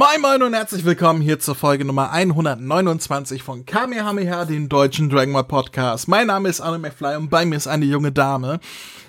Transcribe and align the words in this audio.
Moin 0.00 0.22
Moin 0.22 0.42
und 0.42 0.54
herzlich 0.54 0.86
willkommen 0.86 1.20
hier 1.20 1.40
zur 1.40 1.54
Folge 1.54 1.84
Nummer 1.84 2.10
129 2.10 3.42
von 3.42 3.66
Kamehameha, 3.66 4.46
den 4.46 4.70
deutschen 4.70 5.10
Dragon 5.10 5.34
Ball 5.34 5.44
Podcast. 5.44 6.08
Mein 6.08 6.28
Name 6.28 6.48
ist 6.48 6.62
Anne 6.62 6.78
McFly 6.78 7.16
und 7.16 7.28
bei 7.28 7.44
mir 7.44 7.56
ist 7.56 7.66
eine 7.66 7.84
junge 7.84 8.10
Dame. 8.10 8.60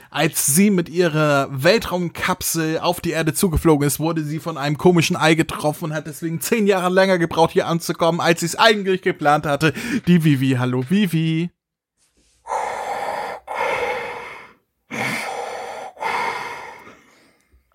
Als 0.10 0.48
sie 0.48 0.70
mit 0.70 0.90
ihrer 0.90 1.48
Weltraumkapsel 1.50 2.80
auf 2.80 3.00
die 3.00 3.12
Erde 3.12 3.34
zugeflogen 3.34 3.88
ist, 3.88 4.02
wurde 4.02 4.26
sie 4.26 4.40
von 4.40 4.58
einem 4.58 4.78
komischen 4.78 5.16
Ei 5.16 5.36
getroffen 5.36 5.86
und 5.86 5.94
hat 5.94 6.08
deswegen 6.08 6.42
zehn 6.42 6.68
Jahre 6.68 6.94
länger 6.94 7.18
gebraucht, 7.20 7.52
hier 7.52 7.68
anzukommen, 7.68 8.20
als 8.20 8.42
sie 8.42 8.48
es 8.48 8.60
eigentlich 8.60 9.02
geplant 9.02 9.46
hatte. 9.46 9.72
Die 10.08 10.26
Vivi. 10.26 10.58
Hallo 10.60 10.84
Vivi. 10.90 11.52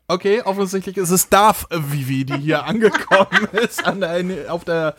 Okay, 0.08 0.40
offensichtlich 0.42 0.96
ist 0.98 1.10
es 1.10 1.28
Darth 1.28 1.66
Vivi, 1.70 2.24
die 2.24 2.36
hier 2.38 2.64
angekommen 2.66 3.48
ist 3.52 3.84
an 3.84 4.00
der, 4.00 4.52
auf 4.52 4.64
der 4.64 4.94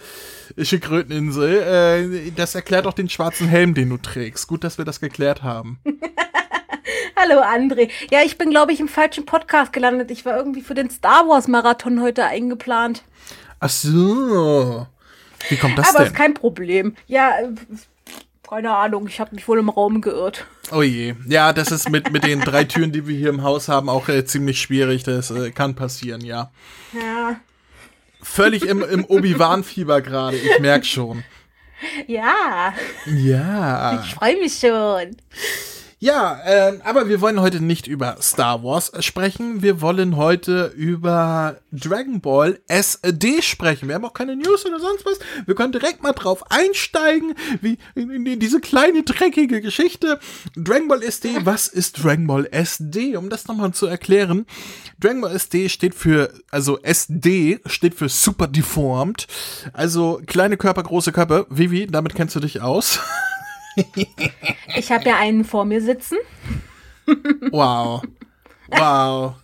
Schildkröteninsel. 0.61 2.27
Äh, 2.27 2.31
das 2.31 2.55
erklärt 2.55 2.85
auch 2.85 2.93
den 2.93 3.07
schwarzen 3.07 3.47
Helm, 3.47 3.73
den 3.73 3.89
du 3.89 3.97
trägst. 3.97 4.47
Gut, 4.47 4.65
dass 4.65 4.77
wir 4.77 4.83
das 4.83 4.99
geklärt 4.99 5.43
haben. 5.43 5.79
Hallo 7.15 7.41
André. 7.41 7.89
Ja, 8.11 8.19
ich 8.25 8.37
bin, 8.37 8.49
glaube 8.49 8.73
ich, 8.73 8.79
im 8.81 8.89
falschen 8.89 9.25
Podcast 9.25 9.71
gelandet. 9.71 10.11
Ich 10.11 10.25
war 10.25 10.35
irgendwie 10.37 10.61
für 10.61 10.73
den 10.75 10.89
Star 10.89 11.27
Wars 11.27 11.47
Marathon 11.47 12.01
heute 12.01 12.25
eingeplant. 12.25 13.03
Ach 13.59 13.69
so. 13.69 14.87
Wie 15.49 15.55
kommt 15.55 15.77
das 15.77 15.89
Aber 15.89 15.99
denn? 15.99 16.07
ist 16.07 16.15
kein 16.15 16.33
Problem. 16.33 16.95
Ja, 17.07 17.39
äh, 17.39 17.53
keine 18.49 18.75
Ahnung, 18.75 19.07
ich 19.07 19.19
habe 19.19 19.35
mich 19.35 19.47
wohl 19.47 19.59
im 19.59 19.69
Raum 19.69 20.01
geirrt. 20.01 20.45
Oh 20.71 20.81
je. 20.81 21.15
Ja, 21.27 21.53
das 21.53 21.71
ist 21.71 21.89
mit, 21.89 22.11
mit 22.11 22.23
den 22.23 22.41
drei 22.41 22.63
Türen, 22.63 22.91
die 22.91 23.07
wir 23.07 23.15
hier 23.17 23.29
im 23.29 23.43
Haus 23.43 23.67
haben, 23.67 23.89
auch 23.89 24.07
äh, 24.09 24.25
ziemlich 24.25 24.59
schwierig. 24.61 25.03
Das 25.03 25.31
äh, 25.31 25.51
kann 25.51 25.75
passieren, 25.75 26.21
ja. 26.21 26.51
Ja. 26.93 27.35
Völlig 28.21 28.63
im, 28.65 28.81
im 28.81 29.05
Obi-Wan-Fieber 29.05 30.01
gerade, 30.01 30.37
ich 30.37 30.59
merk 30.59 30.85
schon. 30.85 31.23
Ja, 32.07 32.73
Ja. 33.05 34.01
ich 34.03 34.15
freue 34.15 34.37
mich 34.37 34.57
schon. 34.57 35.15
Ja, 35.99 36.39
ähm, 36.45 36.81
aber 36.83 37.09
wir 37.09 37.21
wollen 37.21 37.41
heute 37.41 37.59
nicht 37.59 37.87
über 37.87 38.17
Star 38.21 38.63
Wars 38.63 38.91
sprechen. 38.99 39.63
Wir 39.63 39.81
wollen 39.81 40.15
heute 40.15 40.71
über 40.75 41.57
Dragon 41.71 42.21
Ball 42.21 42.59
SD 42.67 43.41
sprechen. 43.41 43.87
Wir 43.87 43.95
haben 43.95 44.05
auch 44.05 44.13
keine 44.13 44.35
News 44.35 44.63
oder 44.67 44.79
sonst 44.79 45.07
was. 45.07 45.17
Wir 45.47 45.55
können 45.55 45.71
direkt 45.71 46.03
mal 46.03 46.11
drauf 46.11 46.51
einsteigen, 46.51 47.33
wie 47.61 47.79
in, 47.95 48.27
in 48.27 48.39
diese 48.39 48.61
kleine 48.61 49.01
dreckige 49.01 49.59
Geschichte. 49.59 50.19
Dragon 50.55 50.87
Ball 50.87 51.01
SD, 51.01 51.29
was 51.45 51.67
ist 51.67 52.03
Dragon 52.03 52.27
Ball 52.27 52.47
SD? 52.51 53.17
Um 53.17 53.31
das 53.31 53.47
nochmal 53.47 53.71
zu 53.71 53.87
erklären. 53.87 54.45
Dragon 54.99 55.21
Ball 55.21 55.35
SD 55.35 55.67
steht 55.67 55.95
für, 55.95 56.31
also 56.51 56.79
SD 56.79 57.59
steht 57.65 57.95
für 57.95 58.07
Super 58.07 58.45
Deformed. 58.45 59.25
Also 59.73 60.21
kleine 60.27 60.57
Körper, 60.57 60.83
große 60.83 61.11
Körper. 61.11 61.47
Vivi, 61.49 61.87
damit 61.87 62.13
kennst 62.13 62.35
du 62.35 62.39
dich 62.39 62.61
aus. 62.61 62.99
Ich 64.75 64.91
habe 64.91 65.05
ja 65.05 65.17
einen 65.17 65.43
vor 65.45 65.65
mir 65.65 65.81
sitzen. 65.81 66.17
Wow. 67.51 68.03
Wow. 68.67 69.35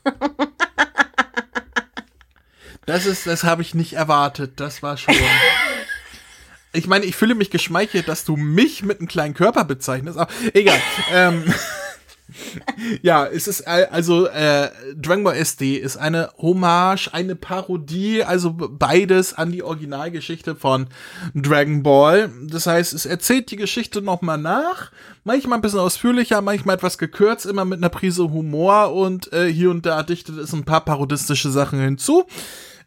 Das 2.85 3.05
ist, 3.05 3.25
das 3.27 3.43
habe 3.43 3.61
ich 3.61 3.73
nicht 3.73 3.93
erwartet. 3.93 4.59
Das 4.59 4.83
war 4.83 4.97
schon. 4.97 5.15
Ich 6.73 6.87
meine, 6.87 7.05
ich 7.05 7.15
fühle 7.15 7.35
mich 7.35 7.49
geschmeichelt, 7.49 8.07
dass 8.07 8.25
du 8.25 8.35
mich 8.35 8.83
mit 8.83 8.99
einem 8.99 9.07
kleinen 9.07 9.33
Körper 9.33 9.63
bezeichnest. 9.63 10.17
Aber 10.17 10.31
egal. 10.53 10.81
ähm, 11.11 11.53
ja, 13.01 13.25
es 13.25 13.47
ist 13.47 13.61
äh, 13.61 13.87
also 13.91 14.27
äh, 14.27 14.69
Dragon 14.95 15.23
Ball 15.23 15.35
SD 15.37 15.75
ist 15.75 15.97
eine 15.97 16.31
Hommage, 16.37 17.09
eine 17.13 17.35
Parodie, 17.35 18.23
also 18.23 18.53
beides 18.53 19.33
an 19.33 19.51
die 19.51 19.63
Originalgeschichte 19.63 20.55
von 20.55 20.87
Dragon 21.33 21.83
Ball. 21.83 22.31
Das 22.43 22.67
heißt, 22.67 22.93
es 22.93 23.05
erzählt 23.05 23.51
die 23.51 23.55
Geschichte 23.55 24.01
nochmal 24.01 24.37
nach, 24.37 24.91
manchmal 25.23 25.57
ein 25.59 25.61
bisschen 25.61 25.79
ausführlicher, 25.79 26.41
manchmal 26.41 26.75
etwas 26.75 26.97
gekürzt, 26.97 27.45
immer 27.45 27.65
mit 27.65 27.79
einer 27.79 27.89
Prise 27.89 28.31
Humor 28.31 28.93
und 28.93 29.31
äh, 29.33 29.51
hier 29.51 29.69
und 29.69 29.85
da 29.85 30.03
dichtet 30.03 30.37
es 30.37 30.53
ein 30.53 30.65
paar 30.65 30.85
parodistische 30.85 31.51
Sachen 31.51 31.79
hinzu. 31.79 32.25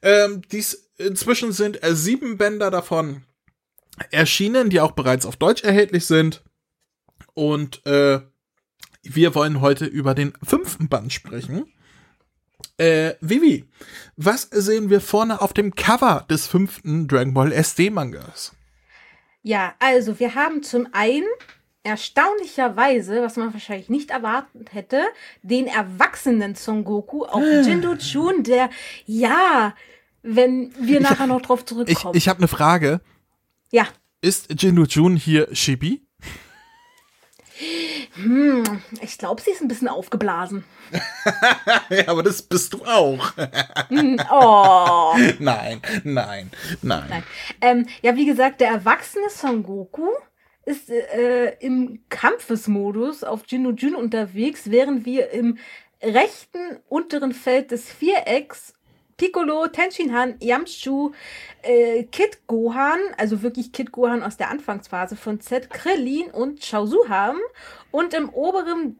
Ähm, 0.02 0.42
dies 0.50 0.90
inzwischen 0.98 1.52
sind 1.52 1.82
äh, 1.82 1.94
sieben 1.94 2.38
Bänder 2.38 2.70
davon 2.70 3.22
erschienen, 4.10 4.70
die 4.70 4.80
auch 4.80 4.92
bereits 4.92 5.26
auf 5.26 5.36
Deutsch 5.36 5.62
erhältlich 5.62 6.06
sind. 6.06 6.42
Und 7.34 7.84
äh, 7.86 8.20
wir 9.14 9.34
wollen 9.34 9.60
heute 9.60 9.84
über 9.86 10.14
den 10.14 10.32
fünften 10.42 10.88
Band 10.88 11.12
sprechen. 11.12 11.66
Äh, 12.78 13.14
Vivi, 13.20 13.64
was 14.16 14.42
sehen 14.42 14.90
wir 14.90 15.00
vorne 15.00 15.40
auf 15.40 15.52
dem 15.52 15.74
Cover 15.74 16.26
des 16.28 16.46
fünften 16.46 17.08
Dragon 17.08 17.32
Ball 17.34 17.52
SD 17.52 17.90
Mangas? 17.90 18.52
Ja, 19.42 19.74
also 19.78 20.18
wir 20.18 20.34
haben 20.34 20.62
zum 20.62 20.88
einen 20.92 21.24
erstaunlicherweise, 21.84 23.22
was 23.22 23.36
man 23.36 23.52
wahrscheinlich 23.52 23.88
nicht 23.88 24.10
erwartet 24.10 24.72
hätte, 24.74 25.04
den 25.42 25.66
erwachsenen 25.66 26.54
Son 26.54 26.84
Goku 26.84 27.24
auf 27.24 27.42
Jindo 27.42 27.94
Chun, 27.96 28.42
der, 28.42 28.70
ja, 29.04 29.74
wenn 30.22 30.72
wir 30.80 31.00
nachher 31.00 31.26
noch 31.26 31.42
drauf 31.42 31.60
Ich, 31.60 31.66
zurückkommen. 31.66 32.16
ich 32.16 32.28
habe 32.28 32.38
eine 32.38 32.48
Frage. 32.48 33.00
ja, 33.70 33.86
Ist 34.20 34.60
Jindu 34.60 34.84
Jun 34.84 35.16
hier 35.16 35.48
Shibi? 35.54 36.05
Ich 39.00 39.18
glaube, 39.18 39.40
sie 39.40 39.50
ist 39.50 39.62
ein 39.62 39.68
bisschen 39.68 39.88
aufgeblasen. 39.88 40.64
ja, 41.90 42.08
aber 42.08 42.22
das 42.22 42.42
bist 42.42 42.72
du 42.74 42.84
auch. 42.84 43.32
Oh. 44.30 45.14
nein, 45.38 45.80
nein, 46.04 46.50
nein. 46.82 47.08
Nein. 47.08 47.22
Ähm, 47.60 47.86
ja, 48.02 48.16
wie 48.16 48.26
gesagt, 48.26 48.60
der 48.60 48.68
erwachsene 48.68 49.30
Son 49.30 49.62
Goku 49.62 50.08
ist 50.64 50.90
äh, 50.90 51.56
im 51.60 52.00
Kampfesmodus 52.08 53.24
auf 53.24 53.42
Jinno 53.46 53.70
Jun 53.70 53.94
unterwegs, 53.94 54.70
während 54.70 55.06
wir 55.06 55.30
im 55.30 55.58
rechten 56.02 56.78
unteren 56.88 57.32
Feld 57.32 57.70
des 57.70 57.90
Vierecks 57.90 58.74
Piccolo, 59.16 59.66
Tenshinhan, 59.68 60.36
Yamchu, 60.40 61.12
äh, 61.62 62.04
Kid 62.04 62.46
Gohan, 62.46 62.98
also 63.16 63.42
wirklich 63.42 63.72
Kid 63.72 63.92
Gohan 63.92 64.22
aus 64.22 64.36
der 64.36 64.50
Anfangsphase 64.50 65.16
von 65.16 65.40
Z, 65.40 65.70
Krillin 65.70 66.30
und 66.30 66.60
Chaozu 66.60 67.08
haben 67.08 67.38
und 67.90 68.12
im 68.14 68.28
oberen 68.28 68.98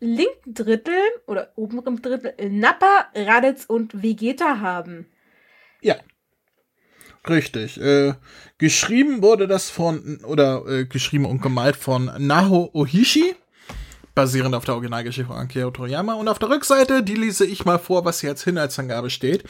linken 0.00 0.54
Drittel 0.54 1.00
oder 1.26 1.52
oberen 1.56 2.00
Drittel 2.00 2.34
Nappa, 2.50 3.08
Raditz 3.14 3.64
und 3.66 4.02
Vegeta 4.02 4.60
haben. 4.60 5.06
Ja. 5.82 5.96
Richtig. 7.28 7.78
Äh, 7.78 8.14
geschrieben 8.56 9.22
wurde 9.22 9.48
das 9.48 9.68
von, 9.68 10.20
oder 10.24 10.64
äh, 10.66 10.84
geschrieben 10.86 11.26
und 11.26 11.42
gemalt 11.42 11.76
von 11.76 12.10
Naho 12.18 12.70
Ohishi, 12.72 13.34
basierend 14.18 14.56
auf 14.56 14.64
der 14.64 14.74
Originalgeschichte 14.74 15.28
von 15.28 15.36
Akira 15.36 15.70
Toriyama. 15.70 16.14
Und 16.14 16.26
auf 16.26 16.40
der 16.40 16.50
Rückseite, 16.50 17.04
die 17.04 17.14
lese 17.14 17.46
ich 17.46 17.64
mal 17.64 17.78
vor, 17.78 18.04
was 18.04 18.20
hier 18.20 18.30
als 18.30 18.44
Inhaltsangabe 18.44 19.10
steht. 19.10 19.44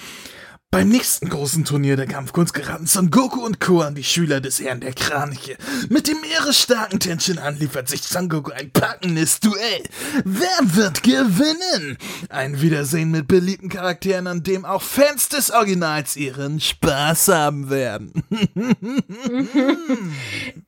Beim 0.70 0.91
nächsten 0.91 1.31
großen 1.31 1.65
Turnier 1.65 1.97
der 1.97 2.06
Kampfkunst 2.06 2.53
geraten 2.53 2.87
Son 2.87 3.11
Goku 3.11 3.43
und 3.43 3.61
Co. 3.61 3.81
an 3.81 3.94
die 3.94 4.05
Schüler 4.05 4.43
des 4.43 4.61
Herrn 4.61 4.81
der 4.81 4.93
Kraniche. 4.93 5.56
Mit 5.88 6.06
dem 6.06 6.20
meeresstarken 6.20 7.00
Tenshin 7.00 7.38
an 7.38 7.59
liefert 7.59 7.88
sich 7.88 8.03
Son 8.03 8.29
Goku 8.29 8.50
ein 8.50 8.70
packendes 8.70 9.41
Duell. 9.41 9.85
Wer 10.26 10.76
wird 10.76 11.03
gewinnen? 11.03 11.97
Ein 12.29 12.61
Wiedersehen 12.61 13.11
mit 13.11 13.26
beliebten 13.26 13.70
Charakteren, 13.70 14.26
an 14.26 14.43
dem 14.43 14.67
auch 14.67 14.82
Fans 14.82 15.31
des 15.31 15.50
Originals 15.50 16.15
ihren 16.15 16.61
Spaß 16.61 17.29
haben 17.29 17.70
werden. 17.70 18.12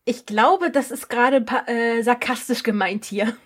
Ich 0.06 0.26
glaube, 0.26 0.72
das 0.72 0.90
ist 0.90 1.08
gerade 1.08 1.44
äh, 1.66 2.02
sarkastisch 2.02 2.64
gemeint 2.64 3.04
hier. 3.04 3.36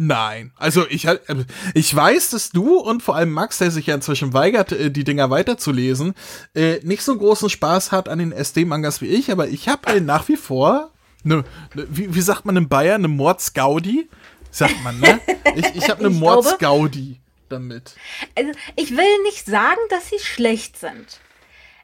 Nein, 0.00 0.52
also 0.54 0.86
ich, 0.88 1.08
halt- 1.08 1.28
äh, 1.28 1.44
ich 1.74 1.92
weiß, 1.94 2.30
dass 2.30 2.50
du 2.50 2.76
und 2.78 3.02
vor 3.02 3.16
allem 3.16 3.32
Max, 3.32 3.58
der 3.58 3.72
sich 3.72 3.86
ja 3.86 3.96
inzwischen 3.96 4.32
weigert, 4.32 4.70
äh, 4.70 4.92
die 4.92 5.02
Dinger 5.02 5.28
weiterzulesen, 5.28 6.14
äh, 6.54 6.78
nicht 6.84 7.02
so 7.02 7.18
großen 7.18 7.50
Spaß 7.50 7.90
hat 7.90 8.08
an 8.08 8.20
den 8.20 8.30
SD-Mangas 8.30 9.00
wie 9.00 9.08
ich, 9.08 9.32
aber 9.32 9.48
ich 9.48 9.68
habe 9.68 9.88
äh, 9.88 10.00
nach 10.00 10.28
wie 10.28 10.36
vor, 10.36 10.92
ne, 11.24 11.44
ne, 11.74 11.86
wie, 11.90 12.14
wie 12.14 12.20
sagt 12.20 12.44
man 12.46 12.56
in 12.56 12.68
Bayern, 12.68 13.00
eine 13.00 13.08
Mordsgaudi? 13.08 14.08
Sagt 14.52 14.82
man, 14.84 15.00
ne? 15.00 15.20
Ich, 15.56 15.74
ich 15.74 15.90
habe 15.90 15.98
eine 16.04 16.14
Ich 16.14 16.20
Mordsgaudi 16.20 17.20
damit. 17.48 17.96
Also, 18.36 18.52
ich 18.76 18.96
will 18.96 19.22
nicht 19.24 19.46
sagen, 19.46 19.80
dass 19.90 20.10
sie 20.10 20.18
schlecht 20.20 20.78
sind. 20.78 21.18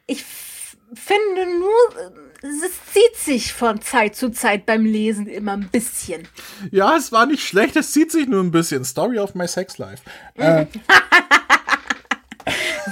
Ich 0.06 0.25
finde 0.94 1.46
nur, 1.58 2.12
es 2.44 2.93
zieht 2.93 3.17
sich 3.17 3.52
von 3.52 3.81
Zeit 3.81 4.17
zu 4.17 4.31
Zeit 4.31 4.67
beim 4.67 4.85
Lesen 4.85 5.26
immer 5.26 5.52
ein 5.52 5.69
bisschen. 5.69 6.29
Ja, 6.70 6.96
es 6.96 7.11
war 7.11 7.25
nicht 7.26 7.46
schlecht, 7.46 7.75
es 7.76 7.93
zieht 7.93 8.12
sich 8.12 8.26
nur 8.26 8.43
ein 8.43 8.50
bisschen. 8.50 8.85
Story 8.85 9.19
of 9.19 9.35
my 9.35 9.49
sex 9.49 9.79
life. 9.79 10.02
Äh, 10.35 10.67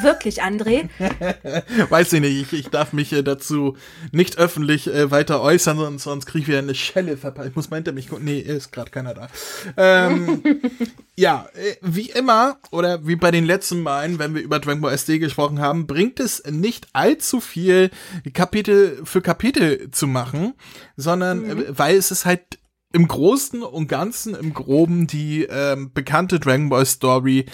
Wirklich, 0.00 0.42
André. 0.42 0.88
weiß 1.90 2.12
ich 2.14 2.20
nicht, 2.20 2.40
ich, 2.40 2.58
ich 2.58 2.68
darf 2.68 2.92
mich 2.92 3.12
äh, 3.12 3.22
dazu 3.22 3.76
nicht 4.10 4.38
öffentlich 4.38 4.88
äh, 4.88 5.10
weiter 5.10 5.42
äußern, 5.42 5.76
sonst, 5.76 6.02
sonst 6.04 6.26
kriege 6.26 6.42
ich 6.42 6.48
wieder 6.48 6.58
eine 6.58 6.74
Schelle 6.74 7.16
verpasst. 7.16 7.48
Ich 7.48 7.56
muss 7.56 7.70
mal 7.70 7.76
hinter 7.76 7.92
mich 7.92 8.08
gucken. 8.08 8.24
Nee, 8.24 8.38
ist 8.38 8.72
gerade 8.72 8.90
keiner 8.90 9.14
da. 9.14 9.28
Ähm, 9.76 10.42
Ja, 11.14 11.46
äh, 11.54 11.76
wie 11.82 12.08
immer 12.10 12.56
oder 12.70 13.06
wie 13.06 13.16
bei 13.16 13.30
den 13.30 13.44
letzten 13.44 13.82
Malen, 13.82 14.18
wenn 14.18 14.34
wir 14.34 14.42
über 14.42 14.58
Dragon 14.58 14.80
Ball 14.80 14.94
SD 14.94 15.18
gesprochen 15.18 15.60
haben, 15.60 15.86
bringt 15.86 16.20
es 16.20 16.42
nicht 16.50 16.88
allzu 16.94 17.40
viel, 17.40 17.90
Kapitel 18.32 19.02
für 19.04 19.20
Kapitel 19.20 19.90
zu 19.90 20.06
machen, 20.06 20.54
sondern 20.96 21.46
mhm. 21.46 21.64
weil 21.68 21.96
es 21.96 22.10
ist 22.10 22.24
halt 22.24 22.58
im 22.94 23.08
Großen 23.08 23.62
und 23.62 23.88
Ganzen, 23.88 24.34
im 24.34 24.54
Groben 24.54 25.06
die 25.06 25.44
ähm, 25.44 25.92
bekannte 25.92 26.40
Dragon 26.40 26.70
Ball 26.70 26.86
Story, 26.86 27.46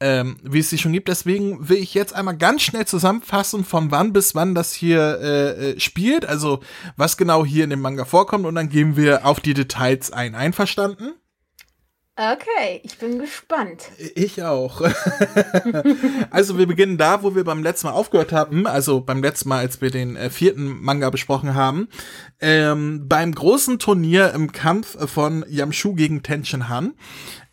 ähm, 0.00 0.38
wie 0.42 0.60
es 0.60 0.70
sie 0.70 0.78
schon 0.78 0.92
gibt. 0.92 1.08
Deswegen 1.08 1.68
will 1.68 1.76
ich 1.76 1.94
jetzt 1.94 2.14
einmal 2.14 2.36
ganz 2.36 2.62
schnell 2.62 2.86
zusammenfassen, 2.86 3.64
von 3.64 3.90
wann 3.90 4.12
bis 4.12 4.34
wann 4.34 4.54
das 4.54 4.72
hier 4.72 5.20
äh, 5.20 5.70
äh, 5.70 5.80
spielt, 5.80 6.24
also 6.26 6.60
was 6.96 7.16
genau 7.16 7.44
hier 7.44 7.64
in 7.64 7.70
dem 7.70 7.80
Manga 7.80 8.04
vorkommt 8.04 8.46
und 8.46 8.54
dann 8.54 8.70
gehen 8.70 8.96
wir 8.96 9.26
auf 9.26 9.40
die 9.40 9.54
Details 9.54 10.10
ein. 10.12 10.34
Einverstanden? 10.34 11.12
Okay, 12.16 12.82
ich 12.82 12.98
bin 12.98 13.18
gespannt. 13.18 13.84
Ich 14.14 14.42
auch. 14.42 14.82
also 16.30 16.58
wir 16.58 16.66
beginnen 16.66 16.98
da, 16.98 17.22
wo 17.22 17.34
wir 17.34 17.44
beim 17.44 17.62
letzten 17.62 17.86
Mal 17.86 17.94
aufgehört 17.94 18.30
haben, 18.32 18.66
also 18.66 19.00
beim 19.00 19.22
letzten 19.22 19.48
Mal, 19.48 19.60
als 19.60 19.80
wir 19.80 19.90
den 19.90 20.16
äh, 20.16 20.28
vierten 20.28 20.82
Manga 20.82 21.08
besprochen 21.08 21.54
haben, 21.54 21.88
ähm, 22.38 23.08
beim 23.08 23.34
großen 23.34 23.78
Turnier 23.78 24.34
im 24.34 24.52
Kampf 24.52 24.98
von 25.10 25.46
Yamshu 25.48 25.94
gegen 25.94 26.22
Tenshin 26.22 26.68
Han. 26.68 26.92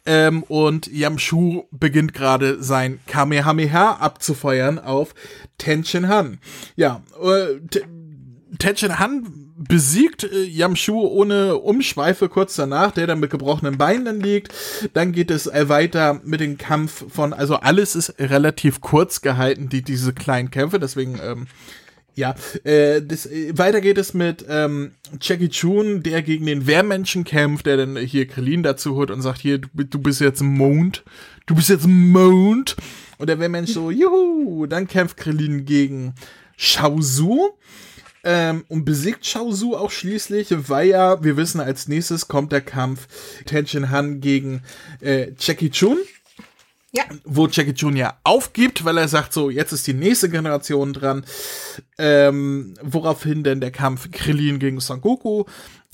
Ähm, 0.08 0.44
und 0.44 0.88
Yamshu 0.88 1.66
beginnt 1.72 2.14
gerade 2.14 2.64
sein 2.64 3.00
Kamehameha 3.08 3.98
abzufeuern 3.98 4.80
auf 4.80 5.14
Tenshin 5.58 6.08
Han. 6.08 6.40
Ja, 6.78 7.04
äh, 7.22 7.60
Tenshin 8.58 9.00
Han 9.00 9.54
besiegt 9.58 10.24
äh, 10.24 10.44
Yamshu 10.44 11.02
ohne 11.02 11.58
Umschweife 11.58 12.30
kurz 12.30 12.56
danach, 12.56 12.92
der 12.92 13.06
dann 13.06 13.20
mit 13.20 13.32
gebrochenen 13.32 13.78
Beinen 13.78 14.22
liegt. 14.22 14.54
Dann 14.94 15.12
geht 15.12 15.30
es 15.30 15.48
äh, 15.48 15.68
weiter 15.68 16.22
mit 16.24 16.40
dem 16.40 16.58
Kampf 16.58 17.04
von, 17.12 17.34
also 17.34 17.56
alles 17.58 17.96
ist 17.96 18.16
relativ 18.18 18.80
kurz 18.80 19.22
gehalten, 19.22 19.68
die, 19.68 19.82
diese 19.82 20.14
kleinen 20.14 20.52
Kämpfe, 20.52 20.80
deswegen, 20.80 21.20
ähm, 21.22 21.48
ja, 22.18 22.34
äh, 22.64 23.04
das, 23.04 23.28
äh, 23.28 23.56
weiter 23.56 23.80
geht 23.80 24.00
es 24.00 24.16
mit 24.16 24.44
ähm, 24.50 24.94
Jackie 25.22 25.50
Chun, 25.50 26.02
der 26.02 26.24
gegen 26.24 26.48
den 26.48 26.66
Wehrmenschen 26.66 27.24
kämpft, 27.24 27.68
der 27.68 27.78
dann 27.78 27.96
hier 27.96 28.28
Krillin 28.28 28.64
dazu 28.64 28.96
holt 28.96 29.12
und 29.12 29.22
sagt, 29.22 29.40
hier, 29.40 29.60
du, 29.60 29.70
du 29.72 30.00
bist 30.00 30.20
jetzt 30.20 30.42
Mond, 30.42 31.04
du 31.46 31.54
bist 31.54 31.70
jetzt 31.70 31.86
Mond. 31.86 32.76
Und 33.20 33.30
der 33.30 33.40
Wehrmensch 33.40 33.72
so, 33.72 33.92
juhu, 33.92 34.66
dann 34.66 34.88
kämpft 34.88 35.18
Krillin 35.18 35.66
gegen 35.66 36.16
Shaozu 36.58 37.52
ähm, 38.24 38.66
und 38.68 38.84
besiegt 38.84 39.24
Shaozu 39.24 39.78
auch 39.78 39.92
schließlich, 39.92 40.48
weil 40.70 40.88
ja, 40.88 41.24
wir 41.24 41.38
wissen, 41.38 41.62
als 41.62 41.88
nächstes 41.88 42.28
kommt 42.28 42.52
der 42.52 42.62
Kampf 42.62 43.08
Tenshin 43.46 43.92
Han 43.92 44.22
gegen 44.22 44.64
äh, 45.02 45.34
Jackie 45.40 45.70
Chun. 45.70 46.00
Ja. 46.98 47.04
Wo 47.24 47.48
Jackie 47.48 47.76
ja 47.96 48.18
aufgibt, 48.24 48.84
weil 48.84 48.98
er 48.98 49.08
sagt 49.08 49.32
so, 49.32 49.52
jetzt 49.52 49.72
ist 49.72 49.86
die 49.86 49.94
nächste 49.94 50.30
Generation 50.30 50.94
dran. 50.94 51.24
Ähm, 52.00 52.74
woraufhin 52.82 53.44
denn 53.44 53.62
der 53.62 53.72
Kampf 53.72 54.10
Krillin 54.12 54.58
gegen 54.58 54.80
Son 54.80 55.02
Goku 55.02 55.46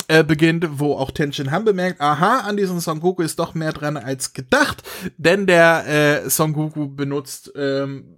äh, 0.08 0.24
beginnt, 0.24 0.66
wo 0.78 0.94
auch 0.94 1.10
Tenshin 1.10 1.50
Han 1.50 1.64
bemerkt, 1.64 2.00
aha, 2.00 2.40
an 2.40 2.56
diesem 2.56 2.80
Son 2.80 3.00
Goku 3.00 3.22
ist 3.22 3.38
doch 3.38 3.54
mehr 3.54 3.72
dran 3.72 3.98
als 3.98 4.32
gedacht, 4.32 4.82
denn 5.18 5.46
der 5.46 6.24
äh, 6.24 6.30
Son 6.30 6.54
Goku 6.54 6.88
benutzt 6.88 7.52
ähm, 7.54 8.16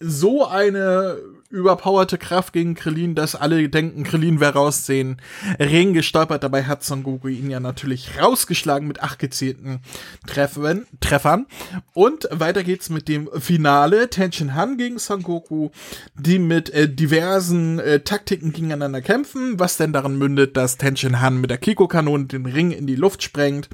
so 0.00 0.46
eine 0.46 1.18
überpowerte 1.56 2.18
Kraft 2.18 2.52
gegen 2.52 2.74
Krillin, 2.74 3.14
dass 3.14 3.34
alle 3.34 3.68
denken, 3.68 4.04
Krillin 4.04 4.40
wäre 4.40 4.54
raus 4.54 4.84
den 4.84 5.16
Ring 5.58 5.94
gestolpert. 5.94 6.42
Dabei 6.42 6.64
hat 6.64 6.84
Son 6.84 7.02
Goku 7.02 7.28
ihn 7.28 7.50
ja 7.50 7.60
natürlich 7.60 8.20
rausgeschlagen 8.20 8.86
mit 8.86 9.02
acht 9.02 9.18
gezielten 9.18 9.80
Treffen, 10.26 10.86
Treffern. 11.00 11.46
Und 11.94 12.28
weiter 12.30 12.62
geht's 12.62 12.90
mit 12.90 13.08
dem 13.08 13.28
Finale. 13.38 14.10
Tenshin 14.10 14.54
Han 14.54 14.76
gegen 14.76 14.98
Son 14.98 15.22
Goku, 15.22 15.70
die 16.14 16.38
mit 16.38 16.70
äh, 16.70 16.88
diversen 16.88 17.78
äh, 17.78 18.00
Taktiken 18.00 18.52
gegeneinander 18.52 19.00
kämpfen, 19.00 19.58
was 19.58 19.76
denn 19.76 19.92
daran 19.92 20.18
mündet, 20.18 20.56
dass 20.56 20.76
Tenshin 20.76 21.20
Han 21.20 21.40
mit 21.40 21.50
der 21.50 21.58
Kiko-Kanone 21.58 22.26
den 22.26 22.46
Ring 22.46 22.70
in 22.70 22.86
die 22.86 22.96
Luft 22.96 23.22
sprengt. 23.22 23.68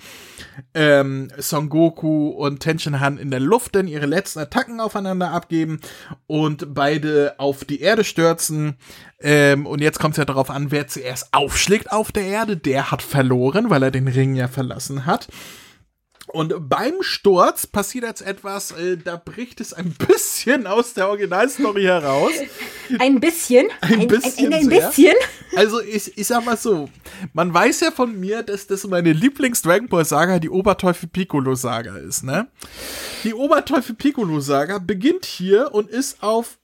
Ähm, 0.75 1.29
Son 1.38 1.69
Goku 1.69 2.29
und 2.29 2.61
Tenshin 2.61 3.00
Han 3.00 3.19
in 3.19 3.31
der 3.31 3.40
Luft 3.40 3.75
dann 3.75 3.88
ihre 3.88 4.06
letzten 4.06 4.40
Attacken 4.40 4.81
aufeinander 4.81 5.31
abgeben 5.31 5.81
und 6.26 6.75
beide 6.75 7.34
auf 7.38 7.64
die 7.64 7.71
Erde 7.80 8.04
stürzen. 8.04 8.76
Ähm, 9.20 9.66
und 9.66 9.80
jetzt 9.80 9.98
kommt 9.98 10.12
es 10.14 10.19
ja 10.19 10.24
darauf 10.24 10.50
an, 10.50 10.70
wer 10.70 10.88
zuerst 10.88 11.32
aufschlägt 11.32 11.92
auf 11.92 12.12
der 12.12 12.24
Erde. 12.24 12.56
Der 12.56 12.90
hat 12.90 13.02
verloren, 13.02 13.70
weil 13.70 13.82
er 13.82 13.90
den 13.90 14.08
Ring 14.08 14.34
ja 14.34 14.48
verlassen 14.48 15.06
hat. 15.06 15.28
Und 16.28 16.54
beim 16.69 16.94
Sturz 17.00 17.66
passiert 17.66 18.04
jetzt 18.04 18.22
etwas, 18.22 18.70
äh, 18.72 18.96
da 18.96 19.16
bricht 19.16 19.60
es 19.60 19.72
ein 19.74 19.94
bisschen 20.06 20.66
aus 20.66 20.94
der 20.94 21.08
Originalstory 21.08 21.82
heraus. 21.82 22.32
Ein 22.98 23.20
bisschen? 23.20 23.66
Ein, 23.80 24.06
bisschen. 24.06 24.46
Ein, 24.46 24.52
ein, 24.54 24.62
ein 24.62 24.69
bisschen? 24.69 25.14
Also 25.54 25.80
ich, 25.80 26.16
ich 26.16 26.26
sag 26.26 26.44
mal 26.44 26.56
so, 26.56 26.88
man 27.34 27.52
weiß 27.52 27.80
ja 27.80 27.90
von 27.90 28.19
mir, 28.19 28.42
dass 28.42 28.66
das 28.66 28.86
meine 28.86 29.12
Lieblings-Dragon 29.12 29.88
Ball 29.88 30.04
Saga 30.04 30.38
die 30.38 30.48
Oberteufel 30.48 31.08
Piccolo 31.08 31.54
Saga 31.54 31.96
ist, 31.96 32.22
ne? 32.22 32.48
Die 33.24 33.34
Oberteufel 33.34 33.94
Piccolo 33.94 34.41
Saga 34.41 34.79
beginnt 34.79 35.26
hier 35.26 35.74
und 35.74 35.91
ist 35.91 36.22
auf 36.22 36.58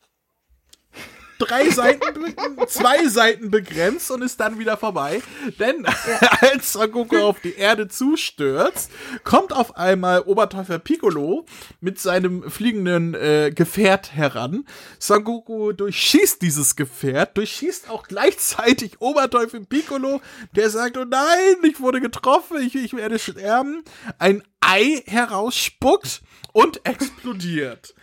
drei 1.39 1.71
Seiten, 1.71 2.35
zwei 2.67 3.07
Seiten 3.09 3.51
begrenzt 3.51 4.11
und 4.11 4.23
ist 4.23 4.41
dann 4.41 4.59
wieder 4.59 4.77
vorbei. 4.77 5.23
Denn 5.59 5.87
als 6.41 6.73
Son 6.73 6.91
Goku 6.91 7.17
auf 7.19 7.41
die 7.41 7.55
Erde 7.55 7.89
zustürzt, 7.89 8.91
kommt 9.25 9.53
auf 9.53 9.77
einmal 9.77 10.23
Oberteufel 10.23 10.79
Piccolo 10.79 11.47
mit 11.81 11.99
seinem 11.99 12.51
fliegenden 12.51 13.15
äh, 13.15 13.53
Gefährt 13.55 14.15
heran. 14.15 14.65
Son 14.99 15.25
Goku 15.25 15.73
durchschießt 15.73 16.43
dieses 16.43 16.77
Gefährt, 16.77 17.37
durchschießt 17.37 17.91
auch 17.91 18.07
gleichzeitig 18.07 19.01
Oberteufel 19.01 19.65
Piccolo, 19.65 20.21
der 20.55 20.71
sagt, 20.71 20.97
oh 20.97 21.05
nein, 21.05 21.57
ich 21.63 21.81
wurde 21.81 22.01
getroffen, 22.01 22.59
ich, 22.61 22.75
ich 22.75 22.95
werde 22.95 23.19
sterben. 23.19 23.83
Ein 24.19 24.43
Ei 24.61 25.03
herausspuckt 25.07 26.23
und 26.53 26.85
explodiert. 26.85 27.95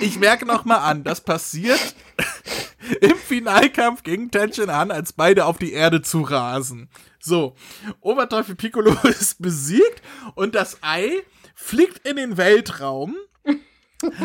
Ich 0.00 0.18
merke 0.18 0.46
noch 0.46 0.64
mal 0.64 0.78
an, 0.78 1.04
das 1.04 1.20
passiert 1.20 1.94
im 3.00 3.16
Finalkampf 3.16 4.02
gegen 4.02 4.30
Tenshin 4.30 4.70
Han, 4.70 4.90
als 4.90 5.12
beide 5.12 5.46
auf 5.46 5.58
die 5.58 5.72
Erde 5.72 6.02
zu 6.02 6.22
rasen. 6.22 6.88
So, 7.18 7.54
Oberteufel 8.00 8.54
Piccolo 8.54 8.96
ist 9.04 9.40
besiegt 9.42 10.02
und 10.34 10.54
das 10.54 10.78
Ei 10.82 11.22
fliegt 11.54 12.06
in 12.06 12.16
den 12.16 12.36
Weltraum, 12.36 13.16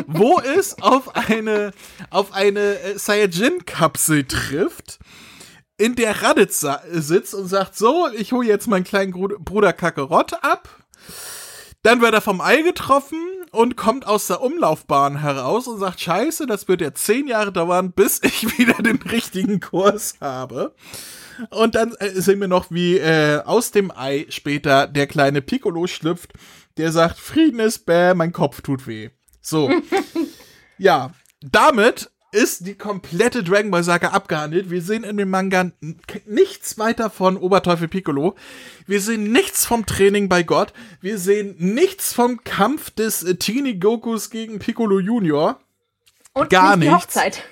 wo 0.06 0.38
es 0.40 0.80
auf 0.80 1.16
eine 1.16 1.72
auf 2.10 2.32
eine 2.32 2.78
äh, 2.80 2.98
Saiyajin-Kapsel 2.98 4.24
trifft 4.24 4.98
in 5.78 5.96
der 5.96 6.22
Raditz 6.22 6.64
sitzt 6.92 7.34
und 7.34 7.48
sagt, 7.48 7.76
so, 7.76 8.08
ich 8.16 8.32
hole 8.32 8.46
jetzt 8.46 8.68
meinen 8.68 8.84
kleinen 8.84 9.12
Bruder 9.12 9.72
Kakarott 9.72 10.34
ab. 10.44 10.68
Dann 11.82 12.00
wird 12.00 12.14
er 12.14 12.20
vom 12.20 12.40
Ei 12.40 12.62
getroffen 12.62 13.18
und 13.50 13.76
kommt 13.76 14.06
aus 14.06 14.28
der 14.28 14.40
Umlaufbahn 14.40 15.20
heraus 15.20 15.66
und 15.66 15.80
sagt, 15.80 16.00
scheiße, 16.00 16.46
das 16.46 16.68
wird 16.68 16.80
ja 16.80 16.94
zehn 16.94 17.26
Jahre 17.26 17.52
dauern, 17.52 17.92
bis 17.92 18.20
ich 18.22 18.58
wieder 18.58 18.74
den 18.82 19.02
richtigen 19.02 19.58
Kurs 19.58 20.14
habe. 20.20 20.74
Und 21.50 21.74
dann 21.74 21.92
äh, 21.98 22.10
sehen 22.10 22.40
wir 22.40 22.46
noch, 22.48 22.70
wie 22.70 22.98
äh, 22.98 23.42
aus 23.44 23.72
dem 23.72 23.90
Ei 23.90 24.26
später 24.28 24.86
der 24.86 25.08
kleine 25.08 25.42
Piccolo 25.42 25.88
schlüpft, 25.88 26.32
der 26.76 26.92
sagt, 26.92 27.18
Frieden 27.18 27.58
ist 27.58 27.84
bäh, 27.84 28.14
mein 28.14 28.32
Kopf 28.32 28.60
tut 28.60 28.86
weh. 28.86 29.10
So. 29.40 29.68
ja, 30.78 31.12
damit 31.40 32.11
ist 32.32 32.66
die 32.66 32.74
komplette 32.74 33.44
Dragon 33.44 33.70
Ball 33.70 33.84
Saga 33.84 34.08
abgehandelt. 34.08 34.70
Wir 34.70 34.80
sehen 34.80 35.04
in 35.04 35.18
dem 35.18 35.28
Manga 35.28 35.70
nichts 36.26 36.78
weiter 36.78 37.10
von 37.10 37.36
Oberteufel 37.36 37.88
Piccolo. 37.88 38.34
Wir 38.86 39.02
sehen 39.02 39.30
nichts 39.30 39.66
vom 39.66 39.84
Training 39.84 40.30
bei 40.30 40.42
Gott. 40.42 40.72
Wir 41.02 41.18
sehen 41.18 41.54
nichts 41.58 42.14
vom 42.14 42.42
Kampf 42.42 42.90
des 42.90 43.22
äh, 43.22 43.36
Teenie 43.36 43.78
Gokus 43.78 44.30
gegen 44.30 44.58
Piccolo 44.58 44.98
Junior. 44.98 45.60
Und 46.32 46.48
Gar 46.48 46.76
nicht 46.76 46.90
nichts. 46.90 47.16
Hochzeit. 47.16 47.42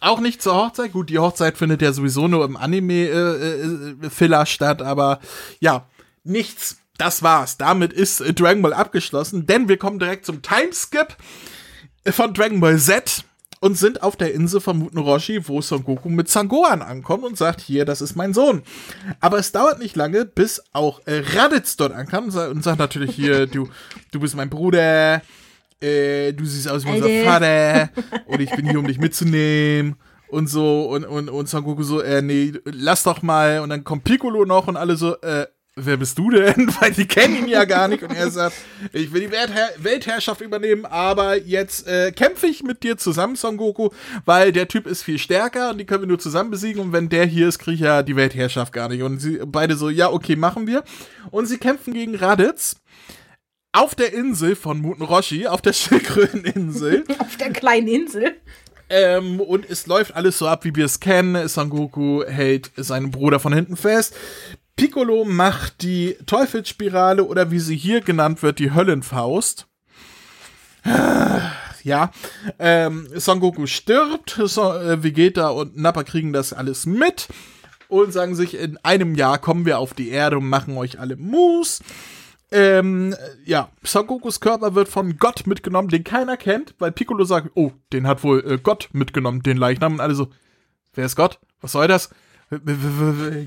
Auch 0.00 0.20
nicht 0.20 0.42
zur 0.42 0.54
Hochzeit. 0.54 0.92
Gut, 0.92 1.08
die 1.08 1.18
Hochzeit 1.18 1.56
findet 1.56 1.80
ja 1.80 1.92
sowieso 1.92 2.28
nur 2.28 2.44
im 2.44 2.58
Anime-Filler 2.58 4.38
äh, 4.38 4.42
äh, 4.42 4.46
statt, 4.46 4.82
aber 4.82 5.20
ja, 5.58 5.86
nichts. 6.22 6.76
Das 6.98 7.22
war's. 7.22 7.56
Damit 7.56 7.92
ist 7.92 8.20
äh, 8.20 8.34
Dragon 8.34 8.60
Ball 8.60 8.74
abgeschlossen, 8.74 9.46
denn 9.46 9.68
wir 9.68 9.78
kommen 9.78 9.98
direkt 9.98 10.26
zum 10.26 10.42
Timeskip 10.42 11.16
von 12.10 12.34
Dragon 12.34 12.60
Ball 12.60 12.78
Z 12.78 13.24
und 13.60 13.76
sind 13.76 14.02
auf 14.02 14.16
der 14.16 14.34
Insel 14.34 14.60
von 14.60 14.78
Muten 14.78 14.98
Roshi, 14.98 15.46
wo 15.48 15.60
Son 15.60 15.84
Goku 15.84 16.08
mit 16.08 16.28
Sangohan 16.28 16.82
ankommt 16.82 17.24
und 17.24 17.36
sagt, 17.36 17.60
hier, 17.60 17.84
das 17.84 18.00
ist 18.00 18.16
mein 18.16 18.34
Sohn. 18.34 18.62
Aber 19.20 19.38
es 19.38 19.52
dauert 19.52 19.78
nicht 19.78 19.96
lange, 19.96 20.24
bis 20.24 20.62
auch 20.72 21.00
äh, 21.06 21.22
Raditz 21.34 21.76
dort 21.76 21.92
ankam 21.92 22.24
und 22.24 22.64
sagt 22.64 22.78
natürlich 22.78 23.14
hier, 23.14 23.46
du, 23.48 23.68
du 24.10 24.20
bist 24.20 24.36
mein 24.36 24.50
Bruder, 24.50 25.22
äh, 25.80 26.32
du 26.32 26.44
siehst 26.44 26.68
aus 26.68 26.84
wie 26.84 26.90
unser 26.90 27.24
Vater 27.24 27.90
und 28.26 28.40
ich 28.40 28.50
bin 28.50 28.68
hier, 28.68 28.78
um 28.78 28.86
dich 28.86 28.98
mitzunehmen 28.98 29.96
und 30.28 30.48
so. 30.48 30.88
Und, 30.88 31.04
und, 31.04 31.28
und 31.28 31.48
Son 31.48 31.64
Goku 31.64 31.82
so, 31.82 32.00
äh, 32.00 32.22
nee, 32.22 32.52
lass 32.64 33.02
doch 33.02 33.22
mal. 33.22 33.60
Und 33.60 33.70
dann 33.70 33.84
kommt 33.84 34.04
Piccolo 34.04 34.44
noch 34.44 34.68
und 34.68 34.76
alle 34.76 34.96
so, 34.96 35.20
äh, 35.20 35.46
wer 35.84 35.96
bist 35.96 36.18
du 36.18 36.30
denn? 36.30 36.70
Weil 36.80 36.92
die 36.92 37.06
kennen 37.06 37.36
ihn 37.36 37.48
ja 37.48 37.64
gar 37.64 37.88
nicht. 37.88 38.02
Und 38.02 38.14
er 38.14 38.30
sagt, 38.30 38.56
ich 38.92 39.12
will 39.12 39.22
die 39.22 39.30
Weltherr 39.30 39.70
Weltherrschaft 39.78 40.40
übernehmen, 40.40 40.84
aber 40.84 41.36
jetzt 41.36 41.86
äh, 41.86 42.12
kämpfe 42.12 42.46
ich 42.46 42.62
mit 42.62 42.82
dir 42.82 42.96
zusammen, 42.96 43.36
Son 43.36 43.56
Goku, 43.56 43.90
weil 44.24 44.52
der 44.52 44.68
Typ 44.68 44.86
ist 44.86 45.02
viel 45.02 45.18
stärker 45.18 45.70
und 45.70 45.78
die 45.78 45.84
können 45.84 46.02
wir 46.02 46.08
nur 46.08 46.18
zusammen 46.18 46.50
besiegen. 46.50 46.82
Und 46.82 46.92
wenn 46.92 47.08
der 47.08 47.26
hier 47.26 47.48
ist, 47.48 47.58
kriege 47.58 47.74
ich 47.74 47.80
ja 47.80 48.02
die 48.02 48.16
Weltherrschaft 48.16 48.72
gar 48.72 48.88
nicht. 48.88 49.02
Und 49.02 49.20
sie 49.20 49.40
beide 49.46 49.76
so, 49.76 49.88
ja, 49.88 50.10
okay, 50.10 50.36
machen 50.36 50.66
wir. 50.66 50.84
Und 51.30 51.46
sie 51.46 51.58
kämpfen 51.58 51.94
gegen 51.94 52.14
Raditz 52.14 52.76
auf 53.72 53.94
der 53.94 54.12
Insel 54.12 54.56
von 54.56 54.80
Muten 54.80 55.04
Roshi, 55.04 55.46
auf 55.46 55.62
der 55.62 55.72
Schildkröteninsel. 55.74 57.04
auf 57.18 57.36
der 57.36 57.52
kleinen 57.52 57.88
Insel. 57.88 58.36
Ähm, 58.90 59.40
und 59.40 59.68
es 59.68 59.86
läuft 59.86 60.16
alles 60.16 60.38
so 60.38 60.48
ab, 60.48 60.64
wie 60.64 60.74
wir 60.74 60.86
es 60.86 61.00
kennen. 61.00 61.46
Son 61.48 61.68
Goku 61.68 62.24
hält 62.24 62.70
seinen 62.76 63.10
Bruder 63.10 63.38
von 63.38 63.52
hinten 63.52 63.76
fest. 63.76 64.14
Piccolo 64.78 65.24
macht 65.24 65.82
die 65.82 66.16
Teufelsspirale 66.24 67.24
oder 67.24 67.50
wie 67.50 67.58
sie 67.58 67.76
hier 67.76 68.00
genannt 68.00 68.44
wird, 68.44 68.60
die 68.60 68.72
Höllenfaust. 68.72 69.66
Ja, 71.82 72.12
ähm, 72.60 73.08
Son 73.16 73.40
Goku 73.40 73.66
stirbt, 73.66 74.40
so, 74.44 74.72
äh, 74.72 75.02
Vegeta 75.02 75.48
und 75.48 75.76
Nappa 75.76 76.04
kriegen 76.04 76.32
das 76.32 76.52
alles 76.52 76.86
mit 76.86 77.26
und 77.88 78.12
sagen 78.12 78.36
sich, 78.36 78.54
in 78.54 78.76
einem 78.84 79.16
Jahr 79.16 79.38
kommen 79.38 79.66
wir 79.66 79.80
auf 79.80 79.94
die 79.94 80.10
Erde 80.10 80.38
und 80.38 80.48
machen 80.48 80.76
euch 80.76 81.00
alle 81.00 81.16
Moves. 81.16 81.80
Ähm, 82.52 83.16
ja, 83.44 83.70
Son 83.82 84.06
Gokus 84.06 84.38
Körper 84.38 84.76
wird 84.76 84.88
von 84.88 85.16
Gott 85.18 85.48
mitgenommen, 85.48 85.88
den 85.88 86.04
keiner 86.04 86.36
kennt, 86.36 86.76
weil 86.78 86.92
Piccolo 86.92 87.24
sagt, 87.24 87.50
oh, 87.54 87.72
den 87.92 88.06
hat 88.06 88.22
wohl 88.22 88.44
äh, 88.48 88.58
Gott 88.58 88.90
mitgenommen, 88.92 89.42
den 89.42 89.56
Leichnam. 89.56 89.94
Und 89.94 90.00
alle 90.00 90.14
so, 90.14 90.28
wer 90.94 91.06
ist 91.06 91.16
Gott? 91.16 91.40
Was 91.60 91.72
soll 91.72 91.88
das? 91.88 92.10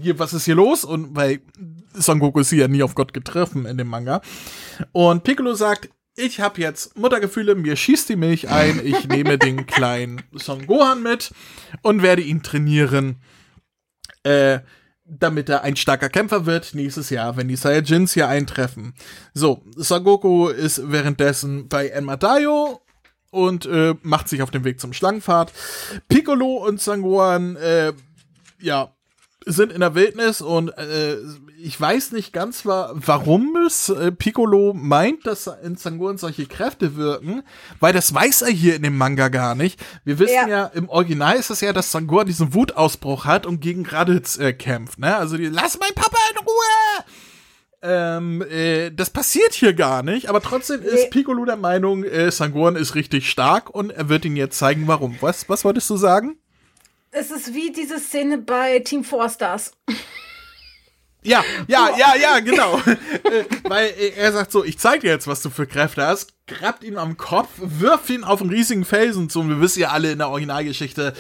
Hier, 0.02 0.20
was 0.20 0.34
ist 0.34 0.46
hier 0.46 0.56
los? 0.56 0.84
Und 0.84 1.16
weil 1.16 1.42
Son 1.94 2.20
Goku 2.20 2.40
ist 2.40 2.50
hier 2.50 2.60
ja 2.60 2.68
nie 2.68 2.84
auf 2.84 2.96
Gott 2.96 3.14
getroffen 3.14 3.66
in 3.66 3.78
dem 3.78 3.88
Manga. 3.88 4.22
Und 4.92 5.24
Piccolo 5.24 5.54
sagt, 5.54 5.90
ich 6.16 6.40
habe 6.40 6.62
jetzt 6.62 6.98
Muttergefühle, 6.98 7.56
mir 7.56 7.76
schießt 7.76 8.10
die 8.10 8.16
Milch 8.16 8.50
ein, 8.50 8.86
ich 8.86 9.08
nehme 9.08 9.38
den 9.38 9.66
kleinen 9.68 10.22
Son 10.34 10.68
Gohan 10.68 11.02
mit 11.02 11.32
und 11.82 12.04
werde 12.04 12.22
ihn 12.22 12.44
trainieren, 12.44 13.22
äh, 14.24 14.60
damit 15.06 15.50
er 15.50 15.64
ein 15.64 15.76
starker 15.76 16.10
Kämpfer 16.10 16.46
wird 16.46 16.74
nächstes 16.76 17.10
Jahr, 17.10 17.38
wenn 17.38 17.48
die 17.48 17.56
Saiyajins 17.56 18.14
hier 18.14 18.28
eintreffen. 18.28 18.94
So, 19.34 19.64
Son 19.76 20.04
Goku 20.04 20.50
ist 20.50 20.92
währenddessen 20.92 21.68
bei 21.68 21.88
Enmadayo 21.88 22.82
und 23.32 23.66
äh, 23.66 23.96
macht 24.04 24.30
sich 24.30 24.42
auf 24.42 24.52
den 24.52 24.64
Weg 24.64 24.80
zum 24.80 24.94
Schlangenpfad. 24.94 25.52
Piccolo 26.08 26.66
und 26.66 26.80
Sangohan 26.80 27.56
äh, 27.56 27.94
ja, 28.62 28.94
sind 29.46 29.72
in 29.72 29.80
der 29.80 29.96
Wildnis 29.96 30.42
und 30.42 30.70
äh, 30.78 31.18
ich 31.60 31.80
weiß 31.80 32.12
nicht 32.12 32.32
ganz, 32.32 32.66
warum 32.66 33.56
es 33.66 33.90
äh, 33.90 34.12
Piccolo 34.12 34.74
meint, 34.74 35.26
dass 35.26 35.50
in 35.64 35.76
Sangohan 35.76 36.18
solche 36.18 36.46
Kräfte 36.46 36.96
wirken, 36.96 37.44
weil 37.80 37.94
das 37.94 38.14
weiß 38.14 38.44
er 38.44 38.52
hier 38.52 38.76
in 38.76 38.84
dem 38.84 38.98
Manga 38.98 39.30
gar 39.30 39.56
nicht. 39.56 39.80
Wir 40.04 40.20
wissen 40.20 40.34
ja, 40.34 40.48
ja 40.48 40.66
im 40.66 40.90
Original 40.90 41.36
ist 41.38 41.50
es 41.50 41.62
ja, 41.62 41.74
dass 41.74 41.92
Sangohan 41.92 42.28
diesen 42.28 42.54
Wutausbruch 42.54 43.26
hat 43.26 43.46
und 43.46 43.62
gegen 43.62 43.86
Raditz 43.86 44.38
äh, 44.38 44.54
kämpft. 44.54 45.00
Ne? 45.00 45.16
Also 45.16 45.38
die, 45.38 45.48
lass 45.48 45.80
mein 45.80 45.94
Papa 45.96 46.18
in 46.32 46.38
Ruhe! 46.38 47.06
Ähm, 47.84 48.44
äh, 48.44 48.92
das 48.92 49.10
passiert 49.10 49.54
hier 49.54 49.74
gar 49.74 50.04
nicht, 50.04 50.30
aber 50.30 50.42
trotzdem 50.42 50.82
nee. 50.82 50.88
ist 50.88 51.10
Piccolo 51.10 51.46
der 51.46 51.58
Meinung, 51.58 52.04
äh, 52.04 52.30
Sangohan 52.30 52.76
ist 52.76 52.94
richtig 52.94 53.28
stark 53.28 53.72
und 53.72 53.90
er 53.90 54.08
wird 54.08 54.24
ihn 54.26 54.36
jetzt 54.36 54.60
zeigen, 54.60 54.88
warum. 54.88 55.18
Was, 55.20 55.50
was 55.50 55.66
wolltest 55.66 55.90
du 55.90 55.98
sagen? 55.98 56.38
Es 57.14 57.30
ist 57.30 57.54
wie 57.54 57.74
diese 57.74 58.00
Szene 58.00 58.38
bei 58.38 58.80
Team 58.80 59.04
Four 59.04 59.28
Stars. 59.30 59.74
Ja, 61.24 61.44
ja, 61.68 61.90
ja, 61.98 62.16
ja, 62.16 62.40
genau. 62.40 62.78
äh, 63.24 63.44
weil 63.64 63.94
er 64.18 64.32
sagt 64.32 64.54
so, 64.54 64.64
ich 64.64 64.80
zeig 64.80 65.02
dir 65.02 65.12
jetzt, 65.12 65.28
was 65.28 65.42
du 65.42 65.50
für 65.50 65.68
Kräfte 65.68 66.06
hast, 66.06 66.34
grabt 66.48 66.86
ihn 66.86 66.98
am 66.98 67.18
Kopf, 67.18 67.50
wirft 67.58 68.10
ihn 68.10 68.24
auf 68.24 68.42
einen 68.42 68.50
riesigen 68.50 68.86
Felsen 68.86 69.30
zu. 69.30 69.42
Und 69.42 69.50
wir 69.50 69.60
wissen 69.60 69.82
ja 69.82 69.90
alle 69.90 70.14
in 70.14 70.20
der 70.20 70.30
Originalgeschichte, 70.30 71.14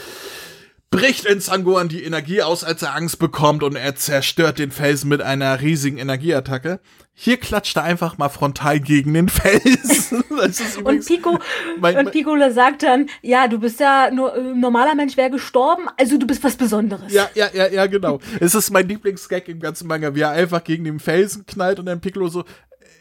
bricht 0.91 1.25
in 1.25 1.39
Sangohan 1.39 1.87
die 1.87 2.03
Energie 2.03 2.41
aus, 2.41 2.65
als 2.65 2.81
er 2.81 2.93
Angst 2.93 3.17
bekommt 3.17 3.63
und 3.63 3.75
er 3.75 3.95
zerstört 3.95 4.59
den 4.59 4.71
Felsen 4.71 5.07
mit 5.07 5.21
einer 5.21 5.61
riesigen 5.61 5.97
Energieattacke. 5.97 6.81
Hier 7.13 7.37
klatscht 7.37 7.77
er 7.77 7.83
einfach 7.83 8.17
mal 8.17 8.29
frontal 8.29 8.81
gegen 8.81 9.13
den 9.13 9.29
Felsen. 9.29 10.21
und 10.83 11.05
Pico, 11.05 11.39
mein, 11.79 11.97
und 11.97 12.11
Piccolo 12.11 12.51
sagt 12.51 12.83
dann, 12.83 13.09
ja, 13.21 13.47
du 13.47 13.59
bist 13.59 13.79
ja 13.79 14.11
nur 14.11 14.33
ein 14.33 14.51
äh, 14.51 14.53
normaler 14.53 14.93
Mensch 14.95 15.15
wäre 15.15 15.31
gestorben, 15.31 15.87
also 15.97 16.17
du 16.17 16.27
bist 16.27 16.43
was 16.43 16.57
Besonderes. 16.57 17.11
Ja, 17.11 17.29
ja, 17.35 17.49
ja, 17.53 17.67
ja, 17.67 17.87
genau. 17.87 18.19
es 18.41 18.53
ist 18.53 18.69
mein 18.69 18.87
Lieblingsgag 18.87 19.47
im 19.47 19.61
ganzen 19.61 19.87
Manga, 19.87 20.13
wie 20.13 20.21
er 20.21 20.31
einfach 20.31 20.63
gegen 20.63 20.83
den 20.83 20.99
Felsen 20.99 21.45
knallt 21.45 21.79
und 21.79 21.85
dann 21.85 22.01
Piccolo 22.01 22.27
so, 22.27 22.43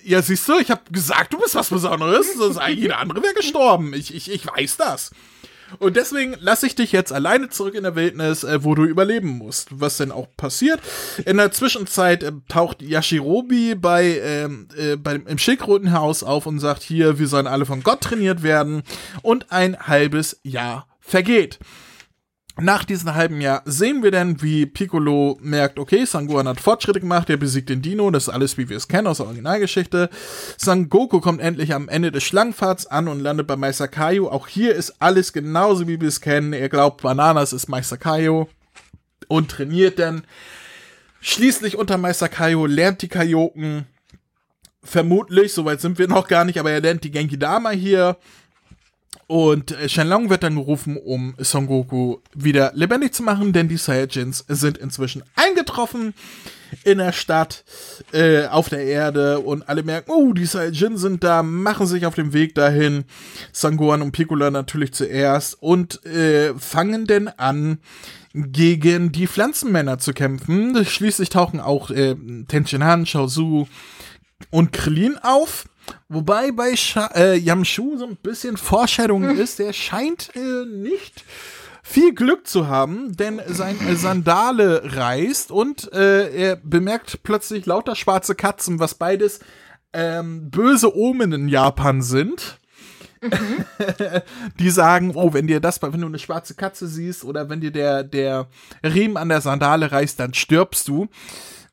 ja, 0.04 0.22
siehst 0.22 0.48
du, 0.48 0.58
ich 0.58 0.70
habe 0.70 0.82
gesagt, 0.92 1.32
du 1.32 1.38
bist 1.38 1.56
was 1.56 1.68
Besonderes, 1.68 2.34
sonst 2.34 2.60
jeder 2.68 2.98
andere 2.98 3.22
wäre 3.22 3.34
gestorben. 3.34 3.94
Ich, 3.94 4.14
ich, 4.14 4.30
ich 4.30 4.46
weiß 4.46 4.76
das. 4.76 5.10
Und 5.78 5.96
deswegen 5.96 6.36
lasse 6.40 6.66
ich 6.66 6.74
dich 6.74 6.92
jetzt 6.92 7.12
alleine 7.12 7.48
zurück 7.48 7.74
in 7.74 7.84
der 7.84 7.96
Wildnis, 7.96 8.44
äh, 8.44 8.64
wo 8.64 8.74
du 8.74 8.84
überleben 8.84 9.28
musst. 9.28 9.68
Was 9.70 9.96
denn 9.96 10.12
auch 10.12 10.28
passiert. 10.36 10.80
In 11.24 11.36
der 11.36 11.52
Zwischenzeit 11.52 12.22
äh, 12.22 12.32
taucht 12.48 12.82
Yashirobi 12.82 13.74
bei, 13.74 14.18
ähm, 14.22 14.68
äh, 14.76 14.96
bei, 14.96 15.14
im 15.14 15.38
Schildkrötenhaus 15.38 16.22
auf 16.22 16.46
und 16.46 16.58
sagt, 16.58 16.82
hier, 16.82 17.18
wir 17.18 17.28
sollen 17.28 17.46
alle 17.46 17.66
von 17.66 17.82
Gott 17.82 18.00
trainiert 18.00 18.42
werden. 18.42 18.82
Und 19.22 19.52
ein 19.52 19.78
halbes 19.86 20.40
Jahr 20.42 20.86
vergeht. 21.00 21.58
Nach 22.58 22.84
diesem 22.84 23.14
halben 23.14 23.40
Jahr 23.40 23.62
sehen 23.64 24.02
wir 24.02 24.10
dann, 24.10 24.42
wie 24.42 24.66
Piccolo 24.66 25.38
merkt, 25.40 25.78
okay, 25.78 26.04
Sangohan 26.04 26.48
hat 26.48 26.60
Fortschritte 26.60 27.00
gemacht, 27.00 27.30
er 27.30 27.36
besiegt 27.36 27.68
den 27.68 27.80
Dino, 27.80 28.10
das 28.10 28.24
ist 28.24 28.34
alles, 28.34 28.58
wie 28.58 28.68
wir 28.68 28.76
es 28.76 28.88
kennen 28.88 29.06
aus 29.06 29.18
der 29.18 29.26
Originalgeschichte. 29.26 30.10
Sangoku 30.58 31.20
kommt 31.20 31.40
endlich 31.40 31.72
am 31.72 31.88
Ende 31.88 32.12
des 32.12 32.24
Schlangenpfads 32.24 32.86
an 32.86 33.08
und 33.08 33.20
landet 33.20 33.46
bei 33.46 33.56
Meister 33.56 33.88
Kaio. 33.88 34.28
Auch 34.28 34.48
hier 34.48 34.74
ist 34.74 34.94
alles 34.98 35.32
genauso, 35.32 35.88
wie 35.88 36.00
wir 36.00 36.08
es 36.08 36.20
kennen. 36.20 36.52
Er 36.52 36.68
glaubt, 36.68 37.02
Bananas 37.02 37.52
ist 37.52 37.68
Meister 37.68 37.96
Kaio 37.96 38.48
und 39.28 39.50
trainiert 39.50 39.98
dann. 39.98 40.24
Schließlich 41.20 41.76
unter 41.76 41.98
Meister 41.98 42.28
Kaio 42.28 42.66
lernt 42.66 43.02
die 43.02 43.08
Kaioken 43.08 43.86
vermutlich, 44.82 45.52
soweit 45.52 45.80
sind 45.80 45.98
wir 45.98 46.08
noch 46.08 46.26
gar 46.26 46.44
nicht, 46.44 46.58
aber 46.58 46.70
er 46.70 46.80
lernt 46.80 47.04
die 47.04 47.10
Genki 47.10 47.38
Dama 47.38 47.70
hier 47.70 48.16
und 49.30 49.70
äh, 49.70 49.88
Shenlong 49.88 50.28
wird 50.28 50.42
dann 50.42 50.56
gerufen, 50.56 50.96
um 50.96 51.34
Son 51.38 51.68
Goku 51.68 52.16
wieder 52.34 52.72
lebendig 52.74 53.14
zu 53.14 53.22
machen, 53.22 53.52
denn 53.52 53.68
die 53.68 53.76
Saiyajins 53.76 54.44
sind 54.48 54.76
inzwischen 54.76 55.22
eingetroffen 55.36 56.14
in 56.82 56.98
der 56.98 57.12
Stadt, 57.12 57.62
äh, 58.10 58.46
auf 58.46 58.70
der 58.70 58.82
Erde 58.82 59.38
und 59.38 59.68
alle 59.68 59.84
merken, 59.84 60.10
oh, 60.10 60.32
die 60.32 60.46
Saiyajins 60.46 61.00
sind 61.00 61.22
da, 61.22 61.44
machen 61.44 61.86
sich 61.86 62.06
auf 62.06 62.16
den 62.16 62.32
Weg 62.32 62.56
dahin. 62.56 63.04
Sangohan 63.52 64.02
und 64.02 64.10
Piccolo 64.10 64.50
natürlich 64.50 64.94
zuerst 64.94 65.62
und 65.62 66.04
äh, 66.04 66.52
fangen 66.58 67.06
denn 67.06 67.28
an, 67.28 67.78
gegen 68.34 69.12
die 69.12 69.28
Pflanzenmänner 69.28 69.98
zu 69.98 70.12
kämpfen. 70.12 70.84
Schließlich 70.84 71.28
tauchen 71.28 71.60
auch 71.60 71.90
äh, 71.90 72.16
Tenshinhan, 72.48 73.06
Shaozu 73.06 73.68
und 74.50 74.72
Krillin 74.72 75.18
auf. 75.22 75.66
Wobei 76.08 76.52
bei 76.52 76.76
Sha 76.76 77.06
äh, 77.14 77.36
Yamshu 77.36 77.96
so 77.96 78.06
ein 78.06 78.16
bisschen 78.16 78.56
Vorstellung 78.56 79.28
hm. 79.28 79.38
ist, 79.38 79.58
der 79.58 79.72
scheint 79.72 80.30
äh, 80.34 80.66
nicht 80.66 81.24
viel 81.82 82.14
Glück 82.14 82.46
zu 82.46 82.68
haben, 82.68 83.16
denn 83.16 83.40
sein 83.46 83.76
äh, 83.88 83.96
Sandale 83.96 84.96
reißt 84.96 85.50
und 85.50 85.92
äh, 85.92 86.30
er 86.30 86.56
bemerkt 86.56 87.22
plötzlich 87.22 87.66
lauter 87.66 87.96
schwarze 87.96 88.34
Katzen, 88.34 88.78
was 88.78 88.94
beides 88.94 89.40
ähm, 89.92 90.50
böse 90.50 90.96
Omen 90.96 91.32
in 91.32 91.48
Japan 91.48 92.02
sind. 92.02 92.58
Mhm. 93.20 93.64
die 94.58 94.70
sagen, 94.70 95.12
oh, 95.14 95.32
wenn 95.34 95.46
dir 95.46 95.60
das, 95.60 95.82
wenn 95.82 96.00
du 96.00 96.06
eine 96.06 96.18
schwarze 96.18 96.54
Katze 96.54 96.86
siehst 96.86 97.24
oder 97.24 97.48
wenn 97.50 97.60
dir 97.60 97.70
der, 97.70 98.02
der 98.02 98.46
Riemen 98.82 99.16
an 99.16 99.28
der 99.28 99.40
Sandale 99.40 99.92
reißt, 99.92 100.18
dann 100.18 100.32
stirbst 100.32 100.88
du. 100.88 101.08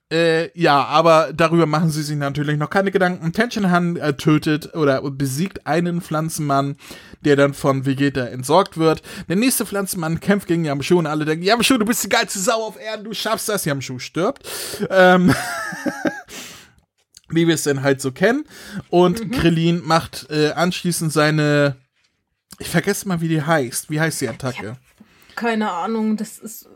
Äh, 0.10 0.58
ja, 0.58 0.86
aber 0.86 1.34
darüber 1.34 1.66
machen 1.66 1.90
sie 1.90 2.02
sich 2.02 2.16
natürlich 2.16 2.58
noch 2.58 2.70
keine 2.70 2.92
Gedanken. 2.92 3.34
Tenshinhan 3.34 3.98
äh, 3.98 4.14
tötet 4.14 4.74
oder 4.74 5.02
besiegt 5.12 5.68
einen 5.68 6.02
Pflanzenmann, 6.02 6.78
der 7.26 7.36
dann 7.36 7.54
von 7.54 7.86
Vegeta 7.86 8.26
entsorgt 8.26 8.78
wird. 8.78 9.02
Der 9.28 9.36
nächste 9.36 9.66
Pflanzenmann 9.66 10.22
kämpft 10.22 10.48
gegen 10.48 10.64
Yamshu 10.64 10.98
und 10.98 11.08
alle 11.08 11.26
denken, 11.26 11.44
Yamshu, 11.44 11.78
du 11.78 11.86
bist 11.86 12.06
die 12.06 12.10
geilste 12.10 12.40
Sau 12.40 12.64
auf 12.66 12.80
Erden, 12.80 13.04
du 13.04 13.14
schaffst 13.14 13.50
das. 13.50 13.66
Yamshu 13.66 14.00
stirbt. 14.00 14.48
Ähm 14.90 15.34
wie 17.30 17.48
wir 17.48 17.56
es 17.56 17.64
denn 17.64 17.84
halt 17.84 18.02
so 18.02 18.12
kennen. 18.12 18.46
Und 18.90 19.26
mhm. 19.26 19.32
Krillin 19.32 19.82
macht 19.84 20.28
äh, 20.30 20.52
anschließend 20.52 21.12
seine, 21.12 21.76
ich 22.60 22.70
vergesse 22.70 23.08
mal, 23.08 23.22
wie 23.22 23.28
die 23.28 23.42
heißt. 23.42 23.90
Wie 23.90 24.00
heißt 24.00 24.22
die 24.22 24.30
Attacke? 24.30 24.78
Keine 25.36 25.70
Ahnung, 25.72 26.18
das 26.18 26.40
ist 26.40 26.70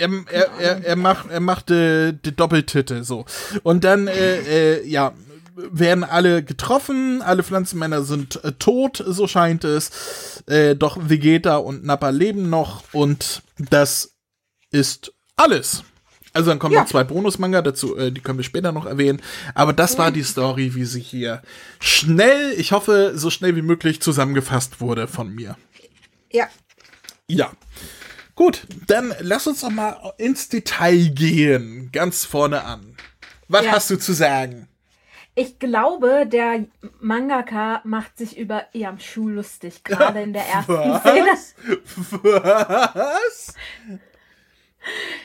er, 0.00 0.10
er, 0.30 0.50
er, 0.58 0.84
er 0.84 0.96
macht, 0.96 1.30
er 1.30 1.40
macht 1.40 1.70
äh, 1.70 2.12
die 2.12 2.34
Doppeltitte 2.34 3.04
so. 3.04 3.24
Und 3.62 3.84
dann, 3.84 4.08
äh, 4.08 4.78
äh, 4.78 4.86
ja, 4.86 5.12
werden 5.56 6.04
alle 6.04 6.42
getroffen, 6.42 7.22
alle 7.22 7.42
Pflanzenmänner 7.42 8.02
sind 8.02 8.42
äh, 8.44 8.52
tot, 8.52 9.02
so 9.06 9.26
scheint 9.26 9.64
es. 9.64 10.42
Äh, 10.46 10.74
doch 10.76 10.98
Vegeta 11.08 11.56
und 11.56 11.84
Nappa 11.84 12.10
leben 12.10 12.50
noch 12.50 12.82
und 12.92 13.42
das 13.58 14.14
ist 14.70 15.12
alles. 15.36 15.84
Also 16.32 16.50
dann 16.50 16.60
kommen 16.60 16.74
ja. 16.74 16.82
noch 16.82 16.88
zwei 16.88 17.02
Bonus-Manga 17.02 17.60
dazu, 17.62 17.96
äh, 17.96 18.12
die 18.12 18.20
können 18.20 18.38
wir 18.38 18.44
später 18.44 18.72
noch 18.72 18.86
erwähnen. 18.86 19.20
Aber 19.54 19.72
das 19.72 19.98
war 19.98 20.12
die 20.12 20.22
Story, 20.22 20.74
wie 20.74 20.84
sie 20.84 21.00
hier 21.00 21.42
schnell, 21.80 22.54
ich 22.56 22.72
hoffe, 22.72 23.12
so 23.16 23.30
schnell 23.30 23.56
wie 23.56 23.62
möglich 23.62 24.00
zusammengefasst 24.00 24.80
wurde 24.80 25.08
von 25.08 25.34
mir. 25.34 25.56
Ja. 26.30 26.48
Ja. 27.26 27.50
Gut, 28.40 28.62
dann 28.86 29.14
lass 29.20 29.46
uns 29.46 29.60
doch 29.60 29.68
mal 29.68 30.14
ins 30.16 30.48
Detail 30.48 31.10
gehen. 31.10 31.90
Ganz 31.92 32.24
vorne 32.24 32.64
an. 32.64 32.96
Was 33.48 33.66
ja. 33.66 33.72
hast 33.72 33.90
du 33.90 33.98
zu 33.98 34.14
sagen? 34.14 34.66
Ich 35.34 35.58
glaube, 35.58 36.24
der 36.26 36.64
Mangaka 37.00 37.82
macht 37.84 38.16
sich 38.16 38.38
über 38.38 38.64
Yamshu 38.72 39.28
lustig, 39.28 39.84
gerade 39.84 40.22
in 40.22 40.32
der 40.32 40.46
ersten 40.46 40.72
Was? 40.72 41.00
Szene. 41.02 41.38
Was? 42.22 43.54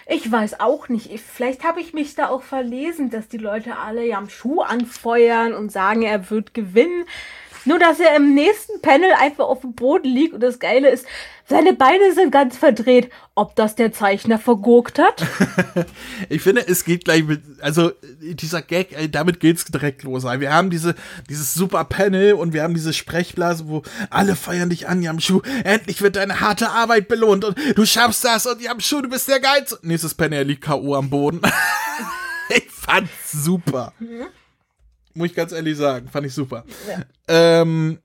Ich 0.08 0.30
weiß 0.30 0.60
auch 0.60 0.90
nicht. 0.90 1.18
Vielleicht 1.22 1.64
habe 1.64 1.80
ich 1.80 1.94
mich 1.94 2.16
da 2.16 2.28
auch 2.28 2.44
verlesen, 2.44 3.12
dass 3.12 3.30
die 3.30 3.38
Leute 3.38 3.78
alle 3.78 4.06
Yamshu 4.06 4.60
anfeuern 4.60 5.54
und 5.54 5.72
sagen, 5.72 6.02
er 6.02 6.30
wird 6.30 6.54
gewinnen. 6.54 7.06
Nur, 7.66 7.80
dass 7.80 8.00
er 8.00 8.16
im 8.16 8.34
nächsten 8.36 8.82
Panel 8.82 9.12
einfach 9.20 9.46
auf 9.46 9.62
dem 9.62 9.74
Boden 9.74 10.08
liegt 10.08 10.34
und 10.34 10.42
das 10.42 10.60
Geile 10.60 10.90
ist, 10.90 11.06
seine 11.48 11.74
Beine 11.74 12.14
sind 12.14 12.32
ganz 12.32 12.58
verdreht. 12.58 13.12
Ob 13.36 13.56
das 13.56 13.76
der 13.76 13.92
Zeichner 13.92 14.40
vergurkt 14.40 14.98
hat? 14.98 15.24
ich 16.30 16.42
finde, 16.42 16.68
es 16.68 16.86
geht 16.86 17.06
gleich 17.06 17.24
mit, 17.24 17.42
also 17.62 17.92
dieser 18.22 18.62
Gag, 18.62 18.98
ey, 18.98 19.12
damit 19.12 19.40
geht's 19.40 19.66
direkt 19.66 20.04
los. 20.04 20.24
Wir 20.24 20.54
haben 20.54 20.70
diese, 20.70 20.96
dieses 21.30 21.54
super 21.54 21.84
Panel 21.84 22.34
und 22.34 22.54
wir 22.54 22.64
haben 22.64 22.74
diese 22.74 22.94
Sprechblase, 22.94 23.68
wo 23.68 23.84
alle 24.10 24.36
feiern 24.36 24.70
dich 24.70 24.88
an, 24.88 25.02
Yamshu. 25.02 25.42
Endlich 25.64 26.02
wird 26.02 26.16
deine 26.16 26.40
harte 26.40 26.70
Arbeit 26.70 27.08
belohnt 27.08 27.46
und 27.46 27.58
du 27.76 27.86
schaffst 27.86 28.24
das 28.24 28.46
und 28.46 28.62
Yamshu, 28.62 29.02
du 29.02 29.10
bist 29.10 29.28
der 29.28 29.40
Geiz. 29.40 29.78
Nächstes 29.84 30.16
Panel, 30.16 30.40
er 30.40 30.46
liegt 30.46 30.64
K.O. 30.64 30.96
am 30.96 31.10
Boden. 31.10 31.42
ich 32.50 32.70
fand's 32.72 33.32
super. 33.32 33.94
Mhm. 34.00 34.28
Muss 35.16 35.30
ich 35.30 35.36
ganz 35.36 35.52
ehrlich 35.52 35.78
sagen, 35.78 36.10
fand 36.10 36.28
ich 36.28 36.34
super. 36.34 36.66
Ja. 36.88 37.06
Ähm, 37.28 38.00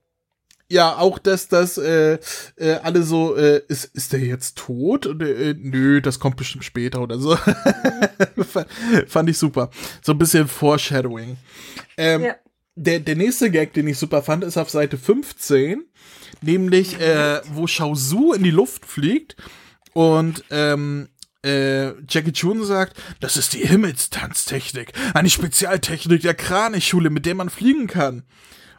ja, 0.71 0.97
auch 0.97 1.19
dass 1.19 1.49
das 1.49 1.77
äh, 1.77 2.17
äh, 2.55 2.75
alle 2.81 3.03
so, 3.03 3.35
äh, 3.35 3.61
ist, 3.67 3.85
ist 3.93 4.13
der 4.13 4.21
jetzt 4.21 4.57
tot? 4.57 5.05
Und, 5.05 5.21
äh, 5.21 5.53
nö, 5.59 5.99
das 6.01 6.19
kommt 6.19 6.37
bestimmt 6.37 6.63
später 6.63 7.01
oder 7.01 7.19
so. 7.19 7.35
fand 9.07 9.29
ich 9.29 9.37
super. 9.37 9.69
So 10.01 10.13
ein 10.13 10.17
bisschen 10.17 10.47
Foreshadowing. 10.47 11.35
Ähm, 11.97 12.23
ja. 12.23 12.35
der, 12.75 13.01
der 13.01 13.17
nächste 13.17 13.51
Gag, 13.51 13.73
den 13.73 13.87
ich 13.87 13.97
super 13.97 14.21
fand, 14.21 14.45
ist 14.45 14.57
auf 14.57 14.69
Seite 14.69 14.97
15, 14.97 15.83
nämlich 16.41 16.97
äh, 17.01 17.41
wo 17.53 17.67
Shao 17.67 17.93
Su 17.93 18.31
in 18.31 18.43
die 18.43 18.51
Luft 18.51 18.85
fliegt 18.85 19.35
und 19.91 20.45
ähm, 20.51 21.09
äh, 21.43 21.93
Jackie 22.07 22.33
Chun 22.33 22.63
sagt, 22.63 22.97
das 23.19 23.37
ist 23.37 23.53
die 23.53 23.65
Himmelstanztechnik, 23.65 24.93
eine 25.13 25.29
Spezialtechnik 25.29 26.21
der 26.21 26.33
Kranichschule, 26.33 27.09
mit 27.09 27.25
der 27.25 27.35
man 27.35 27.49
fliegen 27.49 27.87
kann. 27.87 28.23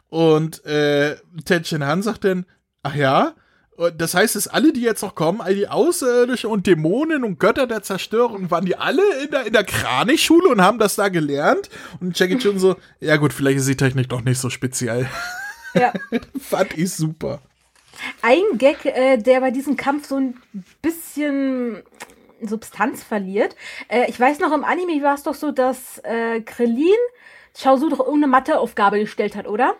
Und 0.09 0.63
äh, 0.65 1.15
Ted 1.45 1.63
Chen 1.63 1.85
Han 1.85 2.03
sagt 2.03 2.23
dann, 2.23 2.45
ach 2.83 2.95
ja, 2.95 3.33
das 3.97 4.13
heißt, 4.13 4.35
dass 4.35 4.47
alle, 4.47 4.71
die 4.71 4.81
jetzt 4.81 5.01
noch 5.01 5.15
kommen, 5.15 5.41
all 5.41 5.55
die 5.55 5.67
Außerirdischen 5.67 6.49
und 6.49 6.67
Dämonen 6.67 7.23
und 7.23 7.39
Götter 7.39 7.65
der 7.65 7.81
Zerstörung, 7.81 8.51
waren 8.51 8.65
die 8.65 8.75
alle 8.75 9.01
in 9.23 9.31
der, 9.31 9.47
in 9.47 9.53
der 9.53 9.63
Kranichschule 9.63 10.47
und 10.49 10.61
haben 10.61 10.77
das 10.77 10.95
da 10.95 11.09
gelernt? 11.09 11.69
Und 11.99 12.17
Jackie 12.17 12.37
Chun 12.37 12.59
so, 12.59 12.75
ja 12.99 13.17
gut, 13.17 13.33
vielleicht 13.33 13.59
ist 13.59 13.67
die 13.67 13.75
Technik 13.75 14.09
doch 14.09 14.21
nicht 14.21 14.37
so 14.37 14.49
speziell. 14.51 15.09
Ja. 15.73 15.91
Fand 16.39 16.77
ich 16.77 16.93
super. 16.93 17.41
Ein 18.21 18.57
Gag, 18.57 18.85
äh, 18.85 19.17
der 19.17 19.39
bei 19.39 19.51
diesem 19.51 19.75
Kampf 19.75 20.07
so 20.07 20.17
ein 20.17 20.35
bisschen 20.81 21.81
Substanz 22.47 23.03
verliert. 23.03 23.55
Äh, 23.87 24.09
ich 24.09 24.19
weiß 24.19 24.39
noch, 24.39 24.53
im 24.53 24.63
Anime 24.63 25.03
war 25.03 25.15
es 25.15 25.23
doch 25.23 25.35
so, 25.35 25.51
dass 25.51 25.99
äh, 25.99 26.41
Krillin 26.41 26.89
Chaozu 27.57 27.89
doch 27.89 27.99
irgendeine 27.99 28.27
Matheaufgabe 28.27 28.99
gestellt 28.99 29.35
hat, 29.35 29.47
oder? 29.47 29.75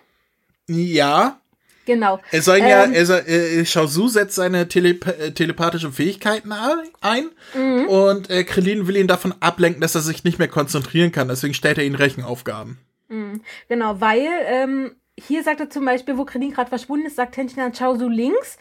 Ja. 0.67 1.39
Genau. 1.85 2.19
Er 2.31 2.41
soll 2.41 2.59
ähm, 2.59 2.67
ja, 2.67 2.85
er 2.85 3.05
soll, 3.05 3.23
äh, 3.27 3.65
Chaozu 3.65 4.07
setzt 4.07 4.35
seine 4.35 4.69
Telep 4.69 5.05
äh, 5.05 5.31
telepathischen 5.31 5.91
Fähigkeiten 5.91 6.53
ein 7.01 7.29
mhm. 7.53 7.87
und 7.87 8.29
äh, 8.29 8.45
Krillin 8.45 8.87
will 8.87 8.95
ihn 8.95 9.07
davon 9.07 9.33
ablenken, 9.41 9.81
dass 9.81 9.95
er 9.95 10.01
sich 10.01 10.23
nicht 10.23 10.39
mehr 10.39 10.47
konzentrieren 10.47 11.11
kann. 11.11 11.27
Deswegen 11.27 11.53
stellt 11.53 11.77
er 11.77 11.83
ihn 11.83 11.95
Rechenaufgaben. 11.95 12.77
Mhm. 13.09 13.41
Genau, 13.67 13.99
weil 13.99 14.27
ähm, 14.45 14.95
hier 15.19 15.43
sagt 15.43 15.59
er 15.59 15.69
zum 15.69 15.83
Beispiel, 15.83 16.17
wo 16.17 16.23
Krillin 16.23 16.53
gerade 16.53 16.69
verschwunden 16.69 17.07
ist, 17.07 17.17
sagt 17.17 17.35
Tenshin 17.35 17.61
an 17.61 17.73
Chaozu 17.73 18.07
links 18.07 18.57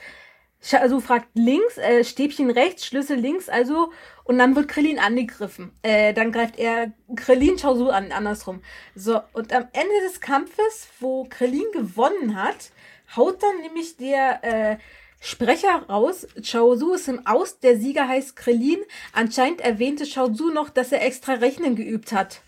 also 0.70 1.00
fragt 1.00 1.28
links, 1.34 1.76
äh, 1.78 2.04
Stäbchen 2.04 2.50
rechts, 2.50 2.86
Schlüssel 2.86 3.16
links, 3.16 3.48
also 3.48 3.92
und 4.24 4.38
dann 4.38 4.54
wird 4.54 4.68
Krillin 4.68 4.98
angegriffen. 4.98 5.72
Äh, 5.82 6.14
dann 6.14 6.30
greift 6.30 6.58
er 6.58 6.92
Krillin 7.16 7.56
Chaozu 7.56 7.90
an, 7.90 8.12
andersrum. 8.12 8.62
So, 8.94 9.20
und 9.32 9.52
am 9.52 9.66
Ende 9.72 9.94
des 10.06 10.20
Kampfes, 10.20 10.88
wo 11.00 11.24
Krillin 11.24 11.66
gewonnen 11.72 12.36
hat, 12.36 12.70
haut 13.16 13.42
dann 13.42 13.60
nämlich 13.62 13.96
der 13.96 14.44
äh, 14.44 14.76
Sprecher 15.20 15.84
raus, 15.88 16.26
Chaozu 16.42 16.94
ist 16.94 17.08
im 17.08 17.26
Aus, 17.26 17.58
der 17.60 17.78
Sieger 17.78 18.08
heißt 18.08 18.36
Krillin. 18.36 18.80
Anscheinend 19.12 19.60
erwähnte 19.60 20.04
Chaozu 20.04 20.50
noch, 20.50 20.70
dass 20.70 20.92
er 20.92 21.04
extra 21.04 21.34
Rechnen 21.34 21.76
geübt 21.76 22.12
hat. 22.12 22.40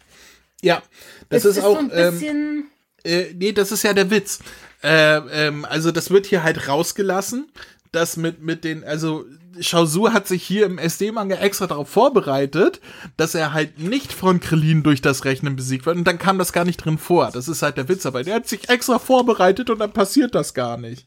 Ja, 0.63 0.83
das 1.29 1.45
ist, 1.45 1.59
ist, 1.59 1.65
auch. 1.65 1.75
So 1.75 1.81
ein 1.81 1.89
bisschen. 1.89 2.71
Ähm, 3.05 3.31
äh, 3.31 3.33
nee, 3.35 3.53
das 3.53 3.71
ist 3.71 3.83
ja 3.83 3.93
der 3.93 4.11
Witz. 4.11 4.41
Äh, 4.83 5.17
ähm, 5.47 5.65
also 5.65 5.91
das 5.93 6.11
wird 6.11 6.27
hier 6.27 6.43
halt 6.43 6.69
rausgelassen 6.69 7.51
das 7.95 8.17
mit, 8.17 8.43
mit 8.43 8.65
den, 8.65 8.85
also 8.85 9.25
Shaozu 9.61 10.13
hat 10.13 10.27
sich 10.27 10.43
hier 10.43 10.67
im 10.67 10.79
SD-Manga 10.79 11.37
extra 11.37 11.67
darauf 11.67 11.89
vorbereitet, 11.89 12.81
dass 13.17 13.35
er 13.35 13.53
halt 13.53 13.79
nicht 13.79 14.13
von 14.13 14.41
Krillin 14.41 14.83
durch 14.83 15.01
das 15.01 15.25
Rechnen 15.25 15.57
besiegt 15.57 15.87
wird 15.87 15.97
und 15.97 16.05
dann 16.05 16.19
kam 16.19 16.39
das 16.39 16.53
gar 16.53 16.65
nicht 16.65 16.79
drin 16.79 16.99
vor. 16.99 17.31
Das 17.33 17.49
ist 17.49 17.63
halt 17.63 17.77
der 17.77 17.89
Witz, 17.89 18.07
aber 18.07 18.25
der 18.25 18.37
hat 18.37 18.49
sich 18.49 18.69
extra 18.69 18.99
vorbereitet 18.99 19.71
und 19.71 19.79
dann 19.79 19.93
passiert 19.93 20.35
das 20.35 20.55
gar 20.55 20.77
nicht. 20.77 21.07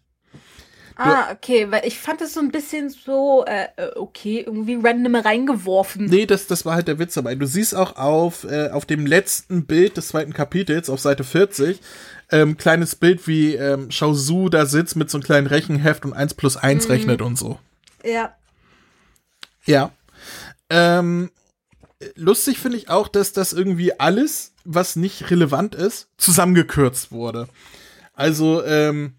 Ah, 1.00 1.32
okay, 1.32 1.70
weil 1.70 1.86
ich 1.86 2.00
fand 2.00 2.22
es 2.22 2.34
so 2.34 2.40
ein 2.40 2.52
bisschen 2.52 2.90
so, 2.90 3.46
äh, 3.46 3.68
äh, 3.76 3.92
okay, 3.96 4.44
irgendwie 4.46 4.80
random 4.82 5.16
reingeworfen. 5.16 6.06
Nee, 6.06 6.26
das, 6.26 6.48
das 6.48 6.66
war 6.66 6.74
halt 6.74 6.88
der 6.88 6.98
Witz 6.98 7.14
dabei. 7.14 7.36
Du 7.36 7.46
siehst 7.46 7.76
auch 7.76 7.98
auf, 7.98 8.46
äh, 8.46 8.70
auf 8.72 8.86
dem 8.86 9.06
letzten 9.06 9.66
Bild 9.66 9.98
des 9.98 10.08
zweiten 10.08 10.34
Kapitels, 10.34 10.90
auf 10.90 11.00
Seite 11.00 11.24
40, 11.24 11.80
ähm, 12.32 12.58
kleines 12.58 12.96
Bild, 12.96 13.28
wie 13.28 13.54
ähm, 13.54 13.92
Shaozu 13.92 14.50
da 14.50 14.66
sitzt 14.66 14.96
mit 14.96 15.12
so 15.12 15.18
einem 15.18 15.24
kleinen 15.24 15.48
Rechenheft 15.48 16.04
und 16.04 16.14
1 16.14 16.34
plus 16.34 16.58
1 16.58 16.86
mhm. 16.86 16.92
rechnet 16.92 17.22
und 17.22 17.38
so. 17.38 17.60
Ja. 18.04 18.36
Ja. 19.66 19.92
Ähm, 20.72 21.30
lustig 22.16 22.58
finde 22.58 22.78
ich 22.78 22.90
auch, 22.90 23.08
dass 23.08 23.34
das 23.34 23.54
irgendwie 23.54 24.00
alles, 24.00 24.54
was 24.66 24.96
nicht 24.96 25.30
relevant 25.30 25.76
ist, 25.76 26.10
zusammengekürzt 26.18 27.12
wurde. 27.12 27.48
Also, 28.14 28.64
ähm, 28.66 29.14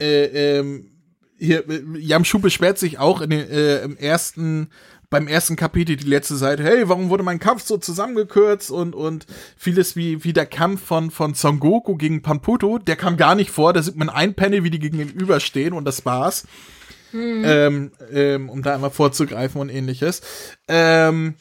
äh, 0.00 0.58
ähm, 0.58 0.90
hier, 1.38 1.64
Yamshu 1.96 2.40
beschwert 2.40 2.78
sich 2.78 2.98
auch 2.98 3.20
in 3.20 3.30
den, 3.30 3.48
äh, 3.50 3.82
im 3.82 3.96
ersten 3.96 4.70
beim 5.10 5.26
ersten 5.26 5.56
Kapitel 5.56 5.96
die 5.96 6.06
letzte 6.06 6.36
Seite, 6.36 6.62
hey, 6.62 6.88
warum 6.88 7.08
wurde 7.08 7.22
mein 7.22 7.38
Kampf 7.38 7.64
so 7.64 7.78
zusammengekürzt 7.78 8.70
und, 8.70 8.94
und 8.94 9.26
vieles 9.56 9.96
wie, 9.96 10.22
wie 10.22 10.34
der 10.34 10.44
Kampf 10.44 10.84
von, 10.84 11.10
von 11.10 11.32
Son 11.34 11.60
Goku 11.60 11.96
gegen 11.96 12.20
Pamputo, 12.20 12.78
der 12.78 12.96
kam 12.96 13.16
gar 13.16 13.34
nicht 13.34 13.50
vor, 13.50 13.72
da 13.72 13.82
sieht 13.82 13.96
man 13.96 14.10
ein 14.10 14.34
Panel, 14.34 14.64
wie 14.64 14.70
die 14.70 14.78
gegenüberstehen 14.78 15.72
und 15.72 15.86
das 15.86 16.04
war's. 16.04 16.46
Mhm. 17.12 17.42
Ähm, 17.46 17.92
ähm, 18.12 18.50
um 18.50 18.62
da 18.62 18.74
einmal 18.74 18.90
vorzugreifen 18.90 19.62
und 19.62 19.70
ähnliches. 19.70 20.20
Ähm, 20.68 21.36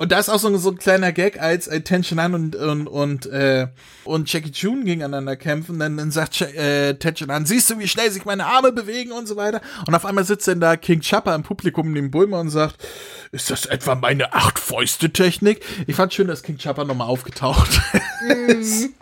und 0.00 0.12
da 0.12 0.18
ist 0.18 0.30
auch 0.30 0.38
so, 0.38 0.56
so 0.56 0.70
ein 0.70 0.78
kleiner 0.78 1.12
Gag, 1.12 1.42
als 1.42 1.66
äh, 1.66 1.82
Tenchinan 1.82 2.32
und, 2.34 2.56
und, 2.56 2.86
und, 2.86 3.26
äh, 3.26 3.68
und 4.04 4.32
Jackie 4.32 4.50
Chun 4.50 4.86
gegeneinander 4.86 5.36
kämpfen, 5.36 5.78
dann, 5.78 5.98
dann 5.98 6.10
sagt 6.10 6.40
äh, 6.40 6.94
Tenchinan, 6.94 7.44
siehst 7.44 7.68
du, 7.68 7.78
wie 7.78 7.86
schnell 7.86 8.10
sich 8.10 8.24
meine 8.24 8.46
Arme 8.46 8.72
bewegen 8.72 9.12
und 9.12 9.28
so 9.28 9.36
weiter. 9.36 9.60
Und 9.86 9.94
auf 9.94 10.06
einmal 10.06 10.24
sitzt 10.24 10.48
dann 10.48 10.58
da 10.58 10.78
King 10.78 11.02
Chopper 11.02 11.34
im 11.34 11.42
Publikum 11.42 11.92
neben 11.92 12.10
Bulma 12.10 12.40
und 12.40 12.48
sagt, 12.48 12.82
ist 13.30 13.50
das 13.50 13.66
etwa 13.66 13.94
meine 13.94 14.32
Acht-Fäuste-Technik? 14.32 15.60
Ich 15.86 15.96
fand 15.96 16.14
schön, 16.14 16.28
dass 16.28 16.42
King 16.42 16.56
Chopper 16.56 16.86
nochmal 16.86 17.08
aufgetaucht 17.08 17.68
ist. 18.48 18.84
Mhm. 18.84 18.94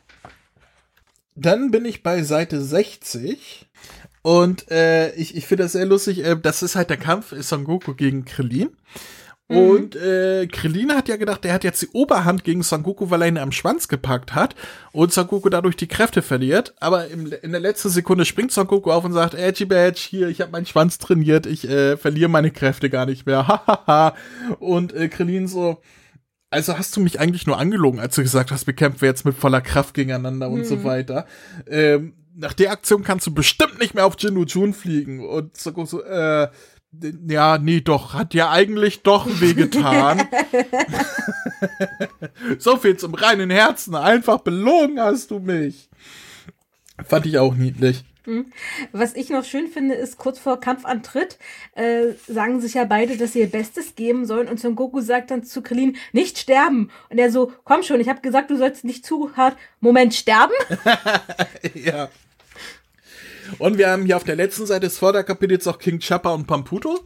Dann 1.37 1.71
bin 1.71 1.85
ich 1.85 2.03
bei 2.03 2.25
Seite 2.25 2.61
60. 2.61 3.69
Und 4.23 4.69
äh, 4.73 5.15
ich, 5.15 5.37
ich 5.37 5.47
finde 5.47 5.63
das 5.63 5.73
sehr 5.73 5.87
lustig. 5.87 6.25
Äh, 6.25 6.37
das 6.43 6.65
ist 6.65 6.75
halt 6.75 6.91
der 6.91 6.97
Kampf 6.97 7.33
Son 7.39 7.63
Goku 7.63 7.95
gegen 7.95 8.25
Krillin. 8.25 8.71
Mhm. 9.49 9.57
Und 9.57 9.97
äh, 9.97 10.47
Krillin 10.47 10.93
hat 10.93 11.09
ja 11.09 11.17
gedacht, 11.17 11.45
er 11.45 11.55
hat 11.55 11.65
jetzt 11.65 11.81
die 11.81 11.89
Oberhand 11.93 12.45
gegen 12.45 12.63
Son 12.63 12.83
Goku, 12.83 13.11
weil 13.11 13.23
er 13.23 13.29
ihn 13.29 13.39
am 13.39 13.53
Schwanz 13.53 13.89
gepackt 13.89 14.35
hat 14.35 14.55
und 14.93 15.13
Son 15.13 15.27
Goku 15.27 15.49
dadurch 15.49 15.77
die 15.77 15.87
Kräfte 15.87 16.21
verliert. 16.21 16.75
Aber 16.81 17.09
im, 17.09 17.33
in 17.43 17.53
der 17.53 17.61
letzten 17.61 17.89
Sekunde 17.89 18.27
springt 18.27 18.53
Son 18.53 18.67
Goku 18.67 18.91
auf 18.91 19.05
und 19.05 19.15
sagt, 19.15 19.35
Edgy 19.35 19.65
Badge, 19.65 20.01
hier, 20.01 20.29
ich 20.29 20.43
habe 20.43 20.53
meinen 20.53 20.67
Schwanz 20.67 20.99
trainiert, 20.99 21.47
ich 21.47 21.69
äh, 21.69 21.97
verliere 21.97 22.29
meine 22.29 22.51
Kräfte 22.51 22.91
gar 22.91 23.07
nicht 23.07 23.25
mehr. 23.25 23.49
Hahaha. 23.49 24.15
und 24.59 24.93
äh, 24.93 25.09
Krillin 25.09 25.49
so, 25.49 25.81
also 26.51 26.77
hast 26.77 26.95
du 26.97 27.01
mich 27.01 27.19
eigentlich 27.19 27.47
nur 27.47 27.59
angelogen, 27.59 28.01
als 28.01 28.15
du 28.17 28.23
gesagt 28.23 28.51
hast, 28.51 28.67
wir 28.67 28.75
kämpfen 28.75 29.07
jetzt 29.07 29.25
mit 29.25 29.35
voller 29.35 29.63
Kraft 29.63 29.95
gegeneinander 29.95 30.51
und 30.51 30.65
so 30.67 30.77
mhm. 30.77 30.85
weiter. 30.85 31.27
Ähm, 31.67 32.15
nach 32.35 32.53
der 32.53 32.71
Aktion 32.71 33.03
kannst 33.03 33.27
du 33.27 33.35
bestimmt 33.35 33.81
nicht 33.81 33.95
mehr 33.95 34.07
auf 34.07 34.17
Jinnu 34.19 34.45
Jun 34.45 34.75
fliegen. 34.75 35.27
Und 35.27 35.57
Son 35.57 35.73
Goku 35.73 35.87
so, 35.87 36.05
äh, 36.05 36.49
Ja, 37.29 37.59
nee, 37.59 37.81
doch, 37.81 38.15
hat 38.15 38.33
ja 38.33 38.51
eigentlich 38.51 39.03
doch 39.03 39.27
wehgetan. 39.41 40.27
so 42.59 42.77
viel 42.77 42.97
zum 42.97 43.15
reinen 43.15 43.51
Herzen, 43.51 43.95
einfach 43.95 44.41
belogen 44.41 44.99
hast 44.99 45.31
du 45.31 45.39
mich. 45.39 45.91
Fand 47.05 47.27
ich 47.27 47.39
auch 47.39 47.55
niedlich. 47.55 48.05
Hm. 48.25 48.53
Was 48.93 49.15
ich 49.15 49.31
noch 49.31 49.45
schön 49.45 49.69
finde, 49.69 49.95
ist 49.95 50.19
kurz 50.19 50.39
vor 50.39 50.61
Kampfantritt 50.61 51.39
äh, 51.75 52.09
sagen 52.27 52.61
sich 52.61 52.75
ja 52.75 52.85
beide, 52.85 53.17
dass 53.17 53.33
sie 53.33 53.41
ihr 53.41 53.51
Bestes 53.51 53.95
geben 53.95 54.27
sollen 54.27 54.49
und 54.49 54.61
Son 54.61 54.77
Goku 54.77 55.01
sagt 55.01 55.31
dann 55.31 55.45
zu 55.45 55.63
Krillin, 55.63 55.97
nicht 56.13 56.39
sterben. 56.39 56.91
Und 57.09 57.19
er 57.19 57.31
so, 57.31 57.53
komm 57.65 57.83
schon, 57.83 58.01
ich 58.01 58.09
habe 58.09 58.21
gesagt, 58.21 58.51
du 58.51 58.57
sollst 58.57 58.85
nicht 58.85 59.07
zu 59.07 59.35
hart. 59.37 59.57
Moment, 59.81 60.15
sterben? 60.15 60.53
ja. 61.75 62.11
Und 63.59 63.79
wir 63.79 63.91
haben 63.91 64.05
hier 64.05 64.17
auf 64.17 64.25
der 64.25 64.37
letzten 64.37 64.67
Seite 64.67 64.87
des 64.87 64.99
Vorderkapitels 64.99 65.67
auch 65.67 65.79
King 65.79 66.01
Chopper 66.01 66.35
und 66.35 66.47
Pamputo. 66.47 67.01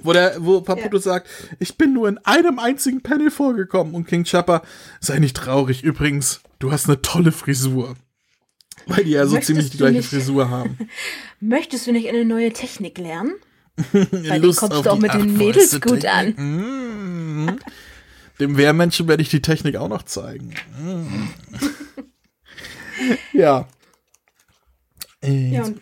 Wo, 0.00 0.12
der, 0.12 0.36
wo 0.38 0.60
Pamputo 0.60 0.96
ja. 0.96 1.02
sagt, 1.02 1.28
ich 1.58 1.76
bin 1.76 1.92
nur 1.92 2.08
in 2.08 2.18
einem 2.18 2.58
einzigen 2.58 3.02
Panel 3.02 3.30
vorgekommen. 3.30 3.94
Und 3.94 4.06
King 4.06 4.24
Chopper, 4.24 4.62
sei 5.00 5.18
nicht 5.18 5.36
traurig. 5.36 5.82
Übrigens, 5.82 6.40
du 6.58 6.72
hast 6.72 6.86
eine 6.86 7.02
tolle 7.02 7.32
Frisur. 7.32 7.94
Weil 8.86 9.04
die 9.04 9.10
ja 9.10 9.26
so 9.26 9.32
Möchtest 9.32 9.46
ziemlich 9.46 9.70
die 9.70 9.78
gleiche 9.78 9.98
nicht, 9.98 10.08
Frisur 10.08 10.50
haben. 10.50 10.76
Möchtest 11.40 11.86
du 11.86 11.92
nicht 11.92 12.08
eine 12.08 12.24
neue 12.24 12.52
Technik 12.52 12.98
lernen? 12.98 13.34
Weil 13.92 14.42
Lust 14.42 14.58
kommst 14.58 14.84
du 14.84 14.90
auch 14.90 14.98
mit 14.98 15.14
den 15.14 15.36
Mädels 15.36 15.80
gut 15.80 16.04
an. 16.04 16.34
Mm. 16.36 17.58
Dem 18.38 18.56
Wehrmenschen 18.56 19.08
werde 19.08 19.22
ich 19.22 19.28
die 19.30 19.40
Technik 19.40 19.76
auch 19.76 19.88
noch 19.88 20.02
zeigen. 20.02 20.54
Mm. 20.80 21.28
ja. 23.32 23.68
Ja, 25.22 25.64
und 25.64 25.80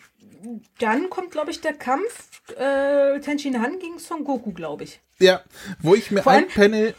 dann 0.79 1.09
kommt, 1.09 1.31
glaube 1.31 1.51
ich, 1.51 1.61
der 1.61 1.73
Kampf 1.73 2.29
äh, 2.57 3.19
Tenshin 3.19 3.61
Han 3.61 3.79
gegen 3.79 3.99
Son 3.99 4.23
Goku, 4.23 4.51
glaube 4.51 4.83
ich. 4.83 4.99
Ja, 5.19 5.41
wo 5.79 5.95
ich 5.95 6.11
mir 6.11 6.25
ein 6.25 6.47
Panel. 6.47 6.95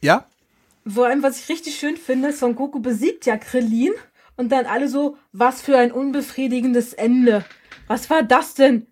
Ja? 0.00 0.26
Vor 0.86 1.06
allem, 1.06 1.22
was 1.22 1.38
ich 1.40 1.48
richtig 1.48 1.78
schön 1.78 1.96
finde, 1.96 2.32
Son 2.32 2.54
Goku 2.54 2.80
besiegt 2.80 3.26
ja 3.26 3.36
Krillin 3.36 3.92
und 4.36 4.50
dann 4.50 4.66
alle 4.66 4.88
so, 4.88 5.16
was 5.32 5.62
für 5.62 5.76
ein 5.76 5.92
unbefriedigendes 5.92 6.92
Ende. 6.92 7.44
Was 7.86 8.10
war 8.10 8.22
das 8.22 8.54
denn? 8.54 8.86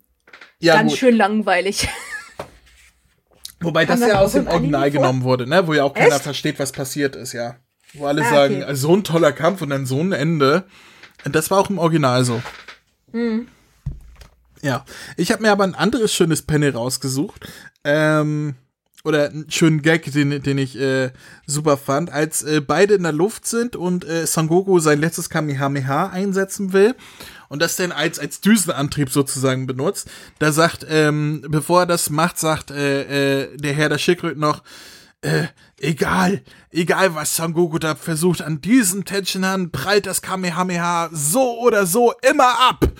Ja, 0.59 0.75
Ganz 0.75 0.91
gut. 0.91 0.99
schön 0.99 1.15
langweilig. 1.15 1.87
Wobei 3.59 3.85
das, 3.85 3.99
das 3.99 4.09
ja 4.09 4.19
aus 4.19 4.33
dem 4.33 4.47
Original 4.47 4.91
genommen 4.91 5.23
wurde, 5.23 5.47
ne? 5.47 5.67
Wo 5.67 5.73
ja 5.73 5.83
auch 5.83 5.93
keiner 5.93 6.15
Echt? 6.15 6.23
versteht, 6.23 6.59
was 6.59 6.71
passiert 6.71 7.15
ist, 7.15 7.33
ja. 7.33 7.57
Wo 7.93 8.05
alle 8.05 8.23
ah, 8.23 8.29
sagen, 8.29 8.63
okay. 8.63 8.75
so 8.75 8.95
ein 8.95 9.03
toller 9.03 9.31
Kampf 9.31 9.61
und 9.61 9.69
dann 9.69 9.85
so 9.85 9.99
ein 10.01 10.11
Ende. 10.11 10.65
Das 11.23 11.49
war 11.49 11.59
auch 11.59 11.69
im 11.69 11.77
Original 11.77 12.23
so. 12.25 12.41
Hm. 13.15 13.47
Ja. 14.61 14.83
Ich 15.15 15.31
habe 15.31 15.41
mir 15.41 15.51
aber 15.51 15.63
ein 15.63 15.73
anderes 15.73 16.13
schönes 16.13 16.41
Panel 16.41 16.71
rausgesucht. 16.71 17.47
Ähm, 17.85 18.55
oder 19.05 19.29
einen 19.29 19.49
schönen 19.49 19.81
Gag, 19.83 20.11
den, 20.11 20.41
den 20.41 20.57
ich 20.57 20.77
äh, 20.77 21.11
super 21.45 21.77
fand, 21.77 22.11
als 22.11 22.41
äh, 22.43 22.59
beide 22.59 22.95
in 22.95 23.03
der 23.03 23.11
Luft 23.11 23.45
sind 23.45 23.75
und 23.75 24.03
äh, 24.03 24.25
Son 24.25 24.47
Goku 24.47 24.79
sein 24.79 24.99
letztes 24.99 25.29
Kamehameha 25.29 26.09
einsetzen 26.09 26.73
will 26.73 26.95
und 27.47 27.61
das 27.61 27.75
dann 27.75 27.91
als, 27.91 28.17
als 28.17 28.41
Düsenantrieb 28.41 29.11
sozusagen 29.11 29.67
benutzt. 29.67 30.09
Da 30.39 30.51
sagt, 30.51 30.85
ähm, 30.89 31.45
bevor 31.47 31.81
er 31.81 31.85
das 31.85 32.09
macht, 32.09 32.39
sagt 32.39 32.71
äh, 32.71 33.43
äh, 33.43 33.57
der 33.57 33.73
Herr 33.73 33.89
der 33.89 33.99
Schickröt 33.99 34.39
noch, 34.39 34.63
äh, 35.21 35.47
egal, 35.79 36.41
egal 36.71 37.15
was 37.15 37.35
Son 37.35 37.53
Goku 37.53 37.79
da 37.79 37.95
versucht, 37.95 38.41
an 38.41 38.61
diesem 38.61 39.05
Tenshinhan 39.05 39.71
prallt 39.71 40.05
das 40.05 40.21
Kamehameha 40.21 41.09
so 41.11 41.59
oder 41.59 41.85
so 41.85 42.13
immer 42.29 42.59
ab. 42.69 42.91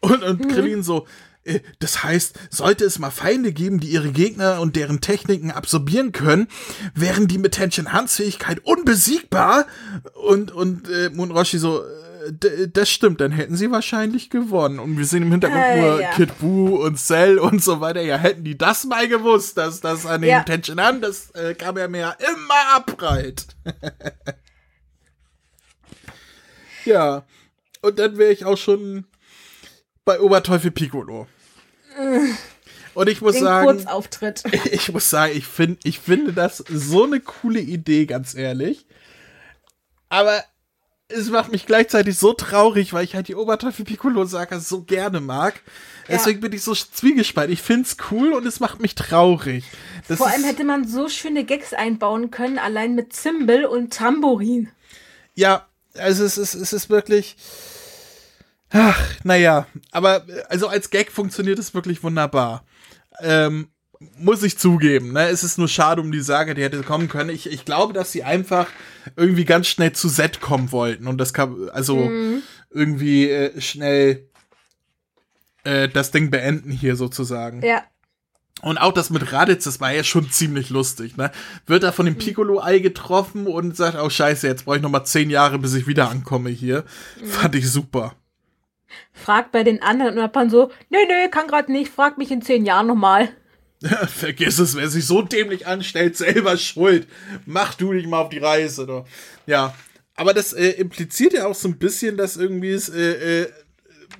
Und, 0.00 0.22
und 0.22 0.44
mhm. 0.44 0.48
Krillin 0.48 0.82
so, 0.82 1.06
äh, 1.44 1.60
das 1.78 2.02
heißt, 2.02 2.38
sollte 2.50 2.84
es 2.84 2.98
mal 2.98 3.10
Feinde 3.10 3.52
geben, 3.52 3.80
die 3.80 3.88
ihre 3.88 4.12
Gegner 4.12 4.60
und 4.60 4.76
deren 4.76 5.00
Techniken 5.00 5.50
absorbieren 5.50 6.12
können, 6.12 6.48
wären 6.94 7.26
die 7.26 7.38
mit 7.38 7.52
Tension 7.52 7.92
Hans 7.92 8.16
Fähigkeit 8.16 8.60
unbesiegbar. 8.64 9.66
Und, 10.14 10.52
und 10.52 10.88
äh, 10.88 11.06
Roshi 11.06 11.58
so, 11.58 11.82
äh, 11.82 11.84
das 12.32 12.90
stimmt, 12.90 13.20
dann 13.20 13.32
hätten 13.32 13.56
sie 13.56 13.70
wahrscheinlich 13.70 14.30
gewonnen. 14.30 14.78
Und 14.78 14.98
wir 14.98 15.04
sehen 15.04 15.22
im 15.22 15.30
Hintergrund 15.30 15.62
äh, 15.62 15.80
nur 15.80 16.00
ja. 16.00 16.10
Kid 16.12 16.38
Buu 16.38 16.84
und 16.84 16.98
Cell 16.98 17.38
und 17.38 17.62
so 17.62 17.80
weiter. 17.80 18.02
Ja, 18.02 18.16
hätten 18.16 18.44
die 18.44 18.58
das 18.58 18.84
mal 18.84 19.08
gewusst, 19.08 19.58
dass 19.58 19.80
das 19.80 20.06
an 20.06 20.22
den 20.22 20.30
ja. 20.30 20.42
Tension 20.42 20.78
an, 20.78 21.00
das 21.00 21.30
äh, 21.32 21.54
kam 21.54 21.76
ja 21.76 21.88
mehr 21.88 22.16
immer 22.18 22.76
abbreit. 22.76 23.46
ja. 26.84 27.24
Und 27.82 27.98
dann 27.98 28.18
wäre 28.18 28.32
ich 28.32 28.44
auch 28.44 28.58
schon 28.58 29.04
bei 30.04 30.20
Oberteufel 30.20 30.70
Piccolo. 30.70 31.26
Und 32.94 33.08
ich 33.08 33.20
muss 33.20 33.34
Den 33.34 33.44
sagen, 33.44 33.66
Kurzauftritt. 33.66 34.42
ich 34.72 34.92
muss 34.92 35.10
sagen, 35.10 35.32
ich 35.36 35.46
finde, 35.46 35.78
ich 35.84 35.98
finde 35.98 36.32
das 36.32 36.58
so 36.58 37.04
eine 37.04 37.20
coole 37.20 37.60
Idee, 37.60 38.06
ganz 38.06 38.34
ehrlich. 38.34 38.86
Aber 40.08 40.42
es 41.08 41.30
macht 41.30 41.52
mich 41.52 41.66
gleichzeitig 41.66 42.18
so 42.18 42.32
traurig, 42.32 42.92
weil 42.92 43.04
ich 43.04 43.14
halt 43.14 43.28
die 43.28 43.36
Oberteufel 43.36 43.84
Piccolo 43.84 44.24
Saga 44.24 44.58
so 44.58 44.82
gerne 44.82 45.20
mag. 45.20 45.62
Ja. 46.08 46.16
Deswegen 46.16 46.40
bin 46.40 46.52
ich 46.52 46.62
so 46.62 46.74
zwiegespalten. 46.74 47.52
Ich 47.52 47.62
finde 47.62 47.82
es 47.82 47.96
cool 48.10 48.32
und 48.32 48.46
es 48.46 48.60
macht 48.60 48.80
mich 48.80 48.94
traurig. 48.94 49.64
Das 50.08 50.18
Vor 50.18 50.28
allem 50.28 50.44
hätte 50.44 50.64
man 50.64 50.86
so 50.86 51.08
schöne 51.08 51.44
Gags 51.44 51.72
einbauen 51.74 52.30
können, 52.30 52.58
allein 52.58 52.94
mit 52.94 53.12
Zimbel 53.12 53.64
und 53.66 53.92
Tambourin. 53.92 54.68
Ja, 55.34 55.66
also 55.94 56.24
es 56.24 56.38
ist, 56.38 56.54
es 56.54 56.72
ist 56.72 56.90
wirklich. 56.90 57.36
Ach, 58.70 59.00
naja, 59.22 59.66
aber 59.92 60.26
also 60.48 60.66
als 60.66 60.90
Gag 60.90 61.12
funktioniert 61.12 61.58
es 61.58 61.72
wirklich 61.72 62.02
wunderbar. 62.02 62.64
Ähm, 63.20 63.68
muss 64.18 64.42
ich 64.42 64.58
zugeben, 64.58 65.12
ne? 65.12 65.28
Es 65.28 65.42
ist 65.42 65.58
nur 65.58 65.68
schade 65.68 66.00
um 66.00 66.12
die 66.12 66.20
Sage, 66.20 66.54
die 66.54 66.62
hätte 66.62 66.82
kommen 66.82 67.08
können. 67.08 67.30
Ich, 67.30 67.50
ich 67.50 67.64
glaube, 67.64 67.92
dass 67.92 68.12
sie 68.12 68.24
einfach 68.24 68.66
irgendwie 69.16 69.44
ganz 69.44 69.68
schnell 69.68 69.92
zu 69.92 70.08
Z 70.08 70.40
kommen 70.40 70.72
wollten 70.72 71.06
und 71.06 71.18
das 71.18 71.32
kann, 71.32 71.70
also 71.70 71.96
mhm. 71.96 72.42
irgendwie 72.70 73.30
äh, 73.30 73.60
schnell 73.60 74.28
äh, 75.64 75.88
das 75.88 76.10
Ding 76.10 76.30
beenden 76.30 76.70
hier 76.70 76.96
sozusagen. 76.96 77.62
Ja. 77.62 77.84
Und 78.62 78.78
auch 78.78 78.92
das 78.92 79.10
mit 79.10 79.32
Raditz, 79.32 79.64
das 79.64 79.80
war 79.80 79.92
ja 79.92 80.02
schon 80.02 80.30
ziemlich 80.30 80.70
lustig, 80.70 81.16
ne? 81.16 81.30
Wird 81.66 81.82
er 81.82 81.92
von 81.92 82.06
dem 82.06 82.14
mhm. 82.14 82.18
Piccolo-Ei 82.18 82.80
getroffen 82.80 83.46
und 83.46 83.76
sagt, 83.76 83.98
oh 83.98 84.10
scheiße, 84.10 84.46
jetzt 84.46 84.64
brauche 84.64 84.76
ich 84.76 84.82
noch 84.82 84.90
mal 84.90 85.04
zehn 85.04 85.30
Jahre, 85.30 85.58
bis 85.58 85.74
ich 85.74 85.86
wieder 85.86 86.10
ankomme 86.10 86.50
hier. 86.50 86.84
Mhm. 87.20 87.26
Fand 87.26 87.54
ich 87.54 87.70
super 87.70 88.14
fragt 89.12 89.52
bei 89.52 89.64
den 89.64 89.82
anderen 89.82 90.18
und 90.18 90.36
dann 90.36 90.50
so, 90.50 90.70
nee, 90.90 91.04
nee, 91.06 91.28
kann 91.30 91.48
gerade 91.48 91.72
nicht, 91.72 91.92
frag 91.92 92.18
mich 92.18 92.30
in 92.30 92.42
zehn 92.42 92.64
Jahren 92.64 92.86
nochmal. 92.86 93.28
Vergiss 94.08 94.58
es, 94.58 94.74
wer 94.76 94.88
sich 94.88 95.06
so 95.06 95.22
dämlich 95.22 95.66
anstellt, 95.66 96.16
selber 96.16 96.56
schuld. 96.56 97.06
Mach 97.44 97.74
du 97.74 97.92
dich 97.92 98.06
mal 98.06 98.22
auf 98.22 98.28
die 98.30 98.38
Reise. 98.38 98.86
Doch. 98.86 99.06
Ja, 99.46 99.74
aber 100.16 100.32
das 100.32 100.52
äh, 100.52 100.70
impliziert 100.70 101.34
ja 101.34 101.46
auch 101.46 101.54
so 101.54 101.68
ein 101.68 101.78
bisschen, 101.78 102.16
dass 102.16 102.36
irgendwie 102.36 102.70
es, 102.70 102.88
äh, 102.88 103.42
äh, 103.42 103.52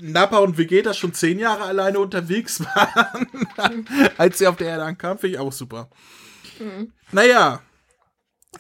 Nappa 0.01 0.39
und 0.39 0.59
Vegeta 0.59 0.93
schon 0.93 1.15
zehn 1.15 1.39
Jahre 1.39 1.65
alleine 1.65 1.99
unterwegs 1.99 2.61
waren, 2.75 3.89
als 4.19 4.39
sie 4.39 4.47
auf 4.47 4.57
der 4.57 4.69
Erde 4.69 4.85
ankamen. 4.85 5.19
Finde 5.19 5.37
ich 5.37 5.41
auch 5.41 5.53
super. 5.53 5.89
Mhm. 6.59 6.93
Naja, 7.13 7.63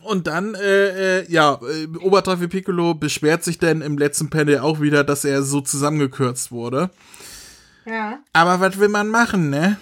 und 0.03 0.27
dann, 0.27 0.55
äh, 0.55 1.21
äh, 1.21 1.31
ja, 1.31 1.59
äh, 1.63 1.87
Oberteufel 1.99 2.49
Piccolo 2.49 2.95
beschwert 2.95 3.45
sich 3.45 3.59
dann 3.59 3.83
im 3.83 3.99
letzten 3.99 4.31
Panel 4.31 4.61
auch 4.61 4.81
wieder, 4.81 5.05
dass 5.05 5.25
er 5.25 5.43
so 5.43 5.61
zusammengekürzt 5.61 6.53
wurde. 6.53 6.91
Ja. 7.87 8.21
Aber 8.33 8.61
was 8.61 8.79
will 8.79 8.89
man 8.89 9.09
machen, 9.09 9.51
ne? 9.51 9.79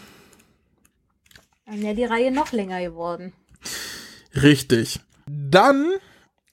Dann 1.67 1.83
wäre 1.83 1.95
die 1.95 2.05
Reihe 2.05 2.31
noch 2.31 2.53
länger 2.53 2.81
geworden. 2.81 3.33
Richtig. 4.35 5.01
Dann 5.27 5.93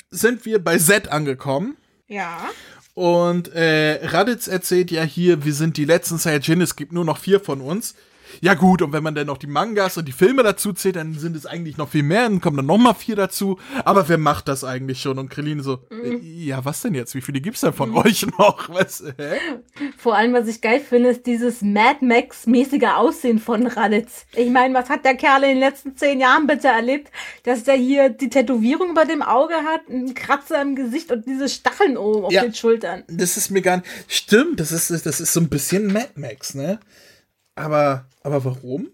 sind 0.10 0.46
wir 0.46 0.64
bei 0.64 0.78
Z 0.78 1.10
angekommen. 1.10 1.78
Ja. 2.08 2.50
Und 2.94 3.54
äh, 3.54 4.06
Raditz 4.06 4.48
erzählt 4.48 4.92
ja 4.92 5.04
hier, 5.04 5.46
wir 5.46 5.54
sind 5.54 5.78
die 5.78 5.86
letzten 5.86 6.18
Saiyajin, 6.18 6.62
es 6.62 6.76
gibt 6.76 6.92
nur 6.92 7.06
noch 7.06 7.18
vier 7.18 7.40
von 7.40 7.62
uns. 7.62 7.96
Ja 8.40 8.54
gut, 8.54 8.82
und 8.82 8.94
wenn 8.94 9.04
man 9.04 9.16
dann 9.16 9.28
noch 9.28 9.38
die 9.38 9.48
Mangas 9.48 9.98
und 9.98 10.08
die 10.08 10.14
Filme 10.14 10.44
dazu 10.44 10.74
zählt, 10.74 10.96
dann 10.96 11.14
sind 11.14 11.36
es 11.36 11.46
eigentlich 11.46 11.78
noch 11.78 11.90
viel 11.90 12.04
mehr, 12.04 12.24
dann 12.24 12.42
kommen 12.42 12.58
dann 12.58 12.66
noch 12.66 12.78
mal 12.78 12.94
vier 12.94 13.16
dazu. 13.16 13.60
Aber 13.84 14.08
wer 14.08 14.18
macht 14.18 14.48
das 14.48 14.64
eigentlich 14.64 15.02
schon? 15.02 15.20
Und 15.20 15.30
Krillin 15.30 15.62
so, 15.62 15.80
mhm. 15.90 16.20
ja, 16.22 16.64
was 16.64 16.82
denn 16.82 16.94
jetzt? 16.94 17.16
Wie 17.16 17.22
viele 17.22 17.42
gibt's 17.42 17.62
denn 17.62 17.74
von 17.74 17.90
mhm. 17.90 17.98
euch 18.06 18.26
noch? 18.38 18.70
Was, 18.70 19.04
hä? 19.18 19.38
Vor 19.98 20.16
allem, 20.16 20.34
was 20.34 20.48
ich 20.48 20.62
geil 20.62 20.80
finde, 20.80 21.10
ist 21.10 21.26
dieses 21.26 21.62
Mad 21.62 22.06
Max-mäßige 22.06 22.96
Aussehen 22.96 23.40
von 23.40 23.68
Raditz. 23.68 24.26
Ich 24.36 24.50
meine, 24.50 24.74
was 24.74 24.90
hat 24.90 25.06
der 25.06 25.16
Kerl 25.16 25.44
in 25.44 25.50
den 25.50 25.60
letzten 25.60 25.96
zehn 25.96 26.20
Jahren 26.20 26.48
bitte 26.48 26.68
erlebt, 26.68 27.12
dass 27.44 27.64
der 27.64 27.76
hier 27.76 28.10
die 28.10 28.30
Tätowierung 28.30 28.92
über 28.92 29.06
dem 29.06 29.22
Auge 29.22 29.56
hat, 29.56 29.82
einen 29.90 30.14
Kratzer 30.14 30.62
im 30.62 30.76
Gesicht 30.76 31.12
und 31.12 31.26
diese 31.26 31.50
Stacheln 31.50 31.98
oben 31.98 32.26
auf 32.26 32.32
ja, 32.32 32.44
den 32.44 32.54
Schultern. 32.54 33.04
Das 33.08 33.38
ist 33.38 33.50
mir 33.50 33.62
gar 33.62 33.78
nicht. 33.78 33.88
Stimmt, 34.08 34.60
das 34.60 34.72
ist, 34.72 35.06
das 35.06 35.20
ist 35.20 35.34
so 35.34 35.40
ein 35.40 35.50
bisschen 35.50 35.92
Mad 35.92 36.12
Max, 36.16 36.54
ne? 36.54 36.80
Aber, 37.62 38.06
aber 38.24 38.44
warum? 38.44 38.90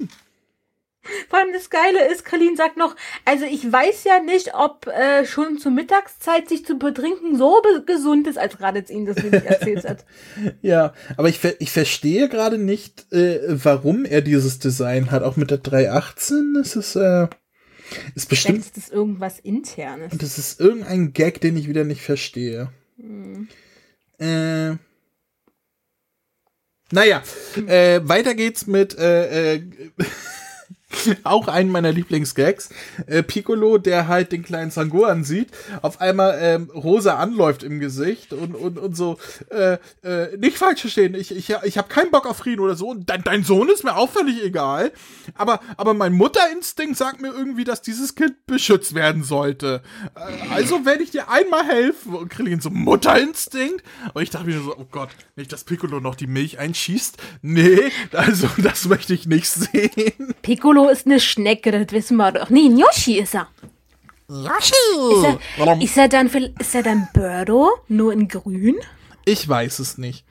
Vor 1.30 1.40
allem 1.40 1.54
das 1.54 1.70
Geile 1.70 2.12
ist, 2.12 2.26
Krillin 2.26 2.58
sagt 2.58 2.76
noch, 2.76 2.96
also 3.24 3.46
ich 3.46 3.72
weiß 3.72 4.04
ja 4.04 4.20
nicht, 4.20 4.54
ob 4.56 4.88
äh, 4.88 5.26
schon 5.26 5.58
zur 5.58 5.72
Mittagszeit 5.72 6.50
sich 6.50 6.66
zu 6.66 6.78
betrinken 6.78 7.38
so 7.38 7.62
gesund 7.86 8.28
ist, 8.28 8.38
als 8.38 8.58
gerade 8.58 8.80
jetzt 8.80 8.92
Ihnen 8.92 9.06
das 9.06 9.24
wenig 9.24 9.46
erzählt 9.46 9.88
hat. 9.88 10.06
ja, 10.62 10.94
aber 11.16 11.30
ich, 11.30 11.40
ich 11.60 11.72
verstehe 11.72 12.28
gerade 12.28 12.58
nicht, 12.58 13.12
äh, 13.14 13.40
warum 13.48 14.04
er 14.04 14.22
dieses 14.22 14.60
Design 14.60 15.10
hat. 15.10 15.24
Auch 15.24 15.38
mit 15.38 15.50
der 15.50 15.60
318 15.60 16.58
ist 16.62 16.76
es, 16.76 16.96
äh, 16.98 17.28
ist 18.14 18.28
bestimmt. 18.28 18.64
Vielleicht 18.64 18.78
ist 18.78 18.88
das 18.88 18.94
irgendwas 18.94 19.40
internes. 19.40 20.12
Und 20.12 20.22
das 20.22 20.38
ist 20.38 20.60
irgendein 20.60 21.14
Gag, 21.14 21.40
den 21.40 21.56
ich 21.56 21.70
wieder 21.70 21.86
nicht 21.86 22.02
verstehe. 22.02 22.70
Hm. 22.98 23.48
Äh. 24.20 24.76
Naja, 26.92 27.22
äh, 27.68 28.00
weiter 28.04 28.34
geht's 28.34 28.66
mit 28.66 28.98
äh, 28.98 29.56
äh, 29.56 29.64
auch 31.24 31.48
einen 31.48 31.72
meiner 31.72 31.92
Lieblingsgags. 31.92 32.70
Äh, 33.08 33.24
Piccolo, 33.24 33.78
der 33.78 34.08
halt 34.08 34.32
den 34.32 34.44
kleinen 34.44 34.72
Sangoan 34.72 35.24
sieht, 35.24 35.50
auf 35.82 36.00
einmal 36.00 36.38
ähm, 36.42 36.70
rosa 36.74 37.16
anläuft 37.16 37.64
im 37.64 37.80
Gesicht 37.80 38.34
und, 38.34 38.56
und, 38.56 38.80
und 38.80 38.96
so, 38.96 39.18
äh, 39.50 39.78
äh, 40.04 40.38
nicht 40.38 40.58
falsch 40.58 40.82
verstehen, 40.82 41.14
ich, 41.14 41.36
ich, 41.36 41.54
ich 41.64 41.78
habe 41.78 41.90
keinen 41.90 42.12
Bock 42.12 42.26
auf 42.26 42.38
Frieden 42.38 42.62
oder 42.62 42.76
so. 42.76 42.90
Und 42.90 43.10
dein, 43.10 43.24
dein 43.24 43.44
Sohn 43.44 43.70
ist 43.70 43.84
mir 43.84 43.98
auch 43.98 44.10
völlig 44.10 44.44
egal. 44.44 44.92
Aber, 45.36 45.60
aber 45.76 45.94
mein 45.94 46.14
Mutterinstinkt 46.14 46.98
sagt 46.98 47.22
mir 47.22 47.34
irgendwie, 47.34 47.66
dass 47.66 47.82
dieses 47.82 48.16
Kind 48.16 48.46
beschützt 48.46 48.96
werden 48.96 49.24
sollte. 49.24 49.82
Äh, 50.16 50.54
also 50.54 50.86
werde 50.86 51.04
ich 51.04 51.12
dir 51.12 51.30
einmal 51.30 51.66
helfen. 51.66 52.16
Und 52.16 52.30
Krillin 52.30 52.62
so, 52.62 52.70
Mutterinstinkt? 52.70 53.84
Und 54.14 54.22
ich 54.22 54.30
dachte 54.30 54.48
mir 54.48 54.62
so, 54.62 54.76
oh 54.78 54.88
Gott, 54.90 55.10
nicht, 55.36 55.52
dass 55.52 55.66
Piccolo 55.66 56.00
noch 56.00 56.16
die 56.16 56.28
Milch 56.28 56.60
einschießt. 56.60 57.18
Nee, 57.42 57.92
also 58.14 58.48
das 58.58 58.86
möchte 58.86 59.14
ich 59.14 59.26
nicht 59.26 59.50
sehen. 59.50 60.34
Piccolo 60.78 60.92
ist 60.92 61.08
eine 61.08 61.20
Schnecke, 61.20 61.72
das 61.72 61.92
wissen 61.92 62.18
wir 62.18 62.32
doch. 62.32 62.52
Nee, 62.52 62.66
ein 62.66 62.78
Yoshi 62.78 63.18
ist 63.18 63.34
er. 63.34 63.48
Yoshi! 64.30 64.76
Ist 65.12 65.40
er, 65.58 65.82
ist 65.82 65.98
er 65.98 66.08
dann, 66.08 66.28
ist 66.28 66.76
er 66.76 66.84
dann 66.84 67.08
Birdo, 67.14 67.72
nur 67.88 68.14
in 68.14 68.28
grün? 68.28 68.76
Ich 69.26 69.50
weiß 69.50 69.80
es 69.80 69.98
nicht. 69.98 70.24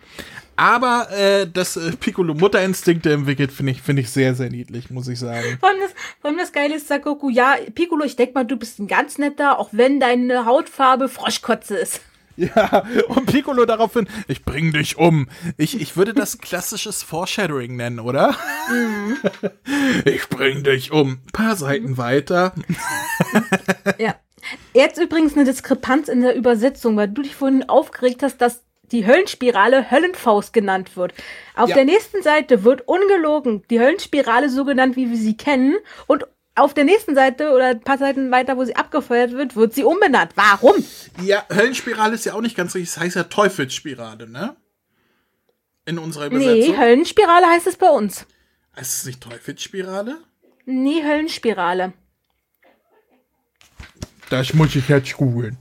Aber 0.54 1.10
äh, 1.10 1.48
das 1.52 1.76
äh, 1.76 1.96
Piccolo 1.96 2.34
Mutterinstinkte 2.34 3.12
entwickelt, 3.12 3.50
finde 3.50 3.72
ich, 3.72 3.82
finde 3.82 4.02
ich 4.02 4.10
sehr, 4.10 4.36
sehr 4.36 4.48
niedlich, 4.48 4.88
muss 4.90 5.08
ich 5.08 5.18
sagen. 5.18 5.58
Vor 5.58 5.68
allem 5.68 5.80
das, 5.80 5.90
vor 6.20 6.30
allem 6.30 6.38
das 6.38 6.52
Geile 6.52 6.76
ist, 6.76 6.86
Sakoku, 6.86 7.28
ja, 7.28 7.56
Piccolo, 7.74 8.04
ich 8.04 8.14
denke 8.14 8.34
mal, 8.34 8.44
du 8.44 8.56
bist 8.56 8.78
ein 8.78 8.86
ganz 8.86 9.18
netter, 9.18 9.58
auch 9.58 9.70
wenn 9.72 9.98
deine 9.98 10.46
Hautfarbe 10.46 11.08
Froschkotze 11.08 11.76
ist. 11.76 12.00
Ja, 12.56 12.84
und 13.08 13.26
Piccolo 13.26 13.64
daraufhin, 13.64 14.06
ich 14.28 14.44
bring 14.44 14.72
dich 14.72 14.98
um. 14.98 15.28
Ich, 15.56 15.80
ich 15.80 15.96
würde 15.96 16.12
das 16.12 16.38
klassisches 16.38 17.02
Foreshadowing 17.02 17.76
nennen, 17.76 17.98
oder? 17.98 18.36
Mhm. 18.70 19.16
Ich 20.04 20.28
bring 20.28 20.62
dich 20.62 20.92
um. 20.92 21.20
Ein 21.26 21.32
paar 21.32 21.56
Seiten 21.56 21.92
mhm. 21.92 21.98
weiter. 21.98 22.54
Ja. 23.98 24.14
Jetzt 24.74 24.98
übrigens 24.98 25.34
eine 25.34 25.44
Diskrepanz 25.44 26.08
in 26.08 26.20
der 26.20 26.36
Übersetzung, 26.36 26.96
weil 26.96 27.08
du 27.08 27.22
dich 27.22 27.34
vorhin 27.34 27.68
aufgeregt 27.68 28.22
hast, 28.22 28.40
dass 28.40 28.62
die 28.92 29.06
Höllenspirale 29.06 29.90
Höllenfaust 29.90 30.52
genannt 30.52 30.96
wird. 30.96 31.14
Auf 31.56 31.70
ja. 31.70 31.74
der 31.74 31.84
nächsten 31.84 32.22
Seite 32.22 32.62
wird 32.62 32.86
ungelogen 32.86 33.64
die 33.70 33.80
Höllenspirale 33.80 34.48
so 34.48 34.64
genannt, 34.64 34.94
wie 34.94 35.10
wir 35.10 35.16
sie 35.16 35.36
kennen, 35.36 35.76
und 36.06 36.26
auf 36.56 36.74
der 36.74 36.84
nächsten 36.84 37.14
Seite 37.14 37.50
oder 37.52 37.68
ein 37.68 37.80
paar 37.80 37.98
Seiten 37.98 38.30
weiter, 38.30 38.56
wo 38.56 38.64
sie 38.64 38.74
abgefeuert 38.74 39.32
wird, 39.32 39.56
wird 39.56 39.74
sie 39.74 39.84
umbenannt. 39.84 40.32
Warum? 40.34 40.74
Ja, 41.22 41.44
Höllenspirale 41.54 42.14
ist 42.14 42.24
ja 42.24 42.34
auch 42.34 42.40
nicht 42.40 42.56
ganz 42.56 42.74
richtig. 42.74 42.94
Das 42.94 43.02
heißt 43.02 43.16
ja 43.16 43.24
Teufelsspirale, 43.24 44.28
ne? 44.28 44.56
In 45.84 45.98
unserer 45.98 46.26
Übersetzung. 46.26 46.72
Nee, 46.72 46.76
Höllenspirale 46.76 47.46
heißt 47.46 47.66
es 47.66 47.76
bei 47.76 47.90
uns. 47.90 48.26
Heißt 48.74 48.92
es 48.92 49.04
nicht 49.06 49.20
Teufelsspirale? 49.20 50.18
Nee, 50.64 51.02
Höllenspirale. 51.04 51.92
Das 54.30 54.52
muss 54.54 54.74
ich 54.74 54.88
jetzt 54.88 55.16
googeln. 55.16 55.56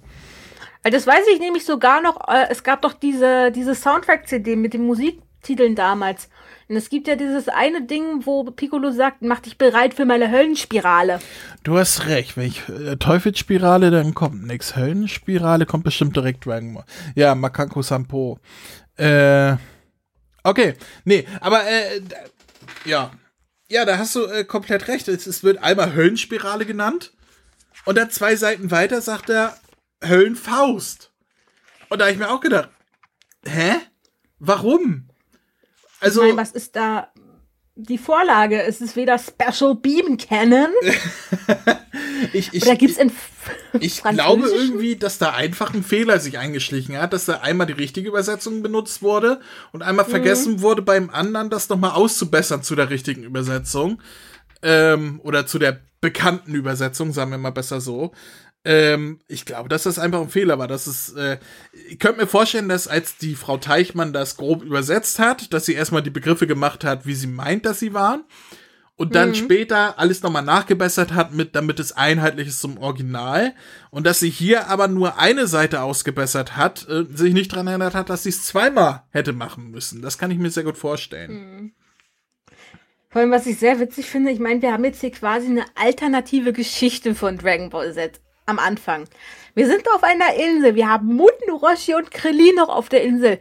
Das 0.84 1.06
weiß 1.06 1.28
ich 1.34 1.40
nämlich 1.40 1.66
sogar 1.66 2.02
noch. 2.02 2.28
Äh, 2.28 2.48
es 2.50 2.64
gab 2.64 2.82
doch 2.82 2.94
diese, 2.94 3.52
diese 3.52 3.76
Soundtrack-CD 3.76 4.56
mit 4.56 4.74
den 4.74 4.86
Musiktiteln 4.86 5.76
damals. 5.76 6.30
Und 6.68 6.78
es 6.78 6.90
gibt 6.90 7.08
ja 7.08 7.16
dieses 7.16 7.48
eine 7.48 7.86
Ding, 7.86 8.26
wo 8.26 8.44
Piccolo 8.44 8.92
sagt, 8.92 9.22
mach 9.22 9.40
dich 9.40 9.58
bereit 9.58 9.94
für 9.94 10.06
meine 10.06 10.32
Höllenspirale. 10.32 11.20
Du 11.64 11.78
hast 11.78 12.08
recht, 12.08 12.38
wenn 12.38 12.48
ich 12.48 12.68
äh, 12.70 12.96
Teufelsspirale, 12.96 13.92
dann 13.92 14.16
kommt 14.16 14.46
nix. 14.46 14.76
Höllenspirale 14.76 15.68
kommt 15.68 15.84
bestimmt 15.84 16.16
direkt 16.16 16.46
Dragon 16.46 16.74
Ball. 16.74 16.86
Ja, 17.14 17.36
Makako 17.36 17.84
Sampo. 17.84 18.40
Äh, 18.98 19.58
okay, 20.44 20.74
nee, 21.04 21.28
aber 21.40 21.68
äh, 21.68 22.02
ja. 22.86 23.12
Ja, 23.70 23.86
da 23.86 23.98
hast 23.98 24.16
du 24.16 24.26
äh, 24.26 24.44
komplett 24.44 24.88
recht. 24.88 25.08
Es, 25.08 25.28
es 25.28 25.44
wird 25.44 25.62
einmal 25.64 25.94
Höllenspirale 25.94 26.66
genannt. 26.66 27.14
Und 27.86 27.98
dann 27.98 28.10
zwei 28.10 28.36
Seiten 28.36 28.72
weiter 28.72 29.02
sagt 29.02 29.30
er 29.30 29.56
Höllenfaust. 30.04 31.12
Und 31.90 32.00
da 32.00 32.06
habe 32.06 32.14
ich 32.14 32.20
mir 32.20 32.32
auch 32.32 32.42
gedacht, 32.42 32.70
hä? 33.46 33.76
Warum? 34.40 35.10
Also, 36.06 36.22
ich 36.22 36.28
meine, 36.28 36.42
was 36.42 36.52
ist 36.52 36.76
da 36.76 37.10
die 37.76 37.98
Vorlage? 37.98 38.64
Es 38.64 38.80
ist 38.82 38.96
weder 38.96 39.18
Special 39.20 39.76
Beam 39.76 40.18
Cannon. 40.18 40.70
ich, 42.34 42.54
ich, 42.54 42.64
oder 42.64 42.76
gibt's 42.76 42.98
in 42.98 43.12
Ich 43.80 44.02
glaube 44.04 44.48
irgendwie, 44.48 44.96
dass 44.96 45.18
da 45.18 45.32
einfach 45.32 45.74
ein 45.74 45.84
Fehler 45.84 46.20
sich 46.20 46.38
eingeschlichen 46.38 46.98
hat, 46.98 47.14
dass 47.14 47.26
da 47.26 47.42
einmal 47.42 47.68
die 47.68 47.74
richtige 47.74 48.08
Übersetzung 48.08 48.62
benutzt 48.62 49.02
wurde 49.02 49.42
und 49.74 49.82
einmal 49.82 50.06
mhm. 50.06 50.12
vergessen 50.12 50.62
wurde, 50.62 50.82
beim 50.82 51.10
anderen 51.10 51.50
das 51.50 51.70
nochmal 51.70 51.92
auszubessern 51.92 52.64
zu 52.64 52.76
der 52.76 52.90
richtigen 52.90 53.24
Übersetzung. 53.24 54.02
Ähm, 54.62 55.20
oder 55.24 55.46
zu 55.46 55.60
der 55.60 55.82
bekannten 56.02 56.54
Übersetzung, 56.56 57.14
sagen 57.14 57.32
wir 57.32 57.38
mal 57.38 57.50
besser 57.50 57.82
so. 57.82 58.12
Ähm, 58.66 59.20
ich 59.28 59.46
glaube, 59.46 59.70
dass 59.70 59.84
das 59.84 60.00
einfach 60.00 60.20
ein 60.20 60.30
Fehler 60.30 60.58
war. 60.58 60.68
Das 60.68 60.88
ist, 60.88 61.16
äh, 61.16 61.38
ich 61.88 62.00
könnte 62.00 62.22
mir 62.22 62.28
vorstellen, 62.28 62.68
dass 62.68 62.88
als 62.88 63.18
die 63.18 63.36
Frau 63.36 63.58
Teichmann 63.58 64.12
das 64.12 64.38
grob 64.38 64.64
übersetzt 64.64 65.20
hat, 65.20 65.54
dass 65.54 65.66
sie 65.66 65.74
erstmal 65.74 66.02
die 66.02 66.10
Begriffe 66.10 66.48
gemacht 66.48 66.84
hat, 66.84 67.06
wie 67.06 67.14
sie 67.14 67.28
meint, 67.28 67.66
dass 67.66 67.80
sie 67.80 67.94
waren. 67.94 68.24
Und 68.98 69.14
dann 69.14 69.30
mhm. 69.30 69.36
später 69.36 70.00
alles 70.00 70.24
nochmal 70.24 70.42
nachgebessert 70.42 71.14
hat, 71.14 71.34
mit, 71.34 71.54
damit 71.54 71.80
es 71.80 71.92
einheitlich 71.92 72.48
ist 72.48 72.62
zum 72.62 72.78
Original. 72.78 73.54
Und 73.92 74.08
dass 74.08 74.20
sie 74.20 74.30
hier 74.30 74.68
aber 74.68 74.88
nur 74.88 75.20
eine 75.20 75.48
Seite 75.48 75.82
ausgebessert 75.82 76.58
hat, 76.58 76.88
äh, 76.90 77.04
sich 77.14 77.34
nicht 77.34 77.50
dran 77.50 77.68
erinnert 77.68 77.94
hat, 77.94 78.10
dass 78.10 78.24
sie 78.24 78.30
es 78.30 78.46
zweimal 78.46 79.04
hätte 79.12 79.34
machen 79.34 79.70
müssen. 79.70 80.02
Das 80.02 80.18
kann 80.18 80.32
ich 80.32 80.40
mir 80.40 80.50
sehr 80.50 80.64
gut 80.64 80.78
vorstellen. 80.78 81.32
Mhm. 81.32 81.74
Vor 83.10 83.22
allem, 83.22 83.32
was 83.32 83.46
ich 83.46 83.60
sehr 83.60 83.80
witzig 83.80 84.08
finde, 84.08 84.32
ich 84.32 84.40
meine, 84.40 84.62
wir 84.62 84.74
haben 84.74 84.84
jetzt 84.84 85.02
hier 85.02 85.12
quasi 85.12 85.48
eine 85.48 85.66
alternative 85.76 86.52
Geschichte 86.52 87.16
von 87.16 87.38
Dragon 87.38 87.70
Ball 87.70 87.94
Z 87.94 88.20
am 88.46 88.60
Anfang. 88.60 89.08
Wir 89.54 89.68
sind 89.68 89.88
auf 89.94 90.04
einer 90.04 90.34
Insel. 90.36 90.76
Wir 90.76 90.90
haben 90.90 91.08
Muten, 91.08 91.50
Roshi 91.52 91.94
und 91.96 92.12
Krillin 92.12 92.56
noch 92.56 92.70
auf 92.70 92.90
der 92.90 93.04
Insel. 93.04 93.40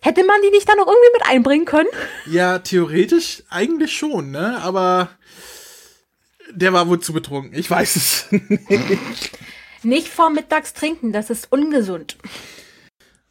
Hätte 0.00 0.24
man 0.24 0.40
die 0.42 0.50
nicht 0.50 0.68
da 0.68 0.74
noch 0.76 0.86
irgendwie 0.86 1.12
mit 1.14 1.26
einbringen 1.26 1.64
können? 1.64 1.88
Ja, 2.26 2.60
theoretisch 2.60 3.42
eigentlich 3.50 3.96
schon, 3.96 4.30
ne? 4.30 4.60
Aber 4.62 5.10
der 6.50 6.72
war 6.72 6.88
wohl 6.88 7.00
zu 7.00 7.12
betrunken. 7.12 7.58
Ich 7.58 7.68
weiß 7.70 7.96
es 7.96 8.26
nicht. 8.30 9.30
Nicht 9.82 10.08
vor 10.08 10.30
mittags 10.30 10.72
trinken, 10.72 11.12
das 11.12 11.30
ist 11.30 11.50
ungesund. 11.50 12.16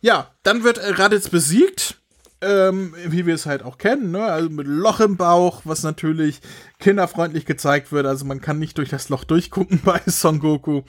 Ja, 0.02 0.32
dann 0.44 0.64
wird 0.64 0.80
Raditz 1.00 1.30
besiegt. 1.30 2.00
Ähm, 2.40 2.94
wie 3.08 3.26
wir 3.26 3.34
es 3.34 3.48
halt 3.48 3.64
auch 3.64 3.80
kennen, 3.80 4.12
ne? 4.12 4.24
Also 4.24 4.52
mit 4.52 4.68
Loch 4.68 5.00
im 5.00 5.18
Bauch, 5.18 5.62
was 5.64 5.82
natürlich 5.82 6.40
kinderfreundlich 6.78 7.46
gezeigt 7.46 7.92
wird. 7.92 8.06
Also 8.06 8.26
man 8.26 8.42
kann 8.42 8.60
nicht 8.60 8.78
durch 8.78 8.90
das 8.90 9.10
Loch 9.10 9.24
durchgucken 9.24 9.82
bei 9.86 10.00
Son 10.06 10.40
Goku. 10.40 10.84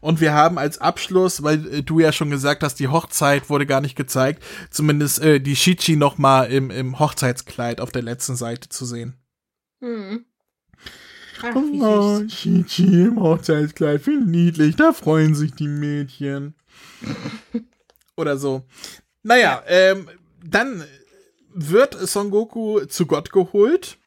Und 0.00 0.20
wir 0.20 0.34
haben 0.34 0.58
als 0.58 0.78
Abschluss, 0.78 1.42
weil 1.42 1.66
äh, 1.72 1.82
du 1.82 2.00
ja 2.00 2.12
schon 2.12 2.28
gesagt 2.28 2.62
hast, 2.62 2.74
die 2.74 2.88
Hochzeit 2.88 3.48
wurde 3.48 3.64
gar 3.64 3.80
nicht 3.80 3.96
gezeigt, 3.96 4.42
zumindest 4.70 5.22
äh, 5.22 5.40
die 5.40 5.56
Shichi 5.56 5.96
noch 5.96 6.18
mal 6.18 6.44
im, 6.44 6.70
im 6.70 6.98
Hochzeitskleid 6.98 7.80
auf 7.80 7.90
der 7.90 8.02
letzten 8.02 8.36
Seite 8.36 8.68
zu 8.68 8.84
sehen. 8.84 9.14
Hm. 9.80 10.26
Ach, 11.42 11.54
oh, 11.56 12.20
Shichi 12.28 13.04
im 13.04 13.20
Hochzeitskleid, 13.20 14.06
wie 14.06 14.16
niedlich, 14.16 14.76
da 14.76 14.92
freuen 14.92 15.34
sich 15.34 15.52
die 15.52 15.68
Mädchen. 15.68 16.54
Oder 18.16 18.36
so. 18.36 18.66
Naja, 19.22 19.62
ähm, 19.66 20.08
dann 20.44 20.84
wird 21.54 21.94
Son 21.94 22.30
Goku 22.30 22.84
zu 22.86 23.06
Gott 23.06 23.32
geholt. 23.32 23.98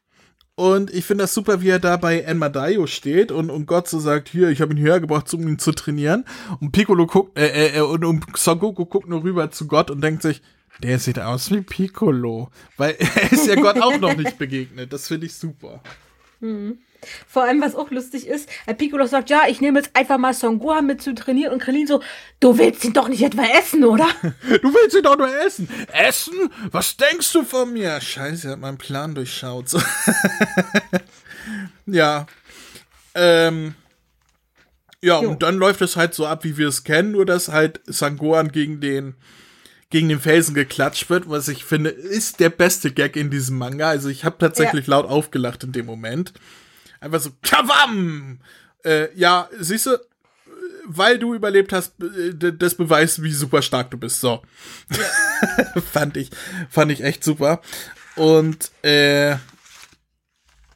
Und 0.58 0.90
ich 0.90 1.04
finde 1.04 1.24
das 1.24 1.34
super, 1.34 1.60
wie 1.60 1.68
er 1.68 1.78
da 1.78 1.98
bei 1.98 2.20
Enmadayo 2.20 2.86
steht 2.86 3.30
und, 3.30 3.50
und 3.50 3.66
Gott 3.66 3.88
so 3.88 4.00
sagt, 4.00 4.30
hier, 4.30 4.48
ich 4.48 4.62
habe 4.62 4.72
ihn 4.72 4.78
hierher 4.78 5.00
gebracht, 5.00 5.32
um 5.34 5.46
ihn 5.46 5.58
zu 5.58 5.72
trainieren. 5.72 6.24
Und 6.60 6.72
Piccolo 6.72 7.06
guckt, 7.06 7.38
äh, 7.38 7.48
äh, 7.48 7.76
äh, 7.76 7.80
und, 7.82 8.04
und 8.04 8.24
Son 8.38 8.58
Goku 8.58 8.86
guckt 8.86 9.06
nur 9.06 9.22
rüber 9.22 9.50
zu 9.50 9.66
Gott 9.66 9.90
und 9.90 10.00
denkt 10.00 10.22
sich, 10.22 10.40
der 10.82 10.98
sieht 10.98 11.18
aus 11.18 11.50
wie 11.50 11.60
Piccolo. 11.60 12.48
Weil 12.78 12.96
er 12.98 13.32
ist 13.32 13.46
ja 13.46 13.56
Gott 13.56 13.80
auch 13.82 13.98
noch 13.98 14.16
nicht 14.16 14.38
begegnet. 14.38 14.94
Das 14.94 15.08
finde 15.08 15.26
ich 15.26 15.34
super. 15.34 15.82
Mhm. 16.40 16.78
Vor 17.26 17.44
allem, 17.44 17.60
was 17.60 17.74
auch 17.74 17.90
lustig 17.90 18.26
ist, 18.26 18.48
Herr 18.64 18.74
Piccolo 18.74 19.06
sagt, 19.06 19.30
ja, 19.30 19.42
ich 19.48 19.60
nehme 19.60 19.78
jetzt 19.78 19.90
einfach 19.94 20.18
mal 20.18 20.34
Son 20.34 20.58
Gohan 20.58 20.86
mit 20.86 21.02
zu 21.02 21.14
trainieren 21.14 21.52
und 21.52 21.60
Krillin 21.60 21.86
so, 21.86 22.02
du 22.40 22.58
willst 22.58 22.84
ihn 22.84 22.92
doch 22.92 23.08
nicht 23.08 23.22
etwa 23.22 23.44
essen, 23.58 23.84
oder? 23.84 24.08
du 24.22 24.74
willst 24.74 24.96
ihn 24.96 25.02
doch 25.02 25.16
nur 25.16 25.34
essen. 25.44 25.68
Essen? 25.92 26.50
Was 26.70 26.96
denkst 26.96 27.32
du 27.32 27.44
von 27.44 27.72
mir? 27.72 28.00
Scheiße, 28.00 28.48
er 28.48 28.52
hat 28.52 28.60
meinen 28.60 28.78
Plan 28.78 29.14
durchschaut. 29.14 29.68
So. 29.68 29.80
Ja. 31.86 32.26
Ähm, 33.14 33.74
ja, 35.00 35.22
Jo. 35.22 35.30
und 35.30 35.42
dann 35.42 35.56
läuft 35.56 35.80
es 35.82 35.96
halt 35.96 36.14
so 36.14 36.26
ab, 36.26 36.44
wie 36.44 36.56
wir 36.56 36.68
es 36.68 36.84
kennen, 36.84 37.12
nur 37.12 37.24
dass 37.24 37.48
halt 37.48 37.80
Sangohan 37.86 38.50
gegen 38.50 38.80
den 38.80 39.14
gegen 39.88 40.08
den 40.08 40.18
Felsen 40.18 40.54
geklatscht 40.54 41.08
wird, 41.10 41.30
was 41.30 41.46
ich 41.46 41.64
finde, 41.64 41.90
ist 41.90 42.40
der 42.40 42.50
beste 42.50 42.90
Gag 42.90 43.14
in 43.14 43.30
diesem 43.30 43.56
Manga. 43.56 43.88
Also 43.88 44.08
ich 44.08 44.24
habe 44.24 44.36
tatsächlich 44.36 44.88
laut 44.88 45.06
aufgelacht 45.06 45.62
in 45.62 45.70
dem 45.70 45.86
Moment. 45.86 46.32
Einfach 47.06 47.20
so, 47.20 47.30
Kawam! 47.42 48.40
Äh, 48.84 49.14
ja, 49.16 49.48
siehst 49.58 49.86
du, 49.86 49.96
weil 50.86 51.18
du 51.18 51.34
überlebt 51.34 51.72
hast, 51.72 51.94
äh, 52.02 52.52
das 52.52 52.74
beweist, 52.74 53.22
wie 53.22 53.32
super 53.32 53.62
stark 53.62 53.90
du 53.90 53.96
bist. 53.96 54.20
So. 54.20 54.42
fand 55.92 56.16
ich, 56.16 56.30
fand 56.68 56.90
ich 56.90 57.02
echt 57.02 57.22
super. 57.22 57.60
Und 58.16 58.70
äh, 58.82 59.36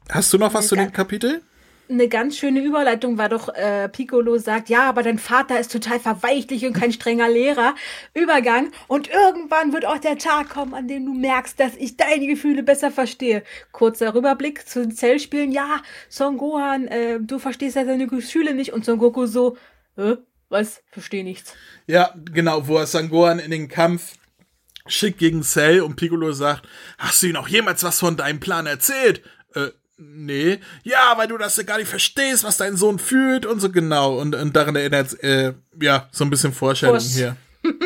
hast 0.09 0.33
du 0.33 0.39
noch 0.39 0.55
was 0.55 0.69
zu 0.69 0.77
dem 0.77 0.93
Kapitel? 0.93 1.43
Eine 1.91 2.09
ganz 2.09 2.39
schöne 2.39 2.63
Überleitung 2.63 3.19
war 3.19 3.29
doch, 3.29 3.49
äh, 3.49 3.89
Piccolo 3.89 4.39
sagt, 4.39 4.69
ja, 4.69 4.89
aber 4.89 5.03
dein 5.03 5.19
Vater 5.19 5.59
ist 5.59 5.73
total 5.73 5.99
verweichlich 5.99 6.65
und 6.65 6.73
kein 6.73 6.93
strenger 6.93 7.29
Lehrer. 7.29 7.75
Übergang. 8.15 8.71
Und 8.87 9.09
irgendwann 9.11 9.73
wird 9.73 9.85
auch 9.85 9.99
der 9.99 10.17
Tag 10.17 10.51
kommen, 10.51 10.75
an 10.75 10.87
dem 10.87 11.05
du 11.05 11.15
merkst, 11.15 11.59
dass 11.59 11.75
ich 11.77 11.97
deine 11.97 12.27
Gefühle 12.29 12.63
besser 12.63 12.91
verstehe. 12.91 13.43
Kurzer 13.73 14.15
Rüberblick 14.15 14.69
zu 14.69 14.83
den 14.83 14.93
Zellspielen. 14.93 15.51
Ja, 15.51 15.83
Son 16.09 16.39
Gohan, 16.39 16.87
äh, 16.87 17.19
du 17.21 17.39
verstehst 17.41 17.75
ja 17.75 17.85
seine 17.85 18.07
Gefühle 18.07 18.55
nicht. 18.55 18.73
Und 18.73 18.85
Son 18.85 18.99
Goku 18.99 19.27
so, 19.27 19.57
Hä? 19.97 20.17
was? 20.49 20.83
Versteh 20.91 21.23
nichts. 21.23 21.55
Ja, 21.87 22.15
genau, 22.33 22.69
wo 22.69 22.77
er 22.77 22.87
Sangohan 22.87 23.39
in 23.39 23.51
den 23.51 23.69
Kampf 23.69 24.15
schickt 24.87 25.19
gegen 25.19 25.43
Cell 25.43 25.81
und 25.81 25.97
Piccolo 25.97 26.33
sagt, 26.33 26.69
hast 26.99 27.23
du 27.23 27.29
ihm 27.29 27.37
auch 27.37 27.49
jemals 27.49 27.83
was 27.83 28.01
von 28.01 28.17
deinem 28.17 28.41
Plan 28.41 28.67
erzählt? 28.67 29.23
Äh, 29.55 29.69
nee. 30.01 30.59
Ja, 30.83 31.15
weil 31.17 31.29
du 31.29 31.39
das 31.39 31.57
ja 31.57 31.63
gar 31.63 31.79
nicht 31.79 31.89
verstehst, 31.89 32.45
was 32.45 32.57
dein 32.57 32.77
Sohn 32.77 32.99
fühlt 32.99 33.47
und 33.47 33.61
so 33.61 33.71
genau. 33.71 34.19
Und, 34.19 34.35
und 34.35 34.57
daran 34.57 34.77
erinnert, 34.77 35.23
äh, 35.23 35.55
ja, 35.81 36.09
so 36.11 36.25
ein 36.25 36.31
bisschen 36.31 36.53
Vorstellung 36.53 36.97
Prost. 36.97 37.15
hier. 37.15 37.37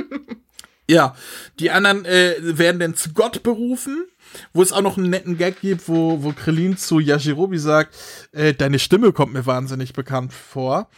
ja, 0.89 1.15
die 1.59 1.71
anderen 1.71 2.05
äh, 2.05 2.37
werden 2.41 2.81
dann 2.81 2.95
zu 2.95 3.13
Gott 3.13 3.43
berufen. 3.43 4.07
Wo 4.53 4.63
es 4.63 4.73
auch 4.73 4.83
noch 4.83 4.97
einen 4.97 5.11
netten 5.11 5.39
Gag 5.39 5.61
gibt, 5.61 5.89
wo, 5.89 6.25
wo 6.25 6.33
Krillin 6.33 6.77
zu 6.77 6.99
Yajirobe 6.99 7.57
sagt, 7.61 7.95
äh, 8.33 8.53
deine 8.53 8.81
Stimme 8.81 9.13
kommt 9.13 9.33
mir 9.33 9.47
wahnsinnig 9.47 9.93
bekannt 9.93 10.33
vor. 10.33 10.89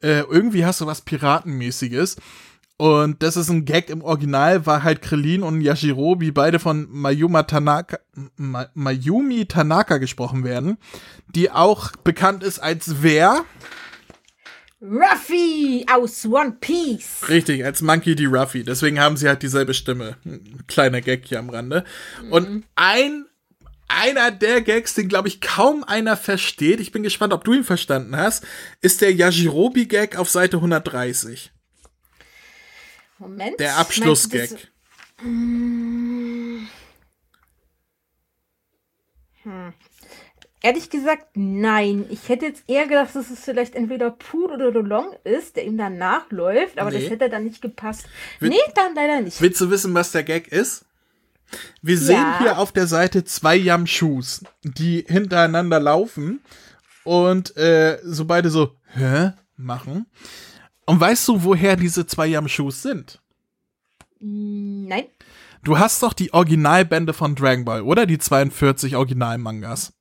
Äh, 0.00 0.20
irgendwie 0.20 0.64
hast 0.64 0.80
du 0.80 0.86
was 0.86 1.00
Piratenmäßiges. 1.00 2.16
Und 2.76 3.22
das 3.22 3.36
ist 3.36 3.50
ein 3.50 3.64
Gag 3.64 3.88
im 3.88 4.02
Original, 4.02 4.66
war 4.66 4.82
halt 4.82 5.00
Krillin 5.00 5.44
und 5.44 5.60
Yashirobi 5.60 6.32
beide 6.32 6.58
von 6.58 6.88
Mayuma 6.90 7.44
Tanaka, 7.44 7.98
Ma, 8.36 8.66
Mayumi 8.74 9.46
Tanaka 9.46 9.98
gesprochen 9.98 10.42
werden, 10.42 10.78
die 11.34 11.52
auch 11.52 11.92
bekannt 12.02 12.42
ist 12.42 12.58
als 12.58 13.02
wer? 13.02 13.44
Ruffy 14.82 15.86
aus 15.90 16.26
One 16.26 16.56
Piece. 16.60 17.28
Richtig, 17.28 17.64
als 17.64 17.80
Monkey 17.80 18.16
D. 18.16 18.26
Ruffy. 18.26 18.64
Deswegen 18.64 19.00
haben 19.00 19.16
sie 19.16 19.28
halt 19.28 19.42
dieselbe 19.42 19.72
Stimme. 19.72 20.16
Ein 20.24 20.64
kleiner 20.66 21.00
Gag 21.00 21.26
hier 21.26 21.38
am 21.38 21.50
Rande. 21.50 21.84
Und 22.28 22.64
ein, 22.74 23.24
einer 23.88 24.30
der 24.32 24.60
Gags, 24.60 24.94
den 24.94 25.08
glaube 25.08 25.28
ich 25.28 25.40
kaum 25.40 25.84
einer 25.84 26.16
versteht, 26.16 26.80
ich 26.80 26.92
bin 26.92 27.04
gespannt, 27.04 27.32
ob 27.32 27.44
du 27.44 27.54
ihn 27.54 27.64
verstanden 27.64 28.16
hast, 28.16 28.44
ist 28.82 29.00
der 29.00 29.14
Yajirobi-Gag 29.14 30.18
auf 30.18 30.28
Seite 30.28 30.56
130. 30.58 31.53
Moment. 33.18 33.58
Der 33.60 33.76
Abschlussgag. 33.78 34.50
das- 34.50 34.68
Ehrlich 40.62 40.88
gesagt, 40.88 41.26
nein. 41.34 42.06
Ich 42.08 42.28
hätte 42.30 42.46
jetzt 42.46 42.64
eher 42.66 42.86
gedacht, 42.86 43.14
dass 43.14 43.28
es 43.30 43.40
vielleicht 43.44 43.74
entweder 43.74 44.10
Pooh 44.10 44.46
oder 44.46 44.72
Dolong 44.72 45.14
ist, 45.24 45.56
der 45.56 45.66
ihm 45.66 45.76
dann 45.76 45.98
nachläuft, 45.98 46.78
aber 46.78 46.90
Nee. 46.90 47.00
das 47.02 47.10
hätte 47.10 47.28
dann 47.28 47.44
nicht 47.44 47.60
gepasst. 47.60 48.06
Will- 48.40 48.48
nee, 48.48 48.56
dann 48.74 48.94
leider 48.94 49.20
nicht. 49.20 49.40
Willst 49.42 49.60
du 49.60 49.70
wissen, 49.70 49.92
was 49.92 50.12
der 50.12 50.22
Gag 50.22 50.48
ist? 50.48 50.86
Wir 51.82 51.98
sehen 51.98 52.16
Ja. 52.16 52.38
hier 52.40 52.58
auf 52.58 52.72
der 52.72 52.86
Seite 52.86 53.24
zwei 53.24 53.54
Yamshus, 53.56 54.42
die 54.62 55.04
hintereinander 55.06 55.78
laufen 55.78 56.40
und 57.04 57.54
äh, 57.58 57.98
so 58.02 58.24
beide 58.24 58.48
so, 58.48 58.74
hä? 58.94 59.32
machen. 59.56 60.06
Und 60.86 61.00
weißt 61.00 61.28
du, 61.28 61.44
woher 61.44 61.76
diese 61.76 62.06
zwei 62.06 62.26
Yamshus 62.26 62.82
sind? 62.82 63.20
Mm, 64.20 64.86
Nein. 64.88 65.04
Du 65.62 65.78
hast 65.78 66.02
doch 66.02 66.12
die 66.12 66.32
Originalbände 66.34 67.14
von 67.14 67.34
Dragon 67.34 67.64
Ball, 67.64 67.82
oder? 67.82 68.04
Die 68.04 68.18
42 68.18 68.96
Originalmangas. 68.96 69.94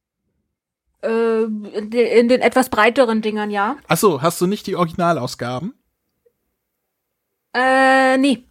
Äh, 1.02 1.44
in, 1.44 1.90
den, 1.90 2.08
in 2.08 2.28
den 2.28 2.42
etwas 2.42 2.70
breiteren 2.70 3.22
Dingern, 3.22 3.50
ja. 3.50 3.78
Achso, 3.88 4.22
hast 4.22 4.42
du 4.42 4.48
nicht 4.48 4.68
die 4.68 4.76
Originalausgaben? 4.76 5.74
Äh, 7.54 8.18
nee. 8.18 8.46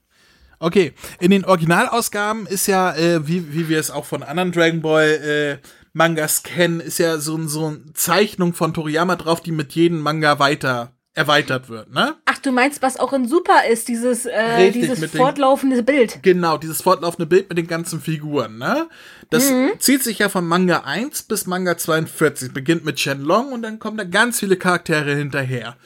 Okay, 0.58 0.92
in 1.18 1.32
den 1.32 1.44
Originalausgaben 1.44 2.46
ist 2.46 2.66
ja, 2.66 2.94
äh, 2.94 3.26
wie, 3.26 3.52
wie 3.52 3.68
wir 3.68 3.78
es 3.78 3.90
auch 3.90 4.04
von 4.04 4.22
anderen 4.22 4.52
Dragon 4.52 4.80
Ball 4.80 5.60
äh, 5.62 5.68
Mangas 5.92 6.42
kennen, 6.44 6.80
ist 6.80 6.98
ja 6.98 7.18
so, 7.18 7.46
so 7.46 7.66
eine 7.66 7.92
Zeichnung 7.92 8.54
von 8.54 8.72
Toriyama 8.72 9.16
drauf, 9.16 9.40
die 9.40 9.52
mit 9.52 9.72
jedem 9.72 10.00
Manga 10.00 10.38
weiter 10.38 10.94
erweitert 11.14 11.68
wird, 11.68 11.92
ne? 11.92 12.14
Ach, 12.24 12.38
du 12.38 12.52
meinst, 12.52 12.80
was 12.80 12.96
auch 12.98 13.12
in 13.12 13.28
Super 13.28 13.66
ist, 13.70 13.88
dieses, 13.88 14.24
äh, 14.24 14.40
Richtig, 14.40 14.82
dieses 14.82 14.98
mit 15.00 15.12
den- 15.12 15.18
fortlaufende 15.18 15.82
Bild. 15.82 16.20
Genau, 16.22 16.56
dieses 16.56 16.80
fortlaufende 16.80 17.26
Bild 17.26 17.48
mit 17.50 17.58
den 17.58 17.66
ganzen 17.66 18.00
Figuren, 18.00 18.56
ne? 18.58 18.88
Das 19.30 19.50
zieht 19.78 20.02
sich 20.02 20.18
ja 20.20 20.28
von 20.28 20.46
Manga 20.46 20.80
1 20.84 21.22
bis 21.24 21.46
Manga 21.46 21.76
42. 21.76 22.52
Beginnt 22.52 22.84
mit 22.84 22.98
Shenlong 23.00 23.52
und 23.52 23.62
dann 23.62 23.78
kommen 23.78 23.96
da 23.98 24.04
ganz 24.04 24.40
viele 24.40 24.56
Charaktere 24.56 25.14
hinterher. 25.14 25.76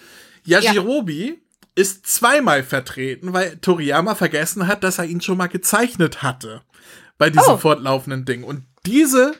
Yajirobe 0.44 1.36
ist 1.74 2.06
zweimal 2.06 2.62
vertreten, 2.62 3.32
weil 3.32 3.56
Toriyama 3.58 4.14
vergessen 4.14 4.66
hat, 4.66 4.82
dass 4.84 4.98
er 4.98 5.04
ihn 5.04 5.20
schon 5.20 5.36
mal 5.38 5.48
gezeichnet 5.48 6.22
hatte. 6.22 6.62
Bei 7.18 7.30
diesem 7.30 7.54
Oh. 7.54 7.56
fortlaufenden 7.58 8.24
Ding. 8.24 8.44
Und 8.44 8.62
diese, 8.86 9.34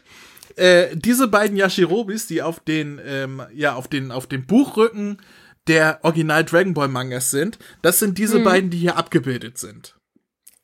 äh, 0.56 0.94
diese 0.96 1.28
beiden 1.28 1.56
Yashirobis, 1.56 2.26
die 2.26 2.42
auf 2.42 2.60
den, 2.60 3.00
ähm, 3.06 3.42
ja, 3.54 3.74
auf 3.74 3.88
den, 3.88 4.10
auf 4.10 4.26
dem 4.26 4.46
Buchrücken 4.46 5.18
der 5.66 6.00
Original 6.02 6.44
Dragon 6.44 6.74
Ball 6.74 6.88
Mangas 6.88 7.30
sind, 7.30 7.58
das 7.82 7.98
sind 7.98 8.18
diese 8.18 8.40
beiden, 8.40 8.70
die 8.70 8.78
hier 8.78 8.96
abgebildet 8.96 9.58
sind. 9.58 9.96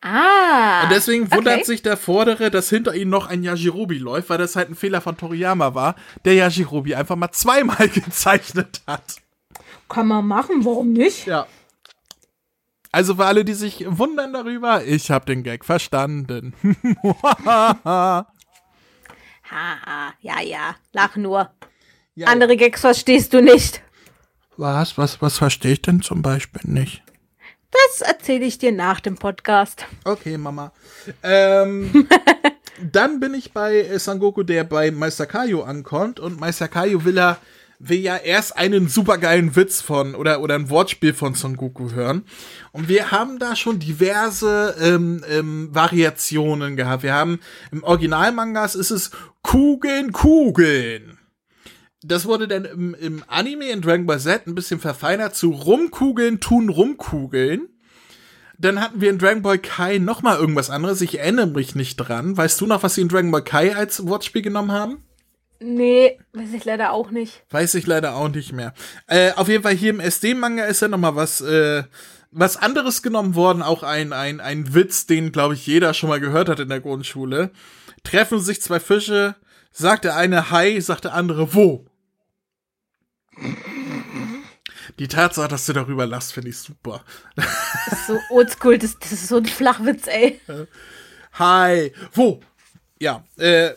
Ah. 0.02 0.82
Und 0.82 0.90
deswegen 0.90 1.30
wundert 1.30 1.58
okay. 1.58 1.64
sich 1.64 1.82
der 1.82 1.96
Vordere, 1.96 2.50
dass 2.50 2.68
hinter 2.68 2.94
ihm 2.94 3.08
noch 3.08 3.28
ein 3.28 3.44
Yajirobe 3.44 3.94
läuft, 3.94 4.30
weil 4.30 4.38
das 4.38 4.56
halt 4.56 4.68
ein 4.68 4.74
Fehler 4.74 5.00
von 5.00 5.16
Toriyama 5.16 5.74
war, 5.74 5.94
der 6.24 6.34
Yajirobe 6.34 6.96
einfach 6.96 7.14
mal 7.14 7.30
zweimal 7.30 7.88
gezeichnet 7.94 8.82
hat. 8.86 9.16
Kann 9.88 10.08
man 10.08 10.26
machen, 10.26 10.64
warum 10.64 10.92
nicht? 10.92 11.26
Ja. 11.26 11.46
Also 12.90 13.14
für 13.14 13.26
alle, 13.26 13.44
die 13.44 13.54
sich 13.54 13.84
wundern 13.86 14.32
darüber, 14.32 14.84
ich 14.84 15.10
habe 15.10 15.24
den 15.24 15.44
Gag 15.44 15.64
verstanden. 15.64 16.52
Haha, 19.52 20.14
ja, 20.20 20.40
ja, 20.40 20.74
lach 20.92 21.16
nur. 21.16 21.50
Ja, 22.14 22.26
Andere 22.26 22.56
Gags 22.56 22.80
verstehst 22.80 23.32
du 23.32 23.40
nicht. 23.40 23.82
Was, 24.62 24.96
was, 24.96 25.20
was 25.20 25.38
verstehe 25.38 25.72
ich 25.72 25.82
denn 25.82 26.02
zum 26.02 26.22
Beispiel 26.22 26.60
nicht? 26.64 27.02
Das 27.72 28.00
erzähle 28.00 28.44
ich 28.44 28.58
dir 28.58 28.70
nach 28.70 29.00
dem 29.00 29.16
Podcast. 29.16 29.86
Okay, 30.04 30.38
Mama. 30.38 30.70
Ähm, 31.24 32.06
dann 32.92 33.18
bin 33.18 33.34
ich 33.34 33.52
bei 33.52 33.78
äh, 33.78 33.98
Sangoku, 33.98 34.44
der 34.44 34.62
bei 34.62 34.92
Meister 34.92 35.26
Kaio 35.26 35.64
ankommt 35.64 36.20
und 36.20 36.38
Meister 36.38 36.68
Kaio 36.68 37.04
will 37.04 37.18
er 37.18 37.38
will 37.80 37.98
ja 37.98 38.16
erst 38.16 38.56
einen 38.56 38.86
supergeilen 38.86 39.56
Witz 39.56 39.80
von 39.80 40.14
oder 40.14 40.40
oder 40.40 40.54
ein 40.54 40.70
Wortspiel 40.70 41.12
von 41.12 41.34
Son 41.34 41.56
Goku 41.56 41.90
hören 41.90 42.22
und 42.70 42.88
wir 42.88 43.10
haben 43.10 43.40
da 43.40 43.56
schon 43.56 43.80
diverse 43.80 44.76
ähm, 44.80 45.24
ähm, 45.28 45.70
Variationen 45.72 46.76
gehabt. 46.76 47.02
Wir 47.02 47.14
haben 47.14 47.40
im 47.72 47.82
Originalmangas 47.82 48.76
ist 48.76 48.92
es 48.92 49.10
Kugeln, 49.42 50.12
Kugeln. 50.12 51.11
Das 52.02 52.26
wurde 52.26 52.48
dann 52.48 52.64
im, 52.64 52.94
im 52.94 53.24
Anime 53.28 53.70
in 53.70 53.80
Dragon 53.80 54.06
Ball 54.06 54.18
Z 54.18 54.46
ein 54.46 54.54
bisschen 54.54 54.80
verfeinert 54.80 55.36
zu 55.36 55.50
Rumkugeln 55.50 56.40
tun 56.40 56.68
Rumkugeln. 56.68 57.68
Dann 58.58 58.80
hatten 58.80 59.00
wir 59.00 59.10
in 59.10 59.18
Dragon 59.18 59.42
Ball 59.42 59.58
Kai 59.58 59.98
noch 59.98 60.22
mal 60.22 60.36
irgendwas 60.36 60.70
anderes. 60.70 61.00
Ich 61.00 61.18
erinnere 61.18 61.46
mich 61.46 61.74
nicht 61.74 61.96
dran. 61.96 62.36
Weißt 62.36 62.60
du 62.60 62.66
noch, 62.66 62.82
was 62.82 62.94
sie 62.94 63.00
in 63.02 63.08
Dragon 63.08 63.30
Ball 63.30 63.42
Kai 63.44 63.74
als 63.74 64.06
Wortspiel 64.06 64.42
genommen 64.42 64.72
haben? 64.72 65.04
Nee, 65.60 66.18
weiß 66.32 66.52
ich 66.54 66.64
leider 66.64 66.92
auch 66.92 67.10
nicht. 67.10 67.44
Weiß 67.50 67.74
ich 67.74 67.86
leider 67.86 68.16
auch 68.16 68.28
nicht 68.28 68.52
mehr. 68.52 68.74
Äh, 69.06 69.32
auf 69.32 69.48
jeden 69.48 69.62
Fall 69.62 69.74
hier 69.74 69.90
im 69.90 70.00
SD-Manga 70.00 70.64
ist 70.64 70.82
ja 70.82 70.88
noch 70.88 70.98
mal 70.98 71.14
was, 71.14 71.40
äh, 71.40 71.84
was 72.32 72.56
anderes 72.56 73.02
genommen 73.02 73.36
worden. 73.36 73.62
Auch 73.62 73.84
ein, 73.84 74.12
ein, 74.12 74.40
ein 74.40 74.74
Witz, 74.74 75.06
den, 75.06 75.30
glaube 75.30 75.54
ich, 75.54 75.66
jeder 75.66 75.94
schon 75.94 76.08
mal 76.08 76.20
gehört 76.20 76.48
hat 76.48 76.58
in 76.58 76.68
der 76.68 76.80
Grundschule. 76.80 77.50
Treffen 78.02 78.40
sich 78.40 78.60
zwei 78.60 78.80
Fische, 78.80 79.36
sagt 79.70 80.04
der 80.04 80.16
eine 80.16 80.50
Hi, 80.50 80.80
sagt 80.80 81.04
der 81.04 81.14
andere 81.14 81.54
Wo. 81.54 81.86
Die 84.98 85.08
Tatsache, 85.08 85.48
dass 85.48 85.66
du 85.66 85.72
darüber 85.72 86.06
lachst, 86.06 86.32
finde 86.32 86.50
ich 86.50 86.58
super. 86.58 87.04
Das 87.36 87.92
ist 87.92 88.06
so 88.06 88.18
oldschool, 88.30 88.78
das, 88.78 88.98
das 88.98 89.12
ist 89.12 89.28
so 89.28 89.38
ein 89.38 89.46
Flachwitz, 89.46 90.06
ey. 90.06 90.40
Hi, 91.32 91.92
wo? 92.12 92.40
Ja, 93.00 93.24
äh, 93.38 93.70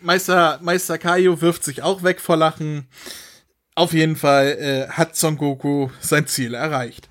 Meister, 0.00 0.58
Meister 0.62 0.98
Kaio 0.98 1.40
wirft 1.40 1.64
sich 1.64 1.82
auch 1.82 2.02
weg 2.02 2.20
vor 2.20 2.36
Lachen. 2.36 2.88
Auf 3.74 3.92
jeden 3.92 4.16
Fall 4.16 4.46
äh, 4.58 4.88
hat 4.92 5.16
Son 5.16 5.36
Goku 5.36 5.88
sein 6.00 6.26
Ziel 6.26 6.54
erreicht. 6.54 7.08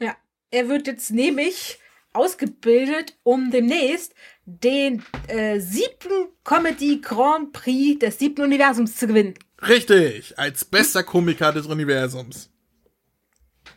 Ja, 0.00 0.16
er 0.50 0.68
wird 0.68 0.86
jetzt 0.86 1.10
nämlich 1.10 1.78
ausgebildet, 2.12 3.18
um 3.24 3.50
demnächst 3.50 4.14
den 4.46 5.02
äh, 5.26 5.58
siebten 5.58 6.28
Comedy 6.44 7.00
Grand 7.02 7.52
Prix 7.52 7.98
des 7.98 8.18
siebten 8.18 8.42
Universums 8.42 8.96
zu 8.96 9.08
gewinnen. 9.08 9.34
Richtig, 9.62 10.38
als 10.38 10.64
bester 10.64 11.02
Komiker 11.02 11.52
des 11.52 11.66
Universums. 11.66 12.50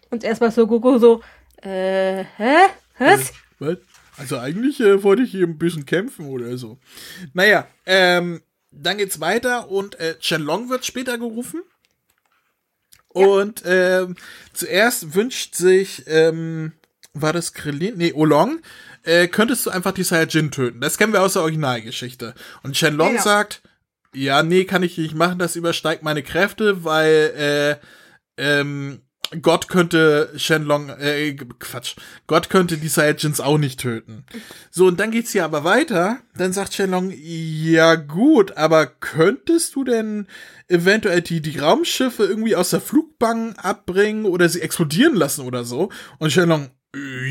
Und 0.09 0.23
erstmal 0.23 0.51
so 0.51 0.67
Goku 0.67 0.97
so, 0.97 1.21
äh, 1.61 2.23
hä? 2.38 2.55
Was? 2.97 3.32
Was? 3.59 3.77
Also 4.17 4.38
eigentlich 4.38 4.80
äh, 4.82 5.01
wollte 5.03 5.23
ich 5.23 5.32
hier 5.32 5.47
ein 5.47 5.57
bisschen 5.57 5.86
kämpfen 5.86 6.25
oder 6.27 6.57
so. 6.57 6.77
Naja, 7.34 7.67
ähm, 7.86 8.41
dann 8.71 8.97
geht's 8.97 9.21
weiter 9.21 9.69
und 9.71 9.97
äh, 9.99 10.15
Shenlong 10.19 10.69
wird 10.69 10.86
später 10.86 11.17
gerufen. 11.17 11.61
Und 13.07 13.63
ähm, 13.65 14.15
zuerst 14.53 15.15
wünscht 15.15 15.55
sich, 15.55 16.03
ähm, 16.07 16.73
war 17.13 17.34
das 17.34 17.53
Krillin? 17.53 17.97
Nee, 17.97 18.13
Olong, 18.13 18.59
äh, 19.03 19.27
könntest 19.27 19.65
du 19.65 19.69
einfach 19.71 19.93
die 19.93 20.03
Saiyajin 20.03 20.51
töten. 20.51 20.82
Das 20.82 20.97
kennen 20.97 21.13
wir 21.13 21.21
aus 21.21 21.34
der 21.34 21.41
Originalgeschichte. 21.43 22.36
Und 22.61 22.77
Shenlong 22.77 23.15
Ja. 23.15 23.21
sagt, 23.21 23.61
ja, 24.14 24.43
nee, 24.43 24.66
kann 24.66 24.84
ich 24.84 24.97
nicht 24.97 25.16
machen, 25.16 25.39
das 25.39 25.55
übersteigt 25.55 26.03
meine 26.03 26.24
Kräfte, 26.24 26.84
weil 26.84 27.80
äh, 28.38 28.41
ähm, 28.41 29.01
Gott 29.41 29.68
könnte 29.68 30.32
Shenlong, 30.38 30.89
äh, 30.89 31.34
Quatsch, 31.60 31.95
Gott 32.26 32.49
könnte 32.49 32.78
die 32.78 32.88
Saiyajins 32.88 33.39
auch 33.39 33.60
nicht 33.60 33.80
töten. 33.80 34.26
So, 34.72 34.88
und 34.88 34.99
dann 34.99 35.12
geht's 35.12 35.34
hier 35.34 35.45
aber 35.45 35.64
weiter. 35.64 36.18
Dann 36.36 36.51
sagt 36.51 36.74
Shenlong, 36.74 37.14
ja 37.16 37.93
gut, 37.95 38.57
aber 38.57 38.88
könntest 38.88 39.76
du 39.76 39.84
denn 39.84 40.28
eventuell 40.68 41.22
die, 41.22 41.41
die 41.41 41.60
Raumschiffe 41.60 42.24
irgendwie 42.24 42.55
aus 42.55 42.72
der 42.72 42.82
Flugbahn 42.82 43.55
abbringen 43.57 44.26
oder 44.26 44.49
sie 44.49 44.62
explodieren 44.62 45.16
lassen 45.16 45.45
oder 45.45 45.64
so? 45.64 45.89
Und 46.18 46.32
Shenlong, 46.32 46.72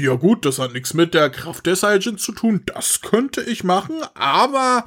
ja 0.01 0.15
gut, 0.15 0.45
das 0.45 0.61
hat 0.61 0.75
nichts 0.75 0.95
mit 0.95 1.15
der 1.15 1.31
Kraft 1.31 1.67
der 1.67 1.75
Saiyajins 1.75 2.23
zu 2.23 2.31
tun. 2.31 2.63
Das 2.67 3.01
könnte 3.01 3.43
ich 3.43 3.65
machen, 3.65 3.97
aber 4.15 4.85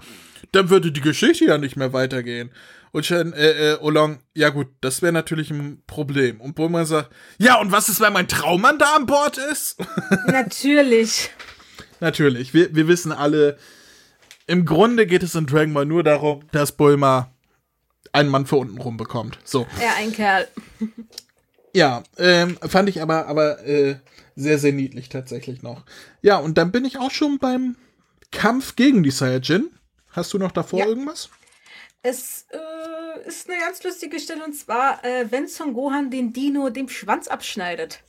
dann 0.52 0.70
würde 0.70 0.92
die 0.92 1.02
Geschichte 1.02 1.46
ja 1.46 1.58
nicht 1.58 1.76
mehr 1.76 1.94
weitergehen. 1.94 2.52
Und 2.92 3.06
Shen, 3.06 3.32
äh, 3.34 3.74
äh, 3.74 3.78
Olong, 3.80 4.20
ja 4.36 4.50
gut, 4.50 4.68
das 4.82 5.02
wäre 5.02 5.14
natürlich 5.14 5.50
ein 5.50 5.82
Problem. 5.88 6.42
Und 6.42 6.56
Bulma 6.56 6.84
sagt, 6.84 7.12
ja, 7.38 7.60
und 7.60 7.72
was 7.72 7.88
ist, 7.88 8.02
wenn 8.02 8.12
mein 8.12 8.28
Traummann 8.28 8.78
da 8.78 8.96
an 8.96 9.06
Bord 9.06 9.38
ist? 9.38 9.78
Natürlich. 10.28 11.30
natürlich, 12.02 12.54
wir, 12.54 12.76
wir 12.76 12.88
wissen 12.90 13.14
alle, 13.14 13.58
im 14.46 14.66
Grunde 14.66 15.08
geht 15.08 15.24
es 15.24 15.36
in 15.36 15.46
Dragon 15.46 15.74
Ball 15.74 15.86
nur 15.86 16.04
darum, 16.04 16.42
dass 16.52 16.74
Bulma 16.74 17.34
einen 18.12 18.30
Mann 18.30 18.46
für 18.46 18.58
unten 18.58 18.78
rum 18.78 18.98
bekommt. 18.98 19.40
So. 19.46 19.66
Er 19.80 19.96
ein 19.96 20.12
Kerl. 20.12 20.48
Ja, 21.74 22.04
ähm, 22.18 22.58
fand 22.68 22.90
ich 22.90 23.02
aber, 23.02 23.28
aber 23.28 23.66
äh, 23.66 23.96
sehr, 24.36 24.60
sehr 24.60 24.74
niedlich 24.74 25.08
tatsächlich 25.08 25.62
noch. 25.62 25.86
Ja, 26.22 26.36
und 26.38 26.58
dann 26.58 26.74
bin 26.74 26.84
ich 26.84 26.98
auch 26.98 27.12
schon 27.12 27.40
beim 27.40 27.78
Kampf 28.32 28.76
gegen 28.76 29.04
die 29.04 29.12
Saiyajin. 29.12 29.70
Hast 30.14 30.34
du 30.34 30.38
noch 30.38 30.52
davor 30.52 30.80
Ja. 30.80 30.86
irgendwas? 30.88 31.30
Es 32.04 32.46
äh, 32.50 33.28
ist 33.28 33.50
eine 33.50 33.60
ganz 33.60 33.84
lustige 33.84 34.20
Stelle 34.20 34.44
und 34.44 34.54
zwar, 34.54 35.04
äh, 35.06 35.28
wenn 35.30 35.48
Son 35.48 35.74
Gohan 35.74 36.10
den 36.10 36.34
Dino 36.34 36.70
dem 36.70 36.90
Schwanz 36.90 37.28
abschneidet. 37.28 38.00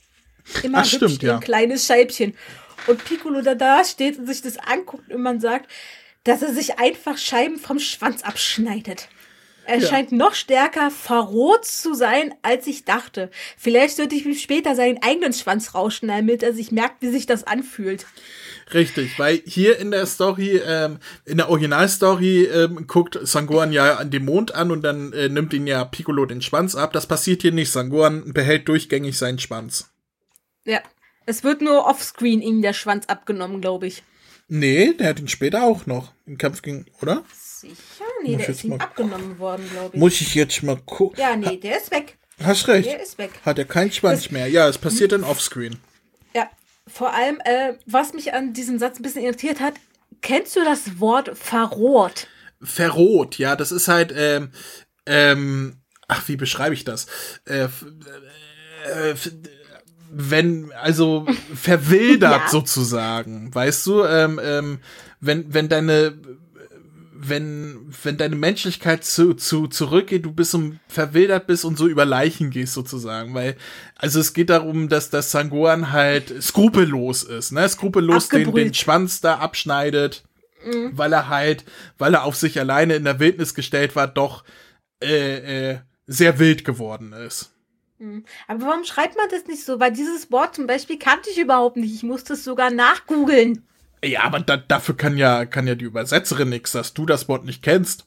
Immer 0.63 0.79
Ach, 0.79 0.85
stimmt, 0.85 1.21
ja. 1.21 1.35
ein 1.35 1.39
kleines 1.41 1.85
Scheibchen. 1.85 2.35
Und 2.87 3.05
Piccolo 3.05 3.41
da 3.41 3.55
da 3.55 3.83
steht 3.85 4.17
und 4.17 4.25
sich 4.27 4.41
das 4.41 4.57
anguckt 4.57 5.11
und 5.11 5.21
man 5.21 5.39
sagt, 5.39 5.69
dass 6.23 6.41
er 6.41 6.53
sich 6.53 6.79
einfach 6.79 7.17
Scheiben 7.17 7.57
vom 7.57 7.79
Schwanz 7.79 8.23
abschneidet. 8.23 9.07
Er 9.65 9.77
Ja. 9.77 9.87
scheint 9.87 10.11
noch 10.11 10.33
stärker 10.33 10.91
verroht 10.91 11.63
zu 11.65 11.93
sein, 11.93 12.33
als 12.41 12.67
ich 12.67 12.83
dachte. 12.83 13.29
Vielleicht 13.57 13.95
sollte 13.95 14.15
ich 14.15 14.25
ihm 14.25 14.35
später 14.35 14.75
seinen 14.75 15.01
eigenen 15.01 15.31
Schwanz 15.31 15.73
rausschneiden, 15.75 16.27
damit 16.27 16.43
er 16.43 16.53
sich 16.53 16.71
merkt, 16.71 17.01
wie 17.01 17.09
sich 17.09 17.25
das 17.27 17.45
anfühlt. 17.45 18.05
Richtig, 18.73 19.19
weil 19.19 19.41
hier 19.45 19.77
in 19.77 19.91
der 19.91 20.05
Story, 20.05 20.61
ähm, 20.65 20.97
in 21.25 21.37
der 21.37 21.49
Originalstory 21.49 22.45
ähm, 22.45 22.87
guckt 22.87 23.19
Sangohan 23.21 23.71
ja 23.71 23.95
an 23.97 24.09
den 24.11 24.25
Mond 24.25 24.53
an 24.55 24.71
und 24.71 24.81
dann 24.81 25.13
äh, 25.13 25.29
nimmt 25.29 25.53
ihn 25.53 25.67
ja 25.67 25.83
Piccolo 25.85 26.25
den 26.25 26.41
Schwanz 26.41 26.75
ab. 26.75 26.93
Das 26.93 27.05
passiert 27.05 27.41
hier 27.43 27.51
nicht. 27.51 27.71
Sangohan 27.71 28.33
behält 28.33 28.67
durchgängig 28.67 29.17
seinen 29.17 29.39
Schwanz. 29.39 29.89
Ja. 30.65 30.79
Es 31.25 31.43
wird 31.43 31.61
nur 31.61 31.85
offscreen 31.85 32.41
ihm 32.41 32.61
der 32.61 32.73
Schwanz 32.73 33.05
abgenommen, 33.05 33.61
glaube 33.61 33.87
ich. 33.87 34.03
Nee, 34.49 34.93
der 34.93 35.09
hat 35.09 35.19
ihn 35.19 35.29
später 35.29 35.63
auch 35.63 35.85
noch 35.85 36.11
im 36.25 36.37
Kampf 36.37 36.61
gegen, 36.61 36.85
oder? 37.01 37.23
Sicher? 37.33 37.73
Nee, 38.23 38.35
Muss 38.35 38.45
der 38.45 38.49
ist 38.49 38.63
ihm 38.65 38.73
abgenommen 38.73 39.39
worden, 39.39 39.65
glaube 39.71 39.91
ich. 39.95 39.99
Muss 39.99 40.19
ich 40.19 40.35
jetzt 40.35 40.61
mal 40.63 40.77
gucken. 40.85 41.17
Ja, 41.19 41.35
nee, 41.35 41.57
der 41.57 41.77
ist 41.77 41.91
weg. 41.91 42.17
Hast 42.43 42.67
recht. 42.67 42.89
Der 42.89 43.01
ist 43.01 43.17
weg. 43.17 43.31
Hat 43.45 43.57
er 43.57 43.65
keinen 43.65 43.91
Schwanz 43.91 44.23
Das- 44.23 44.31
mehr. 44.31 44.47
Ja, 44.47 44.67
es 44.67 44.77
passiert 44.77 45.13
dann 45.13 45.23
offscreen. 45.23 45.77
Vor 46.87 47.13
allem, 47.13 47.39
äh, 47.45 47.73
was 47.85 48.13
mich 48.13 48.33
an 48.33 48.53
diesem 48.53 48.77
Satz 48.79 48.99
ein 48.99 49.03
bisschen 49.03 49.23
irritiert 49.23 49.59
hat, 49.61 49.75
kennst 50.21 50.55
du 50.55 50.63
das 50.63 50.99
Wort 50.99 51.37
verroht? 51.37 52.27
Verrot, 52.61 53.37
ja, 53.37 53.55
das 53.55 53.71
ist 53.71 53.87
halt, 53.87 54.13
ähm, 54.15 54.51
ähm, 55.05 55.77
ach, 56.07 56.27
wie 56.27 56.35
beschreibe 56.35 56.73
ich 56.73 56.83
das? 56.83 57.07
Äh, 57.45 57.67
äh, 58.85 59.11
f- 59.11 59.31
wenn, 60.11 60.71
also 60.73 61.25
verwildert 61.55 62.31
Ja. 62.43 62.47
sozusagen, 62.47 63.53
weißt 63.53 63.85
du, 63.87 64.03
ähm, 64.03 64.39
ähm, 64.43 64.79
wenn, 65.19 65.53
wenn 65.53 65.69
deine, 65.69 66.13
wenn, 67.29 67.93
wenn 68.03 68.17
deine 68.17 68.35
Menschlichkeit 68.35 69.03
zu, 69.03 69.33
zu, 69.33 69.67
zurückgeht, 69.67 70.25
du 70.25 70.31
bist 70.31 70.53
und 70.55 70.79
verwildert 70.87 71.47
bist 71.47 71.65
und 71.65 71.77
so 71.77 71.87
über 71.87 72.05
Leichen 72.05 72.49
gehst 72.49 72.73
sozusagen, 72.73 73.33
weil, 73.33 73.55
also 73.95 74.19
es 74.19 74.33
geht 74.33 74.49
darum, 74.49 74.89
dass 74.89 75.09
das 75.09 75.31
Sangohan 75.31 75.91
halt 75.91 76.41
skrupellos 76.41 77.23
ist, 77.23 77.51
ne, 77.51 77.67
skrupellos 77.67 78.29
den, 78.29 78.53
den. 78.53 78.73
Schwanz 78.73 79.21
da 79.21 79.35
abschneidet, 79.35 80.23
weil 80.91 81.13
er 81.13 81.29
halt, 81.29 81.65
weil 81.97 82.13
er 82.13 82.23
auf 82.23 82.35
sich 82.35 82.59
alleine 82.59 82.95
in 82.95 83.03
der 83.03 83.19
Wildnis 83.19 83.53
gestellt 83.53 83.95
war, 83.95 84.07
doch 84.07 84.43
äh, 85.01 85.71
äh, 85.71 85.79
sehr 86.07 86.39
wild 86.39 86.65
geworden 86.65 87.13
ist. 87.13 87.51
Aber 88.47 88.65
warum 88.65 88.83
schreibt 88.83 89.15
man 89.15 89.29
das 89.29 89.45
nicht 89.47 89.63
so? 89.63 89.79
Weil 89.79 89.93
dieses 89.93 90.31
Wort 90.31 90.55
zum 90.55 90.67
Beispiel 90.67 90.99
kannte 90.99 91.29
ich 91.29 91.39
überhaupt 91.39 91.77
nicht. 91.77 91.93
Ich 91.93 92.03
musste 92.03 92.33
es 92.33 92.43
sogar 92.43 92.69
nachgoogeln. 92.69 93.65
Ja, 94.03 94.23
aber 94.23 94.41
da, 94.41 94.57
dafür 94.57 94.97
kann 94.97 95.17
ja, 95.17 95.45
kann 95.45 95.65
ja 95.65 95.75
die 95.75 95.85
Übersetzerin 95.85 96.49
nichts, 96.49 96.73
dass 96.73 96.93
du 96.93 97.05
das 97.05 97.29
Wort 97.29 97.45
nicht 97.45 97.63
kennst. 97.63 98.05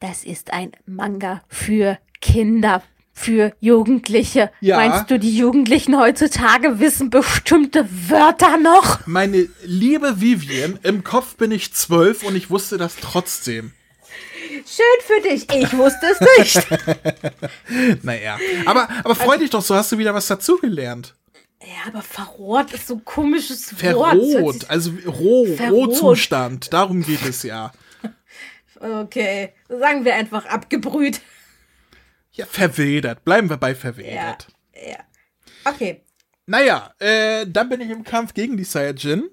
Das 0.00 0.24
ist 0.24 0.52
ein 0.52 0.72
Manga 0.86 1.42
für 1.48 1.98
Kinder, 2.20 2.82
für 3.12 3.54
Jugendliche. 3.60 4.50
Ja. 4.60 4.76
Meinst 4.76 5.10
du, 5.10 5.18
die 5.18 5.36
Jugendlichen 5.36 5.98
heutzutage 5.98 6.80
wissen 6.80 7.10
bestimmte 7.10 7.86
Wörter 8.08 8.58
noch? 8.58 9.06
Meine 9.06 9.48
liebe 9.64 10.20
Vivian, 10.20 10.78
im 10.82 11.04
Kopf 11.04 11.36
bin 11.36 11.50
ich 11.50 11.74
zwölf 11.74 12.22
und 12.22 12.36
ich 12.36 12.50
wusste 12.50 12.78
das 12.78 12.96
trotzdem. 12.96 13.72
Schön 14.66 14.84
für 15.02 15.28
dich. 15.28 15.46
Ich 15.54 15.76
wusste 15.76 16.06
es 16.06 16.20
nicht. 16.38 16.66
Naja. 18.02 18.38
Aber, 18.64 18.88
aber 19.04 19.14
freu 19.14 19.36
dich 19.38 19.50
doch, 19.50 19.62
so 19.62 19.74
hast 19.74 19.92
du 19.92 19.98
wieder 19.98 20.14
was 20.14 20.26
dazugelernt. 20.26 21.14
Ja, 21.66 21.88
aber 21.88 22.02
verroht 22.02 22.72
ist 22.72 22.86
so 22.86 22.94
ein 22.94 23.04
komisches 23.04 23.72
Wort. 23.72 23.82
Das 23.82 24.24
hört 24.24 24.32
Verrot, 24.32 24.70
also 24.70 24.92
roh, 25.06 25.46
Verrot. 25.56 25.88
Rohzustand, 25.88 26.72
darum 26.72 27.02
geht 27.02 27.24
es 27.26 27.42
ja. 27.42 27.72
Okay, 28.78 29.52
sagen 29.68 30.04
wir 30.04 30.14
einfach 30.14 30.46
abgebrüht. 30.46 31.20
Ja, 32.32 32.44
verwildert. 32.46 33.24
Bleiben 33.24 33.48
wir 33.48 33.56
bei 33.56 33.70
Ja, 33.70 33.74
verwildert. 33.74 34.48
ja. 34.74 34.98
Okay. 35.64 36.02
Naja, 36.46 36.94
äh, 36.98 37.46
dann 37.48 37.68
bin 37.68 37.80
ich 37.80 37.90
im 37.90 38.04
Kampf 38.04 38.34
gegen 38.34 38.56
die 38.56 38.64
Saiyajin. 38.64 39.30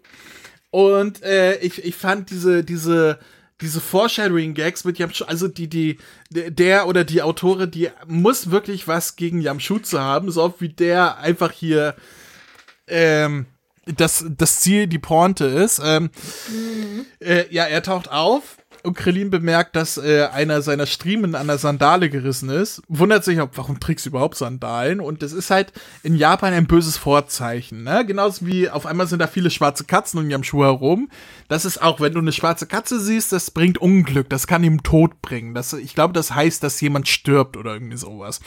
Und 0.71 1.21
äh, 1.21 1.57
ich, 1.57 1.83
ich 1.83 1.95
fand 1.95 2.31
diese, 2.31 2.63
diese, 2.63 3.19
diese 3.61 3.79
Foreshadowing-Gags 3.81 4.85
mit 4.85 4.97
Yamchu, 4.97 5.25
also 5.25 5.47
die, 5.47 5.67
die, 5.67 5.99
der 6.31 6.87
oder 6.87 7.03
die 7.03 7.21
Autorin, 7.21 7.69
die 7.69 7.89
muss 8.07 8.49
wirklich 8.49 8.87
was 8.87 9.15
gegen 9.15 9.41
Yamchu 9.41 9.77
zu 9.79 9.99
haben, 9.99 10.31
so 10.31 10.41
oft 10.41 10.61
wie 10.61 10.69
der 10.69 11.19
einfach 11.19 11.51
hier 11.51 11.95
ähm, 12.87 13.45
das, 13.85 14.25
das 14.29 14.61
Ziel, 14.61 14.87
die 14.87 14.99
Pointe 14.99 15.45
ist. 15.45 15.81
Ähm, 15.83 16.09
äh, 17.19 17.45
ja, 17.49 17.65
er 17.65 17.83
taucht 17.83 18.09
auf 18.09 18.57
und 18.83 18.97
Krillin 18.97 19.29
bemerkt, 19.29 19.75
dass 19.75 19.97
äh, 19.97 20.27
einer 20.31 20.61
seiner 20.61 20.85
Striemen 20.85 21.35
an 21.35 21.47
der 21.47 21.57
Sandale 21.57 22.09
gerissen 22.09 22.49
ist. 22.49 22.81
Wundert 22.89 23.23
sich, 23.23 23.39
ob, 23.39 23.57
warum 23.57 23.79
trägst 23.79 24.05
du 24.05 24.09
überhaupt 24.09 24.35
Sandalen? 24.35 24.99
Und 24.99 25.21
das 25.21 25.31
ist 25.31 25.49
halt 25.49 25.71
in 26.03 26.15
Japan 26.15 26.53
ein 26.53 26.67
böses 26.67 26.97
Vorzeichen. 26.97 27.83
Ne? 27.83 28.05
Genauso 28.05 28.45
wie 28.45 28.69
auf 28.69 28.85
einmal 28.85 29.07
sind 29.07 29.19
da 29.19 29.27
viele 29.27 29.51
schwarze 29.51 29.85
Katzen 29.85 30.19
um 30.19 30.29
Yamshu 30.29 30.63
herum. 30.63 31.09
Das 31.47 31.65
ist 31.65 31.81
auch, 31.81 32.01
wenn 32.01 32.13
du 32.13 32.19
eine 32.19 32.33
schwarze 32.33 32.67
Katze 32.67 32.99
siehst, 32.99 33.31
das 33.31 33.51
bringt 33.51 33.77
Unglück. 33.77 34.29
Das 34.29 34.47
kann 34.47 34.63
ihm 34.63 34.83
Tod 34.83 35.21
bringen. 35.21 35.53
Das, 35.53 35.71
ich 35.73 35.95
glaube, 35.95 36.13
das 36.13 36.35
heißt, 36.35 36.61
dass 36.61 36.81
jemand 36.81 37.07
stirbt 37.07 37.55
oder 37.55 37.73
irgendwie 37.73 37.97
sowas. 37.97 38.41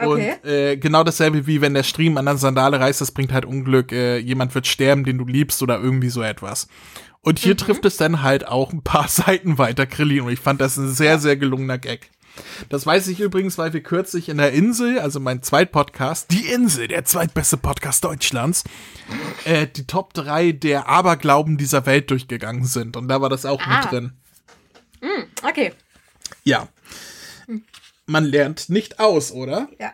Okay. 0.00 0.36
Und 0.42 0.48
äh, 0.48 0.76
genau 0.76 1.02
dasselbe 1.02 1.46
wie 1.46 1.60
wenn 1.60 1.74
der 1.74 1.82
Striemen 1.82 2.18
an 2.18 2.26
der 2.26 2.36
Sandale 2.36 2.78
reißt, 2.78 3.00
das 3.00 3.10
bringt 3.10 3.32
halt 3.32 3.44
Unglück. 3.44 3.90
Äh, 3.92 4.18
jemand 4.18 4.54
wird 4.54 4.66
sterben, 4.66 5.04
den 5.04 5.18
du 5.18 5.26
liebst 5.26 5.62
oder 5.62 5.80
irgendwie 5.80 6.10
so 6.10 6.22
etwas. 6.22 6.68
Und 7.20 7.40
hier 7.40 7.54
mhm. 7.54 7.58
trifft 7.58 7.84
es 7.84 7.96
dann 7.96 8.22
halt 8.22 8.46
auch 8.46 8.72
ein 8.72 8.82
paar 8.82 9.08
Seiten 9.08 9.58
weiter 9.58 9.86
Krillin. 9.86 10.22
Und 10.22 10.32
ich 10.32 10.40
fand 10.40 10.60
das 10.60 10.76
ein 10.76 10.88
sehr, 10.88 11.18
sehr 11.18 11.36
gelungener 11.36 11.78
Gag. 11.78 12.10
Das 12.68 12.86
weiß 12.86 13.08
ich 13.08 13.18
übrigens, 13.18 13.58
weil 13.58 13.72
wir 13.72 13.82
kürzlich 13.82 14.28
in 14.28 14.38
der 14.38 14.52
Insel, 14.52 15.00
also 15.00 15.18
mein 15.18 15.42
Zweitpodcast, 15.42 16.30
die 16.30 16.46
Insel, 16.46 16.86
der 16.86 17.04
zweitbeste 17.04 17.56
Podcast 17.56 18.04
Deutschlands, 18.04 18.62
äh, 19.44 19.66
die 19.66 19.88
Top 19.88 20.14
3 20.14 20.52
der 20.52 20.88
Aberglauben 20.88 21.58
dieser 21.58 21.84
Welt 21.86 22.10
durchgegangen 22.12 22.64
sind. 22.64 22.96
Und 22.96 23.08
da 23.08 23.20
war 23.20 23.28
das 23.28 23.44
auch 23.44 23.60
ah. 23.62 23.80
mit 23.80 23.90
drin. 23.90 24.12
Mm, 25.00 25.46
okay. 25.48 25.72
Ja. 26.44 26.68
Man 28.08 28.24
lernt 28.24 28.70
nicht 28.70 29.00
aus, 29.00 29.32
oder? 29.32 29.68
Ja. 29.78 29.92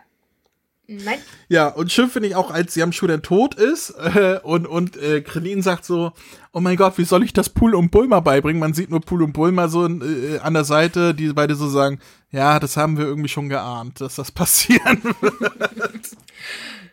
Nein. 0.87 1.19
Ja, 1.49 1.67
und 1.67 1.91
schön 1.91 2.09
finde 2.09 2.29
ich 2.29 2.35
auch, 2.35 2.49
als 2.49 2.75
Yamshu 2.75 3.07
dann 3.07 3.23
tot 3.23 3.55
ist 3.55 3.89
äh, 3.89 4.39
und, 4.41 4.67
und 4.67 4.95
äh, 4.97 5.21
Krillin 5.21 5.61
sagt 5.61 5.83
so, 5.83 6.13
oh 6.53 6.59
mein 6.61 6.77
Gott, 6.77 6.97
wie 6.97 7.05
soll 7.05 7.23
ich 7.23 7.33
das 7.33 7.49
Pool 7.49 7.75
und 7.75 7.89
Bulma 7.89 8.19
beibringen? 8.19 8.59
Man 8.59 8.73
sieht 8.73 8.89
nur 8.91 9.01
Pool 9.01 9.23
und 9.23 9.33
Bulma 9.33 9.67
so 9.67 9.85
äh, 9.85 10.39
an 10.39 10.53
der 10.53 10.63
Seite, 10.63 11.13
die 11.13 11.33
beide 11.33 11.55
so 11.55 11.67
sagen, 11.67 11.99
ja, 12.31 12.59
das 12.59 12.77
haben 12.77 12.97
wir 12.97 13.05
irgendwie 13.05 13.29
schon 13.29 13.49
geahnt, 13.49 13.99
dass 13.99 14.15
das 14.15 14.31
passieren 14.31 15.03
wird. 15.03 16.09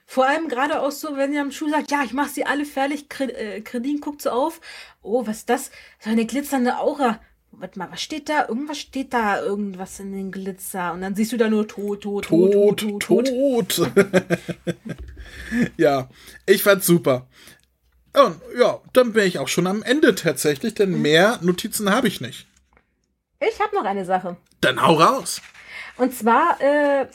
Vor 0.07 0.27
allem 0.27 0.49
gerade 0.49 0.81
auch 0.81 0.91
so, 0.91 1.17
wenn 1.17 1.33
Yamshu 1.33 1.69
sagt, 1.69 1.91
ja, 1.91 2.03
ich 2.03 2.15
mach 2.15 2.29
sie 2.29 2.47
alle 2.47 2.65
fertig, 2.65 3.07
äh, 3.21 3.61
Krillin 3.61 4.01
guckt 4.01 4.23
so 4.23 4.31
auf, 4.31 4.61
oh, 5.03 5.27
was 5.27 5.39
ist 5.39 5.51
das? 5.51 5.71
So 6.01 6.11
eine 6.11 6.27
glitzernde 6.27 6.79
Aura 6.79 7.21
warte 7.53 7.79
mal, 7.79 7.91
was 7.91 8.03
steht 8.03 8.29
da? 8.29 8.49
Irgendwas 8.49 8.79
steht 8.79 9.13
da, 9.13 9.41
irgendwas 9.41 10.01
in 10.01 10.13
den 10.13 10.33
Glitzer. 10.33 10.93
Und 10.93 11.03
dann 11.03 11.15
siehst 11.15 11.33
du 11.33 11.37
da 11.37 11.49
nur 11.49 11.69
tot, 11.69 12.03
tot, 12.03 12.27
tot, 12.27 12.81
tot, 12.81 13.03
tot. 13.03 13.27
tot. 13.69 13.91
ja, 15.77 16.09
ich 16.47 16.63
fand's 16.63 16.87
super. 16.87 17.29
Und 18.15 18.41
ja, 18.59 18.81
dann 18.93 19.13
bin 19.13 19.27
ich 19.27 19.39
auch 19.39 19.49
schon 19.49 19.67
am 19.67 19.83
Ende 19.83 20.15
tatsächlich, 20.15 20.75
denn 20.75 20.91
mhm. 20.91 21.03
mehr 21.03 21.39
Notizen 21.43 21.91
habe 21.91 22.09
ich 22.09 22.21
nicht. 22.21 22.47
Ich 23.41 23.59
habe 23.61 23.75
noch 23.75 23.85
eine 23.85 24.05
Sache. 24.05 24.37
Dann 24.61 24.83
hau 24.83 24.95
raus. 24.95 25.41
Und 25.97 26.15
zwar, 26.15 26.61
äh, 26.61 27.07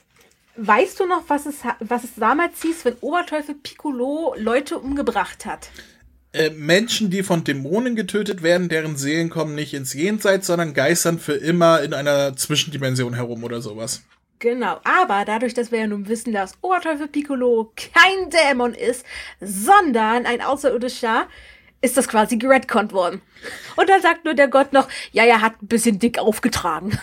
weißt 0.57 0.99
du 0.99 1.05
noch, 1.05 1.23
was 1.27 1.45
es, 1.45 1.59
was 1.79 2.03
es 2.03 2.15
damals 2.15 2.61
hieß, 2.61 2.85
wenn 2.85 2.95
Oberteufel 3.01 3.55
Piccolo 3.55 4.35
Leute 4.37 4.77
umgebracht 4.79 5.45
hat? 5.45 5.69
Äh, 6.37 6.51
Menschen, 6.51 7.09
die 7.09 7.23
von 7.23 7.43
Dämonen 7.43 7.95
getötet 7.95 8.43
werden, 8.43 8.69
deren 8.69 8.95
Seelen 8.95 9.29
kommen 9.29 9.55
nicht 9.55 9.73
ins 9.73 9.93
Jenseits, 9.93 10.45
sondern 10.45 10.75
geistern 10.75 11.17
für 11.17 11.33
immer 11.33 11.81
in 11.81 11.95
einer 11.95 12.35
Zwischendimension 12.35 13.15
herum 13.15 13.43
oder 13.43 13.59
sowas. 13.59 14.03
Genau, 14.37 14.79
aber 14.83 15.25
dadurch, 15.25 15.55
dass 15.55 15.71
wir 15.71 15.79
ja 15.79 15.87
nun 15.87 16.07
wissen, 16.07 16.31
dass 16.31 16.53
Oberteufel 16.61 17.07
Piccolo 17.07 17.73
kein 17.75 18.29
Dämon 18.29 18.75
ist, 18.75 19.03
sondern 19.41 20.27
ein 20.27 20.41
Außerirdischer, 20.41 21.27
ist 21.81 21.97
das 21.97 22.07
quasi 22.07 22.37
geredconnt 22.37 22.93
worden. 22.93 23.21
Und 23.75 23.89
dann 23.89 24.03
sagt 24.03 24.25
nur 24.25 24.35
der 24.35 24.47
Gott 24.47 24.73
noch, 24.73 24.87
ja, 25.11 25.23
er 25.23 25.41
hat 25.41 25.63
ein 25.63 25.67
bisschen 25.67 25.97
dick 25.97 26.19
aufgetragen. 26.19 26.99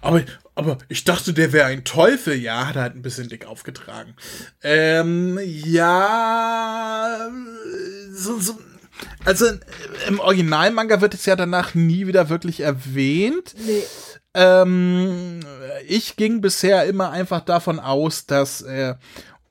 Aber, 0.00 0.22
aber 0.54 0.78
ich 0.88 1.04
dachte, 1.04 1.32
der 1.32 1.52
wäre 1.52 1.66
ein 1.66 1.84
Teufel. 1.84 2.34
Ja, 2.34 2.68
hat 2.68 2.76
er 2.76 2.82
halt 2.82 2.94
ein 2.94 3.02
bisschen 3.02 3.28
dick 3.28 3.46
aufgetragen. 3.46 4.14
Ähm, 4.62 5.38
ja, 5.42 7.28
so, 8.12 8.38
so, 8.38 8.58
also 9.28 9.44
im 10.08 10.20
Originalmanga 10.20 11.02
wird 11.02 11.12
es 11.12 11.26
ja 11.26 11.36
danach 11.36 11.74
nie 11.74 12.06
wieder 12.06 12.30
wirklich 12.30 12.60
erwähnt. 12.60 13.54
Nee. 13.66 13.82
Ähm, 14.32 15.40
ich 15.86 16.16
ging 16.16 16.40
bisher 16.40 16.86
immer 16.86 17.10
einfach 17.10 17.42
davon 17.42 17.78
aus, 17.78 18.24
dass 18.24 18.62
äh, 18.62 18.94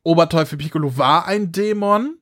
Oberteufel 0.02 0.58
Piccolo 0.58 0.98
war 0.98 1.28
ein 1.28 1.52
Dämon. 1.52 2.18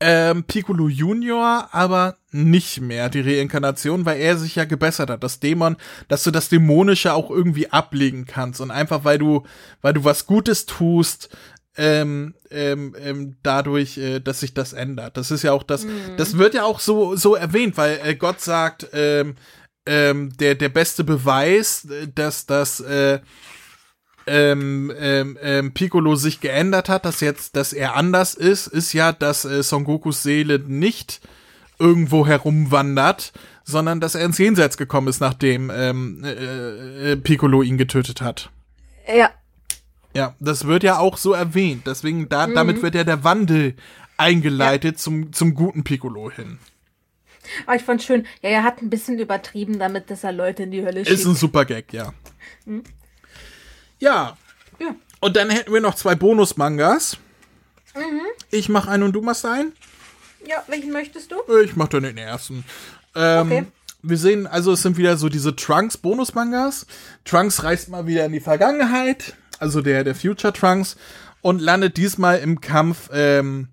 Ähm, 0.00 0.44
Piccolo 0.44 0.88
Junior 0.88 1.68
aber 1.72 2.16
nicht 2.30 2.80
mehr, 2.80 3.10
die 3.10 3.20
Reinkarnation, 3.20 4.06
weil 4.06 4.18
er 4.18 4.38
sich 4.38 4.56
ja 4.56 4.64
gebessert 4.64 5.10
hat. 5.10 5.22
Das 5.22 5.40
Dämon, 5.40 5.76
dass 6.08 6.24
du 6.24 6.30
das 6.30 6.48
Dämonische 6.48 7.12
auch 7.12 7.30
irgendwie 7.30 7.70
ablegen 7.70 8.24
kannst 8.24 8.62
und 8.62 8.70
einfach 8.70 9.04
weil 9.04 9.18
du, 9.18 9.44
weil 9.82 9.92
du 9.92 10.04
was 10.04 10.26
Gutes 10.26 10.64
tust, 10.64 11.28
ähm, 11.76 12.34
ähm, 12.50 12.94
ähm, 12.98 13.36
dadurch, 13.42 13.98
äh, 13.98 14.20
dass 14.20 14.40
sich 14.40 14.54
das 14.54 14.72
ändert. 14.72 15.16
Das 15.16 15.30
ist 15.30 15.42
ja 15.42 15.52
auch 15.52 15.62
das, 15.62 15.84
mhm. 15.84 16.16
das 16.16 16.38
wird 16.38 16.54
ja 16.54 16.64
auch 16.64 16.80
so, 16.80 17.16
so 17.16 17.34
erwähnt, 17.34 17.76
weil 17.76 18.00
äh, 18.02 18.14
Gott 18.14 18.40
sagt, 18.40 18.88
ähm, 18.92 19.34
ähm, 19.86 20.36
der, 20.38 20.54
der 20.54 20.68
beste 20.68 21.04
Beweis, 21.04 21.84
äh, 21.86 22.08
dass 22.14 22.46
das, 22.46 22.80
äh, 22.80 23.20
ähm, 24.26 24.92
ähm, 24.98 25.38
ähm, 25.42 25.74
Piccolo 25.74 26.14
sich 26.14 26.40
geändert 26.40 26.88
hat, 26.88 27.04
dass 27.04 27.20
jetzt, 27.20 27.56
dass 27.56 27.72
er 27.72 27.94
anders 27.94 28.34
ist, 28.34 28.66
ist 28.66 28.92
ja, 28.92 29.12
dass 29.12 29.44
äh, 29.44 29.62
Son 29.62 29.84
Gokus 29.84 30.22
Seele 30.22 30.58
nicht 30.60 31.20
irgendwo 31.78 32.26
herumwandert, 32.26 33.32
sondern 33.64 34.00
dass 34.00 34.14
er 34.14 34.24
ins 34.24 34.38
Jenseits 34.38 34.76
gekommen 34.76 35.08
ist, 35.08 35.20
nachdem 35.20 35.70
ähm, 35.74 36.22
äh, 36.24 37.12
äh, 37.12 37.16
Piccolo 37.16 37.62
ihn 37.62 37.78
getötet 37.78 38.22
hat. 38.22 38.50
Ja, 39.06 39.30
ja, 40.14 40.34
das 40.38 40.66
wird 40.66 40.84
ja 40.84 40.98
auch 40.98 41.16
so 41.16 41.32
erwähnt. 41.32 41.86
Deswegen, 41.86 42.28
da, 42.28 42.46
mhm. 42.46 42.54
damit 42.54 42.82
wird 42.82 42.94
ja 42.94 43.04
der 43.04 43.24
Wandel 43.24 43.74
eingeleitet 44.16 44.94
ja. 44.94 44.98
zum, 44.98 45.32
zum 45.32 45.54
guten 45.54 45.84
Piccolo 45.84 46.30
hin. 46.30 46.58
Aber 47.66 47.76
ich 47.76 47.82
fand 47.82 48.02
schön, 48.02 48.26
ja, 48.40 48.50
er 48.50 48.62
hat 48.62 48.80
ein 48.80 48.90
bisschen 48.90 49.18
übertrieben 49.18 49.78
damit, 49.78 50.10
dass 50.10 50.24
er 50.24 50.32
Leute 50.32 50.62
in 50.62 50.70
die 50.70 50.84
Hölle 50.84 51.04
schickt. 51.04 51.10
Ist 51.10 51.26
ein 51.26 51.34
super 51.34 51.64
Gag, 51.64 51.92
ja. 51.92 52.14
Mhm. 52.64 52.84
Ja. 53.98 54.36
ja. 54.78 54.94
Und 55.20 55.36
dann 55.36 55.50
hätten 55.50 55.72
wir 55.72 55.80
noch 55.80 55.94
zwei 55.94 56.14
Bonus-Mangas. 56.14 57.18
Mhm. 57.94 58.20
Ich 58.50 58.68
mach 58.68 58.86
einen 58.86 59.02
und 59.02 59.12
du 59.12 59.20
machst 59.20 59.44
einen. 59.44 59.72
Ja, 60.46 60.62
welchen 60.68 60.92
möchtest 60.92 61.32
du? 61.32 61.36
Ich 61.64 61.76
mach 61.76 61.88
dann 61.88 62.02
den 62.02 62.18
ersten. 62.18 62.64
Ähm, 63.14 63.46
okay. 63.46 63.66
Wir 64.02 64.18
sehen, 64.18 64.46
also 64.46 64.72
es 64.72 64.82
sind 64.82 64.98
wieder 64.98 65.16
so 65.16 65.28
diese 65.30 65.56
Trunks-Bonus-Mangas. 65.56 66.86
Trunks 67.24 67.62
reist 67.62 67.88
mal 67.88 68.06
wieder 68.06 68.26
in 68.26 68.32
die 68.32 68.40
Vergangenheit 68.40 69.34
also 69.60 69.80
der, 69.80 70.04
der 70.04 70.14
Future 70.14 70.52
Trunks, 70.52 70.96
und 71.40 71.60
landet 71.60 71.98
diesmal 71.98 72.38
im 72.38 72.60
Kampf 72.62 73.10
ähm, 73.12 73.68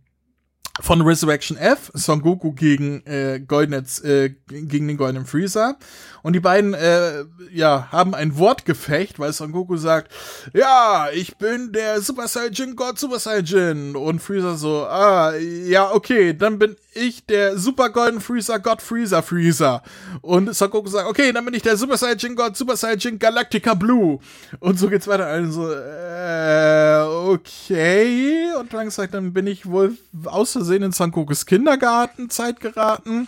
von 0.79 1.01
Resurrection 1.01 1.57
F, 1.57 1.91
Son 1.93 2.21
Goku 2.21 2.53
gegen 2.53 3.05
äh, 3.05 3.41
Goldenets, 3.45 3.99
äh, 3.99 4.29
gegen 4.47 4.87
den 4.87 4.97
goldenen 4.97 5.25
Freezer. 5.25 5.77
Und 6.23 6.33
die 6.33 6.39
beiden, 6.39 6.73
äh, 6.73 7.25
ja, 7.51 7.87
haben 7.91 8.13
ein 8.13 8.37
Wortgefecht, 8.37 9.19
weil 9.19 9.33
Son 9.33 9.51
Goku 9.51 9.75
sagt, 9.75 10.11
ja, 10.53 11.07
ich 11.13 11.37
bin 11.37 11.73
der 11.73 12.01
Super 12.01 12.27
Saiyan 12.27 12.75
Gott 12.75 12.99
Super 12.99 13.19
Saiyan. 13.19 13.95
Und 13.95 14.21
Freezer 14.21 14.55
so, 14.55 14.85
ah, 14.85 15.33
ja, 15.35 15.91
okay, 15.91 16.33
dann 16.33 16.59
bin 16.59 16.75
ich 16.93 17.25
der 17.25 17.57
Super 17.57 17.89
Golden 17.89 18.21
Freezer 18.21 18.59
Gott 18.59 18.81
Freezer 18.81 19.23
Freezer. 19.23 19.81
Und 20.21 20.55
Son 20.55 20.69
Goku 20.69 20.89
sagt, 20.89 21.09
okay, 21.09 21.31
dann 21.33 21.43
bin 21.43 21.53
ich 21.53 21.63
der 21.63 21.75
Super 21.75 21.97
Saiyan 21.97 22.35
Gott 22.35 22.55
Super 22.55 22.77
Saiyan 22.77 23.19
Galactica 23.19 23.73
Blue. 23.73 24.19
Und 24.59 24.77
so 24.79 24.87
geht's 24.87 25.07
weiter. 25.07 25.25
Also, 25.25 25.71
äh, 25.73 27.31
okay. 27.33 28.53
Und 28.59 28.73
dann 28.73 28.89
sagt, 28.91 29.13
dann 29.13 29.33
bin 29.33 29.47
ich 29.47 29.65
wohl 29.65 29.97
aus 30.25 30.53
Versehen 30.61 30.83
in 30.83 30.91
Son 30.91 31.09
Gokus 31.09 31.47
Kindergartenzeit 31.47 32.59
geraten. 32.59 33.27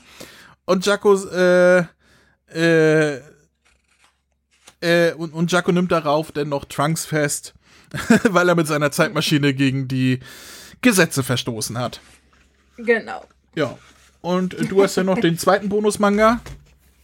Und 0.65 0.85
Jaco, 0.85 1.15
äh, 1.29 1.83
äh, 2.53 3.19
äh, 4.81 5.13
und, 5.13 5.33
und 5.33 5.51
Jaco 5.51 5.71
nimmt 5.71 5.91
darauf 5.91 6.31
dann 6.31 6.49
noch 6.49 6.65
Trunks 6.65 7.05
fest, 7.05 7.55
weil 8.29 8.49
er 8.49 8.53
mit 8.53 8.67
seiner 8.67 8.91
Zeitmaschine 8.91 9.55
gegen 9.55 9.87
die 9.87 10.19
Gesetze 10.83 11.23
verstoßen 11.23 11.79
hat. 11.79 12.01
Genau. 12.77 13.25
Ja. 13.55 13.79
Und 14.21 14.55
du 14.69 14.83
hast 14.83 14.95
ja 14.95 15.03
noch 15.03 15.17
den 15.17 15.39
zweiten 15.39 15.69
Bonus-Manga. 15.69 16.39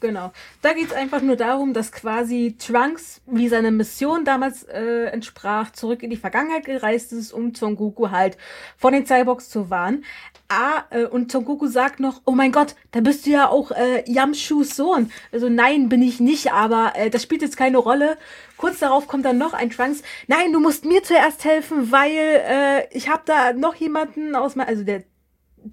Genau. 0.02 0.32
Da 0.62 0.72
geht 0.74 0.88
es 0.88 0.93
einfach 0.93 1.22
nur 1.22 1.36
darum, 1.36 1.74
dass 1.74 1.91
quasi 1.91 2.56
Trunks, 2.58 3.20
wie 3.26 3.50
seine 3.50 3.70
Mission 3.70 4.24
damals 4.24 4.64
äh, 4.64 5.06
entsprach, 5.08 5.72
zurück 5.72 6.04
in 6.04 6.10
die 6.10 6.16
Vergangenheit 6.16 6.66
gereist 6.66 7.12
ist, 7.12 7.34
um 7.34 7.54
Son 7.54 7.76
Goku 7.76 8.10
halt 8.10 8.38
von 8.78 8.93
den 8.93 9.06
Cyborgs 9.06 9.50
zu 9.50 9.70
warnen. 9.70 10.06
Ah, 10.47 10.84
äh, 10.91 11.04
und 11.04 11.32
Son 11.32 11.43
Goku 11.43 11.68
sagt 11.68 12.00
noch, 12.00 12.22
oh 12.24 12.32
mein 12.32 12.54
Gott, 12.54 12.76
da 12.91 13.02
bist 13.02 13.26
du 13.26 13.32
ja 13.32 13.50
auch 13.50 13.72
äh, 13.72 14.10
Yamshus 14.10 14.78
Sohn. 14.78 15.12
Also 15.34 15.50
nein, 15.50 15.89
bin 15.89 16.02
ich 16.02 16.22
nicht, 16.22 16.54
aber 16.54 16.93
äh, 16.95 17.10
das 17.10 17.24
spielt 17.24 17.41
jetzt 17.41 17.58
keine 17.58 17.78
Rolle. 17.78 18.18
Kurz 18.56 18.80
darauf 18.80 19.06
kommt 19.06 19.26
dann 19.26 19.38
noch 19.38 19.54
ein 19.54 19.70
Trunks. 19.70 20.02
Nein, 20.28 20.54
du 20.54 20.62
musst 20.62 20.86
mir 20.86 21.04
zuerst 21.04 21.43
helfen, 21.43 21.91
weil 21.91 22.12
äh, 22.16 22.88
ich 22.91 23.10
habe 23.10 23.24
da 23.26 23.52
noch 23.52 23.76
jemanden 23.76 24.34
aus 24.36 24.56
meinem, 24.56 24.70
also 24.70 24.84
der 24.84 25.04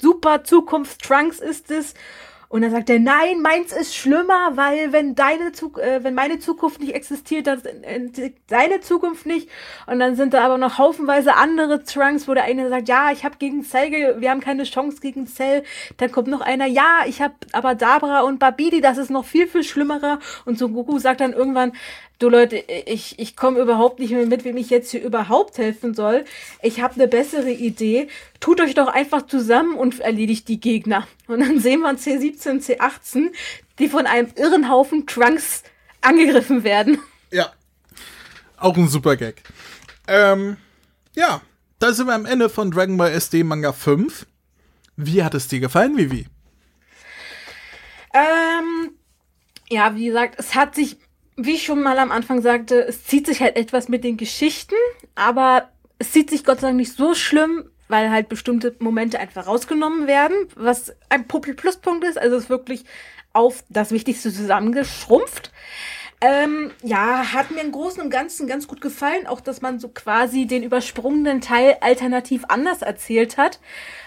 super 0.01 0.43
Zukunft 0.43 1.03
Trunks 1.03 1.39
ist 1.39 1.71
es. 1.71 1.95
Und 2.49 2.63
dann 2.63 2.71
sagt 2.71 2.91
er, 2.91 3.01
nein, 3.01 3.41
meins 3.43 3.73
ist 3.73 3.95
schlimmer, 3.95 4.53
weil 4.57 4.93
wenn 4.93 5.15
deine 5.15 5.53
Zuk 5.53 5.79
äh, 5.79 6.05
wenn 6.05 6.15
meine 6.15 6.39
Zukunft 6.39 6.81
nicht 6.81 6.95
existiert, 6.95 7.47
dann 7.47 7.61
deine 8.49 8.81
Zukunft 8.81 9.27
nicht. 9.27 9.49
Und 9.87 9.99
dann 9.99 10.15
sind 10.15 10.35
da 10.35 10.45
aber 10.45 10.59
noch 10.59 10.79
haufenweise 10.79 11.35
andere 11.35 11.83
Trunks, 11.83 12.29
wo 12.29 12.35
der 12.35 12.45
eine 12.45 12.69
sagt, 12.69 12.89
ja, 12.89 13.11
ich 13.11 13.25
habe 13.25 13.37
gegen 13.39 13.65
Cell, 13.65 14.21
wir 14.21 14.31
haben 14.31 14.41
keine 14.41 14.63
Chance 14.63 15.01
gegen 15.01 15.27
Cell. 15.27 15.65
Dann 15.97 16.13
kommt 16.13 16.29
noch 16.29 16.41
einer, 16.41 16.67
ja, 16.67 17.01
ich 17.07 17.21
habe 17.21 17.35
aber 17.53 17.75
Dabra 17.75 18.21
und 18.21 18.39
Babidi, 18.39 18.81
das 18.81 18.99
ist 18.99 19.11
noch 19.11 19.25
viel 19.25 19.47
viel 19.49 19.65
schlimmerer. 19.65 20.21
Und 20.45 20.59
so 20.59 20.69
Goku 20.69 20.99
sagt 20.99 21.21
dann 21.21 21.33
irgendwann, 21.33 21.73
du 22.19 22.29
Leute, 22.29 22.57
ich, 22.57 23.19
ich 23.19 23.37
komme 23.37 23.61
überhaupt 23.61 23.99
nicht 23.99 24.13
mehr 24.13 24.27
mit, 24.27 24.45
wem 24.45 24.57
ich 24.57 24.71
jetzt 24.71 24.91
hier 24.91 25.03
überhaupt 25.03 25.59
helfen 25.59 25.95
soll. 25.95 26.25
Ich 26.63 26.81
habe 26.81 26.95
eine 26.95 27.09
bessere 27.09 27.51
Idee. 27.51 28.09
Tut 28.41 28.61
euch 28.61 28.75
doch 28.75 28.89
einfach 28.89 29.27
zusammen 29.27 29.77
und 29.77 30.01
erledigt 30.01 30.49
die 30.49 30.61
Gegner. 30.61 31.07
Und 31.27 31.41
dann 31.41 31.61
sehen 31.61 31.81
wir 31.81 31.91
C17, 31.91 32.65
C18, 32.65 33.33
die 33.79 33.89
von 33.89 34.07
einem 34.07 34.29
irren 34.37 34.71
Haufen 34.71 35.07
Trunks 35.07 35.63
angegriffen 36.01 36.65
werden. 36.65 36.99
Ja. 37.31 37.53
Auch 38.59 38.77
ein 38.77 38.89
super 38.89 39.17
Gag. 39.17 39.43
Ähm, 40.09 40.57
ja, 41.15 41.43
da 41.79 41.93
sind 41.93 42.07
wir 42.07 42.15
am 42.15 42.27
Ende 42.27 42.49
von 42.49 42.71
Dragon 42.71 42.97
Ball 42.97 43.11
SD 43.13 43.45
Manga 43.45 43.73
5. 43.73 44.27
Wie 44.97 45.23
hat 45.23 45.35
es 45.35 45.49
dir 45.49 45.61
gefallen, 45.61 45.97
Vivi? 45.97 46.27
Ähm, 48.15 48.93
ja, 49.69 49.95
wie 49.95 50.07
gesagt, 50.07 50.37
es 50.39 50.55
hat 50.55 50.75
sich, 50.75 50.97
wie 51.37 51.55
ich 51.55 51.65
schon 51.65 51.83
mal 51.83 51.99
am 51.99 52.13
Anfang 52.13 52.41
sagte, 52.41 52.87
es 52.87 53.05
zieht 53.05 53.27
sich 53.27 53.41
halt 53.41 53.57
etwas 53.57 53.89
mit 53.89 54.05
den 54.05 54.17
Geschichten, 54.17 54.75
aber 55.15 55.71
es 55.99 56.13
zieht 56.13 56.31
sich 56.31 56.45
Gott 56.45 56.61
sei 56.61 56.69
Dank 56.69 56.79
nicht 56.79 56.93
so 56.93 57.15
schlimm, 57.15 57.71
weil 57.89 58.11
halt 58.11 58.29
bestimmte 58.29 58.75
Momente 58.79 59.21
einfach 59.21 59.47
rausgenommen 59.47 60.07
werden, 60.07 60.37
was 60.57 60.95
ein 61.09 61.27
Puppel-Pluspunkt 61.29 62.05
ist. 62.05 62.19
Also 62.19 62.37
es 62.37 62.45
ist 62.45 62.51
wirklich 62.51 62.85
auf 63.33 63.65
das 63.69 63.93
Wichtigste 63.93 64.33
zusammengeschrumpft. 64.33 65.53
Ähm, 66.23 66.71
ja, 66.83 67.35
hat 67.35 67.51
mir 67.51 67.61
im 67.61 67.73
Großen 67.73 68.03
und 68.03 68.09
Ganzen 68.09 68.47
ganz 68.47 68.67
gut 68.67 68.81
gefallen, 68.81 69.27
auch 69.27 69.41
dass 69.41 69.61
man 69.61 69.79
so 69.79 69.89
quasi 69.89 70.47
den 70.47 70.63
übersprungenen 70.63 71.43
Teil 71.43 71.77
alternativ 71.83 72.45
anders 72.49 72.81
erzählt 72.81 73.37
hat. 73.37 73.61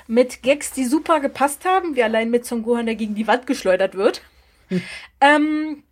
Mit 0.07 0.41
Gags, 0.41 0.71
die 0.71 0.85
super 0.85 1.19
gepasst 1.19 1.65
haben, 1.65 1.95
wie 1.95 2.01
allein 2.01 2.31
mit 2.31 2.47
Son 2.47 2.63
Gohan, 2.63 2.87
der 2.87 2.95
gegen 2.95 3.13
die 3.13 3.27
Wand 3.27 3.45
geschleudert 3.45 3.93
wird. 3.93 4.23
Hm. 4.69 4.81
Ähm, 5.21 5.83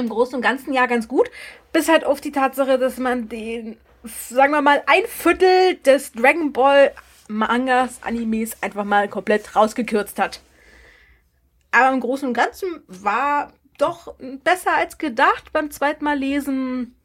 Im 0.00 0.08
Großen 0.08 0.34
und 0.34 0.42
Ganzen 0.42 0.72
ja 0.72 0.86
ganz 0.86 1.06
gut. 1.06 1.30
Bis 1.72 1.88
halt 1.88 2.04
auf 2.04 2.20
die 2.20 2.32
Tatsache, 2.32 2.78
dass 2.78 2.98
man 2.98 3.28
den, 3.28 3.76
sagen 4.02 4.52
wir 4.52 4.62
mal, 4.62 4.82
ein 4.86 5.04
Viertel 5.06 5.76
des 5.76 6.12
Dragon 6.12 6.52
Ball 6.52 6.92
Mangas, 7.28 8.02
Animes 8.02 8.60
einfach 8.62 8.84
mal 8.84 9.08
komplett 9.08 9.54
rausgekürzt 9.54 10.18
hat. 10.18 10.40
Aber 11.70 11.94
im 11.94 12.00
Großen 12.00 12.26
und 12.28 12.34
Ganzen 12.34 12.82
war 12.88 13.52
doch 13.78 14.14
besser 14.42 14.76
als 14.76 14.98
gedacht 14.98 15.52
beim 15.52 15.70
zweiten 15.70 16.04
Mal 16.04 16.18
lesen. 16.18 16.96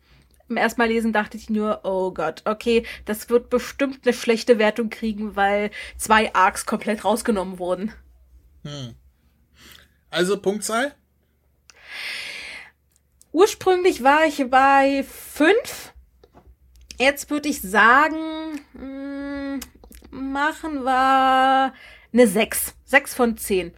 Im 0.49 0.57
ersten 0.57 0.81
Mal 0.81 0.87
lesen 0.87 1.13
dachte 1.13 1.37
ich 1.37 1.49
nur, 1.49 1.81
oh 1.83 2.11
Gott, 2.11 2.41
okay, 2.45 2.85
das 3.05 3.29
wird 3.29 3.49
bestimmt 3.49 4.01
eine 4.03 4.13
schlechte 4.13 4.59
Wertung 4.59 4.89
kriegen, 4.89 5.35
weil 5.35 5.71
zwei 5.97 6.33
Arcs 6.33 6.65
komplett 6.65 7.05
rausgenommen 7.05 7.59
wurden. 7.59 7.93
Hm. 8.63 8.95
Also 10.09 10.39
Punktzahl? 10.39 10.95
Ursprünglich 13.36 14.01
war 14.01 14.25
ich 14.25 14.49
bei 14.49 15.03
fünf. 15.03 15.91
Jetzt 16.97 17.29
würde 17.29 17.49
ich 17.49 17.61
sagen, 17.61 18.61
mh, 18.73 19.59
hm, 19.59 19.59
machen 20.09 20.83
wir 20.83 21.73
eine 22.13 22.27
sechs. 22.27 22.75
Sechs 22.86 23.13
von 23.13 23.36
zehn 23.36 23.73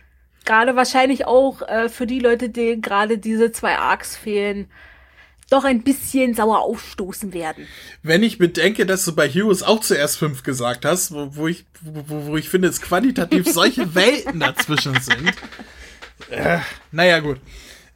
gerade 0.46 0.76
wahrscheinlich 0.76 1.26
auch 1.26 1.62
äh, 1.62 1.90
für 1.90 2.08
die 2.08 2.20
Leute, 2.20 2.50
denen 2.50 2.82
gerade 2.82 3.18
diese 3.18 3.52
zwei 3.52 3.78
Arcs 3.78 4.16
fehlen, 4.16 4.72
doch 5.50 5.66
ein 5.66 5.84
bisschen 5.84 6.36
sauer 6.36 6.60
aufstoßen 6.62 7.34
werden. 7.34 7.68
Wenn 8.02 8.24
ich 8.24 8.38
bedenke, 8.38 8.86
dass 8.86 9.04
du 9.04 9.14
bei 9.14 9.28
Heroes 9.28 9.62
auch 9.62 9.82
zuerst 9.82 10.18
fünf 10.18 10.44
gesagt 10.44 10.86
hast, 10.86 11.12
wo, 11.12 11.36
wo 11.36 11.48
ich, 11.48 11.66
wo, 11.82 12.28
wo 12.28 12.38
ich 12.38 12.50
finde, 12.50 12.70
es 12.70 12.82
qualitativ 12.82 13.52
solche 13.52 13.94
Welten 13.96 14.40
dazwischen 14.40 15.00
sind. 15.02 15.34
Äh, 16.30 16.60
naja, 16.92 17.20
gut. 17.20 17.40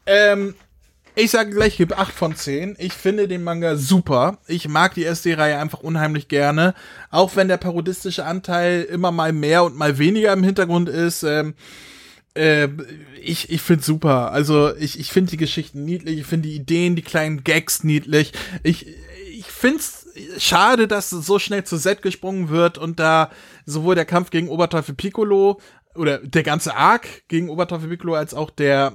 Ähm, 0.05 0.55
ich 1.16 1.32
sage 1.32 1.51
gleich, 1.51 1.74
ich 1.74 1.78
gebe 1.78 1.97
8 1.97 2.14
von 2.14 2.36
10. 2.36 2.76
Ich 2.80 2.93
finde 2.93 3.28
den 3.28 3.43
Manga 3.43 3.76
super. 3.76 4.38
Ich 4.47 4.68
mag 4.68 4.93
die 4.93 5.05
SD-Reihe 5.05 5.57
einfach 5.57 5.82
unheimlich 5.82 6.28
gerne. 6.28 6.74
Auch 7.09 7.36
wenn 7.36 7.47
der 7.47 7.57
parodistische 7.57 8.26
Anteil 8.26 8.84
immer 8.84 9.12
mal 9.12 9.34
mehr 9.34 9.64
und 9.64 9.76
mal 9.76 9.97
weniger 9.97 10.32
im 10.34 10.43
Hintergrund 10.43 10.88
ist. 10.89 11.24
Ähm, 11.24 11.53
äh, 12.34 12.70
ich, 13.22 13.49
ich 13.49 13.62
find's 13.62 13.86
super. 13.86 14.32
Also 14.32 14.76
ich, 14.76 14.99
ich 14.99 15.12
finde 15.12 15.32
die 15.32 15.38
Geschichten 15.38 15.84
niedlich, 15.84 16.20
ich 16.20 16.26
finde 16.26 16.47
die 16.47 16.55
Ideen, 16.55 16.95
die 16.95 17.01
kleinen 17.01 17.43
Gags 17.43 17.84
niedlich. 17.84 18.32
Ich, 18.64 18.88
ich 19.30 19.45
find's 19.45 20.07
schade, 20.38 20.88
dass 20.88 21.09
so 21.09 21.39
schnell 21.39 21.64
zu 21.64 21.78
Z 21.78 22.01
gesprungen 22.01 22.49
wird 22.49 22.78
und 22.78 22.99
da 22.99 23.32
sowohl 23.66 23.95
der 23.95 24.05
Kampf 24.05 24.30
gegen 24.30 24.49
Oberteufel 24.49 24.95
Piccolo 24.95 25.59
oder 25.95 26.20
der 26.20 26.43
ganze 26.43 26.76
Arc 26.76 27.28
gegen 27.28 27.49
Oberteufel 27.49 27.89
Piccolo 27.89 28.16
als 28.16 28.34
auch 28.34 28.49
der 28.49 28.93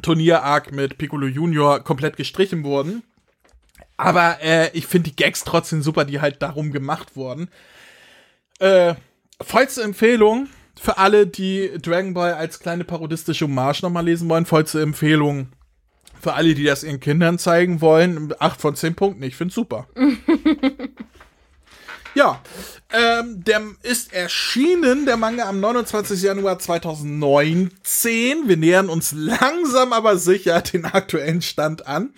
Turnier-Arc 0.00 0.72
mit 0.72 0.96
Piccolo 0.96 1.26
Junior 1.26 1.80
komplett 1.80 2.16
gestrichen 2.16 2.64
wurden. 2.64 3.02
Aber 3.96 4.38
äh, 4.42 4.70
ich 4.72 4.86
finde 4.86 5.10
die 5.10 5.16
Gags 5.16 5.44
trotzdem 5.44 5.82
super, 5.82 6.04
die 6.04 6.20
halt 6.20 6.40
darum 6.40 6.72
gemacht 6.72 7.14
wurden. 7.14 7.48
Äh, 8.58 8.94
vollste 9.40 9.82
Empfehlung 9.82 10.48
für 10.80 10.98
alle, 10.98 11.26
die 11.26 11.70
Dragon 11.80 12.14
Ball 12.14 12.34
als 12.34 12.58
kleine 12.58 12.84
parodistische 12.84 13.44
Hommage 13.44 13.82
nochmal 13.82 14.04
lesen 14.04 14.28
wollen, 14.28 14.46
vollste 14.46 14.80
Empfehlung. 14.82 15.48
Für 16.20 16.34
alle, 16.34 16.54
die 16.54 16.64
das 16.64 16.84
ihren 16.84 17.00
Kindern 17.00 17.38
zeigen 17.38 17.80
wollen, 17.80 18.32
8 18.38 18.60
von 18.60 18.76
10 18.76 18.94
Punkten. 18.94 19.22
Ich 19.24 19.36
find's 19.36 19.54
super. 19.54 19.88
ja, 22.14 22.40
ähm, 22.92 23.42
der 23.44 23.62
ist 23.82 24.12
erschienen, 24.12 25.06
der 25.06 25.16
Manga, 25.16 25.48
am 25.48 25.60
29. 25.60 26.22
Januar 26.22 26.58
2019. 26.58 28.48
Wir 28.48 28.56
nähern 28.56 28.88
uns 28.88 29.12
langsam 29.12 29.92
aber 29.92 30.18
sicher 30.18 30.60
den 30.60 30.84
aktuellen 30.84 31.42
Stand 31.42 31.86
an. 31.86 32.12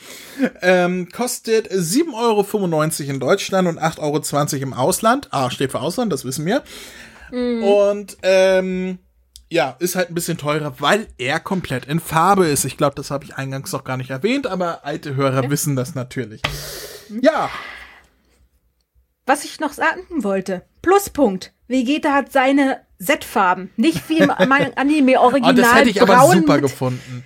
Ähm, 0.62 1.08
kostet 1.10 1.70
7,95 1.70 2.12
Euro 2.14 3.10
in 3.10 3.20
Deutschland 3.20 3.68
und 3.68 3.78
8,20 3.80 4.54
Euro 4.54 4.62
im 4.62 4.72
Ausland. 4.74 5.28
A 5.32 5.50
steht 5.50 5.72
für 5.72 5.80
Ausland, 5.80 6.12
das 6.12 6.24
wissen 6.24 6.44
wir. 6.44 6.62
Mhm. 7.30 7.62
Und 7.62 8.16
ähm, 8.22 8.98
ja, 9.50 9.76
ist 9.78 9.94
halt 9.94 10.10
ein 10.10 10.14
bisschen 10.14 10.38
teurer, 10.38 10.74
weil 10.80 11.06
er 11.18 11.38
komplett 11.38 11.86
in 11.86 12.00
Farbe 12.00 12.48
ist. 12.48 12.64
Ich 12.64 12.76
glaube, 12.76 12.96
das 12.96 13.12
habe 13.12 13.24
ich 13.24 13.36
eingangs 13.36 13.70
noch 13.72 13.84
gar 13.84 13.96
nicht 13.96 14.10
erwähnt, 14.10 14.48
aber 14.48 14.84
alte 14.84 15.14
Hörer 15.14 15.48
wissen 15.50 15.76
das 15.76 15.94
natürlich. 15.94 16.42
Ja. 17.22 17.50
Was 19.26 19.44
ich 19.44 19.60
noch 19.60 19.72
sagen 19.72 20.02
wollte, 20.22 20.64
Pluspunkt. 20.82 21.52
Vegeta 21.66 22.12
hat 22.12 22.30
seine 22.30 22.80
Z-Farben. 23.00 23.70
Nicht 23.76 24.08
wie 24.08 24.18
im 24.18 24.30
Anime-Original. 24.76 25.52
oh, 25.52 25.56
das 25.56 25.74
hätte 25.74 25.90
ich 25.90 26.02
aber 26.02 26.30
super 26.30 26.60
gefunden. 26.60 27.24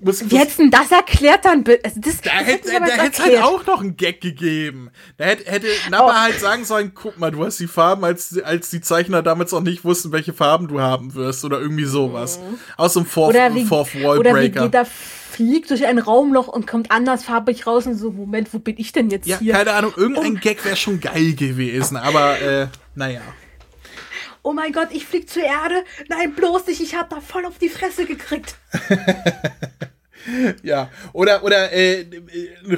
Muss, 0.00 0.30
Wie 0.30 0.38
hättest 0.38 0.60
du 0.60 0.70
das 0.70 0.92
erklärt 0.92 1.44
dann? 1.44 1.64
Also 1.82 2.00
das, 2.00 2.20
da 2.20 2.30
hätte 2.30 2.68
da 2.70 2.84
hätte 2.84 3.22
halt 3.22 3.42
auch 3.42 3.66
noch 3.66 3.80
einen 3.80 3.96
Gag 3.96 4.20
gegeben. 4.20 4.90
Da 5.16 5.24
hätte, 5.24 5.50
hätte 5.50 5.66
Nappa 5.90 6.06
oh. 6.06 6.12
halt 6.12 6.38
sagen 6.38 6.64
sollen, 6.64 6.92
guck 6.94 7.18
mal, 7.18 7.32
du 7.32 7.44
hast 7.44 7.58
die 7.58 7.66
Farben, 7.66 8.04
als, 8.04 8.40
als 8.40 8.70
die 8.70 8.80
Zeichner 8.80 9.22
damals 9.22 9.50
noch 9.50 9.60
nicht 9.60 9.84
wussten, 9.84 10.12
welche 10.12 10.32
Farben 10.32 10.68
du 10.68 10.80
haben 10.80 11.14
wirst 11.14 11.44
oder 11.44 11.60
irgendwie 11.60 11.84
sowas. 11.84 12.38
Mhm. 12.38 12.58
Aus 12.76 12.94
dem 12.94 13.06
Fourth, 13.06 13.34
oder 13.34 13.52
wie, 13.54 13.64
Fourth 13.64 13.94
Wall 13.96 14.20
Breaker. 14.20 14.30
Oder 14.30 14.40
wie 14.42 14.50
geht 14.50 14.74
da 14.74 14.84
fliegt 14.84 15.70
durch 15.70 15.84
ein 15.84 15.98
Raumloch 15.98 16.48
und 16.48 16.66
kommt 16.66 16.90
andersfarbig 16.90 17.66
raus 17.66 17.86
und 17.86 17.96
so, 17.96 18.12
Moment, 18.12 18.52
wo 18.52 18.60
bin 18.60 18.76
ich 18.78 18.92
denn 18.92 19.10
jetzt 19.10 19.26
ja, 19.26 19.38
hier? 19.38 19.52
Ja, 19.52 19.58
keine 19.58 19.72
Ahnung, 19.72 19.92
irgendein 19.96 20.36
oh. 20.36 20.40
Gag 20.40 20.64
wäre 20.64 20.76
schon 20.76 21.00
geil 21.00 21.34
gewesen, 21.34 21.96
aber 21.96 22.40
äh, 22.40 22.66
naja 22.94 23.20
oh 24.42 24.52
mein 24.52 24.72
Gott, 24.72 24.88
ich 24.92 25.06
flieg 25.06 25.28
zur 25.28 25.42
Erde. 25.42 25.84
Nein, 26.08 26.34
bloß 26.34 26.66
nicht, 26.66 26.80
ich 26.80 26.94
hab 26.94 27.10
da 27.10 27.20
voll 27.20 27.44
auf 27.44 27.58
die 27.58 27.68
Fresse 27.68 28.06
gekriegt. 28.06 28.56
ja, 30.62 30.90
oder 31.12 31.44
oder 31.44 31.72
äh, 31.72 32.06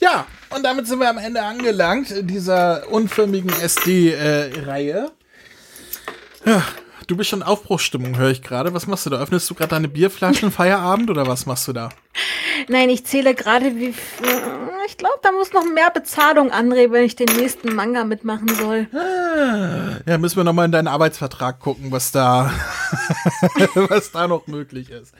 Ja, 0.00 0.26
und 0.50 0.62
damit 0.62 0.86
sind 0.86 1.00
wir 1.00 1.08
am 1.08 1.18
Ende 1.18 1.42
angelangt 1.42 2.12
dieser 2.30 2.88
unförmigen 2.90 3.50
SD-Reihe. 3.50 5.10
ja, 6.44 6.62
du 7.06 7.16
bist 7.16 7.30
schon 7.30 7.40
in 7.40 7.46
Aufbruchsstimmung, 7.46 8.18
höre 8.18 8.30
ich 8.30 8.42
gerade. 8.42 8.74
Was 8.74 8.86
machst 8.86 9.06
du 9.06 9.10
da? 9.10 9.18
Öffnest 9.18 9.48
du 9.48 9.54
gerade 9.54 9.70
deine 9.70 9.88
Bierflaschen 9.88 10.50
Feierabend 10.52 11.08
oder 11.10 11.26
was 11.26 11.46
machst 11.46 11.66
du 11.68 11.72
da? 11.72 11.88
Nein, 12.68 12.90
ich 12.90 13.04
zähle 13.04 13.34
gerade 13.34 13.76
wie. 13.76 13.94
Ich 14.86 14.96
glaube, 14.96 15.18
da 15.22 15.32
muss 15.32 15.52
noch 15.52 15.64
mehr 15.64 15.90
Bezahlung 15.90 16.50
anreden, 16.50 16.92
wenn 16.92 17.04
ich 17.04 17.16
den 17.16 17.28
nächsten 17.36 17.74
Manga 17.74 18.04
mitmachen 18.04 18.48
soll. 18.48 18.88
Ah, 18.94 20.00
ja, 20.06 20.18
müssen 20.18 20.36
wir 20.36 20.44
noch 20.44 20.52
mal 20.52 20.64
in 20.64 20.72
deinen 20.72 20.88
Arbeitsvertrag 20.88 21.60
gucken, 21.60 21.92
was 21.92 22.12
da, 22.12 22.52
was 23.74 24.12
da 24.12 24.28
noch 24.28 24.46
möglich 24.46 24.90
ist. 24.90 25.12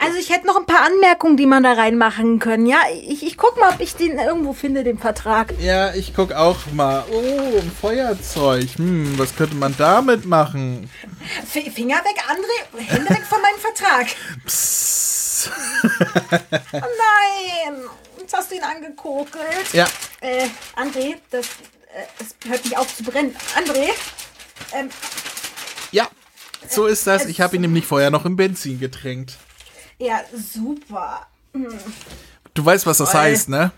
Also 0.00 0.18
ich 0.18 0.30
hätte 0.30 0.46
noch 0.46 0.56
ein 0.56 0.66
paar 0.66 0.84
Anmerkungen, 0.84 1.36
die 1.36 1.46
man 1.46 1.62
da 1.62 1.72
reinmachen 1.72 2.38
können. 2.38 2.66
Ja, 2.66 2.78
ich, 2.92 3.26
ich 3.26 3.36
guck 3.36 3.58
mal, 3.58 3.72
ob 3.72 3.80
ich 3.80 3.96
den 3.96 4.18
irgendwo 4.18 4.52
finde, 4.52 4.84
den 4.84 4.98
Vertrag. 4.98 5.54
Ja, 5.60 5.92
ich 5.94 6.14
guck 6.14 6.32
auch 6.32 6.58
mal. 6.72 7.04
Oh, 7.10 7.58
ein 7.58 7.70
Feuerzeug. 7.70 8.68
Hm, 8.76 9.18
was 9.18 9.34
könnte 9.34 9.56
man 9.56 9.74
damit 9.76 10.24
machen? 10.24 10.88
F 11.42 11.74
Finger 11.74 11.96
weg, 11.96 12.22
André. 12.28 12.84
Hände 12.84 13.10
weg 13.10 13.24
von 13.28 13.40
meinem 13.42 13.58
Vertrag. 13.58 14.06
Psst. 14.46 15.05
Oh 16.72 16.72
nein. 16.72 17.84
Jetzt 18.18 18.34
hast 18.34 18.50
du 18.50 18.56
ihn 18.56 18.62
angekokelt. 18.62 19.72
Ja. 19.72 19.86
Äh, 20.20 20.46
André, 20.76 21.16
das, 21.30 21.46
äh, 21.46 22.04
es 22.20 22.34
hört 22.50 22.64
nicht 22.64 22.76
auf 22.76 22.94
zu 22.96 23.04
brennen. 23.04 23.36
André, 23.56 23.90
ähm, 24.72 24.90
Ja, 25.92 26.08
so 26.68 26.86
ist 26.86 27.06
das. 27.06 27.26
Ich 27.26 27.40
habe 27.40 27.56
ihn 27.56 27.62
nämlich 27.62 27.86
vorher 27.86 28.10
noch 28.10 28.24
im 28.24 28.36
Benzin 28.36 28.80
getränkt. 28.80 29.34
ja, 29.98 30.20
super. 30.34 31.26
Du 32.54 32.64
weißt, 32.64 32.86
was 32.86 32.98
das 32.98 33.10
Toll. 33.12 33.20
heißt, 33.20 33.48
ne? 33.48 33.70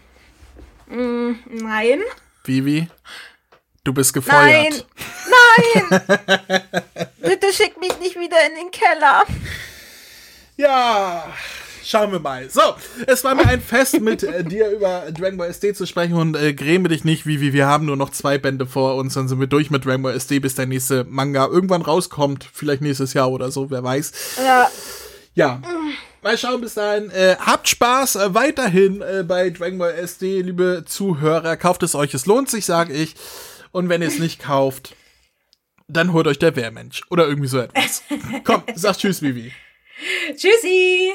Nein. 0.88 2.00
Vivi? 2.44 2.88
Du 3.84 3.92
bist 3.92 4.12
gefeuert. 4.14 4.84
Nein. 5.28 5.88
Nein. 5.88 6.62
Bitte 7.18 7.52
schick 7.52 7.78
mich 7.78 7.96
nicht 7.98 8.18
wieder 8.18 8.36
in 8.46 8.54
den 8.54 8.70
Keller. 8.70 9.24
Ja, 10.58 11.32
schauen 11.84 12.10
wir 12.10 12.18
mal. 12.18 12.50
So, 12.50 12.60
es 13.06 13.22
war 13.22 13.36
mir 13.36 13.46
ein 13.46 13.60
Fest, 13.60 14.00
mit 14.00 14.24
äh, 14.24 14.42
dir 14.42 14.70
über 14.70 15.04
Dragon 15.12 15.38
Ball 15.38 15.50
SD 15.50 15.72
zu 15.72 15.86
sprechen 15.86 16.14
und 16.14 16.36
äh, 16.36 16.52
gräme 16.52 16.88
dich 16.88 17.04
nicht, 17.04 17.26
wie 17.26 17.52
wir 17.52 17.66
haben 17.66 17.86
nur 17.86 17.96
noch 17.96 18.10
zwei 18.10 18.38
Bände 18.38 18.66
vor 18.66 18.96
uns, 18.96 19.14
dann 19.14 19.28
sind 19.28 19.38
wir 19.38 19.46
durch 19.46 19.70
mit 19.70 19.84
Dragon 19.84 20.02
Ball 20.02 20.16
SD, 20.16 20.40
bis 20.40 20.56
der 20.56 20.66
nächste 20.66 21.04
Manga 21.04 21.46
irgendwann 21.46 21.82
rauskommt, 21.82 22.44
vielleicht 22.52 22.82
nächstes 22.82 23.14
Jahr 23.14 23.30
oder 23.30 23.52
so, 23.52 23.70
wer 23.70 23.84
weiß. 23.84 24.12
Ja. 24.44 24.68
Ja. 25.34 25.62
Mal 26.22 26.36
schauen 26.36 26.60
bis 26.60 26.74
dahin. 26.74 27.10
Äh, 27.10 27.36
habt 27.38 27.68
Spaß 27.68 28.16
äh, 28.16 28.34
weiterhin 28.34 29.00
äh, 29.00 29.22
bei 29.22 29.50
Dragon 29.50 29.78
Ball 29.78 29.92
SD, 29.92 30.42
liebe 30.42 30.82
Zuhörer. 30.84 31.56
Kauft 31.56 31.84
es 31.84 31.94
euch, 31.94 32.12
es 32.14 32.26
lohnt 32.26 32.50
sich, 32.50 32.66
sag 32.66 32.90
ich. 32.90 33.14
Und 33.70 33.88
wenn 33.88 34.02
ihr 34.02 34.08
es 34.08 34.18
nicht 34.18 34.42
kauft, 34.42 34.96
dann 35.86 36.12
holt 36.12 36.26
euch 36.26 36.40
der 36.40 36.56
Wehrmensch. 36.56 37.02
Oder 37.10 37.28
irgendwie 37.28 37.48
so 37.48 37.60
etwas. 37.60 38.02
Komm, 38.44 38.64
sag 38.74 38.98
Tschüss, 38.98 39.22
Vivi. 39.22 39.52
Tschüssi! 40.36 41.14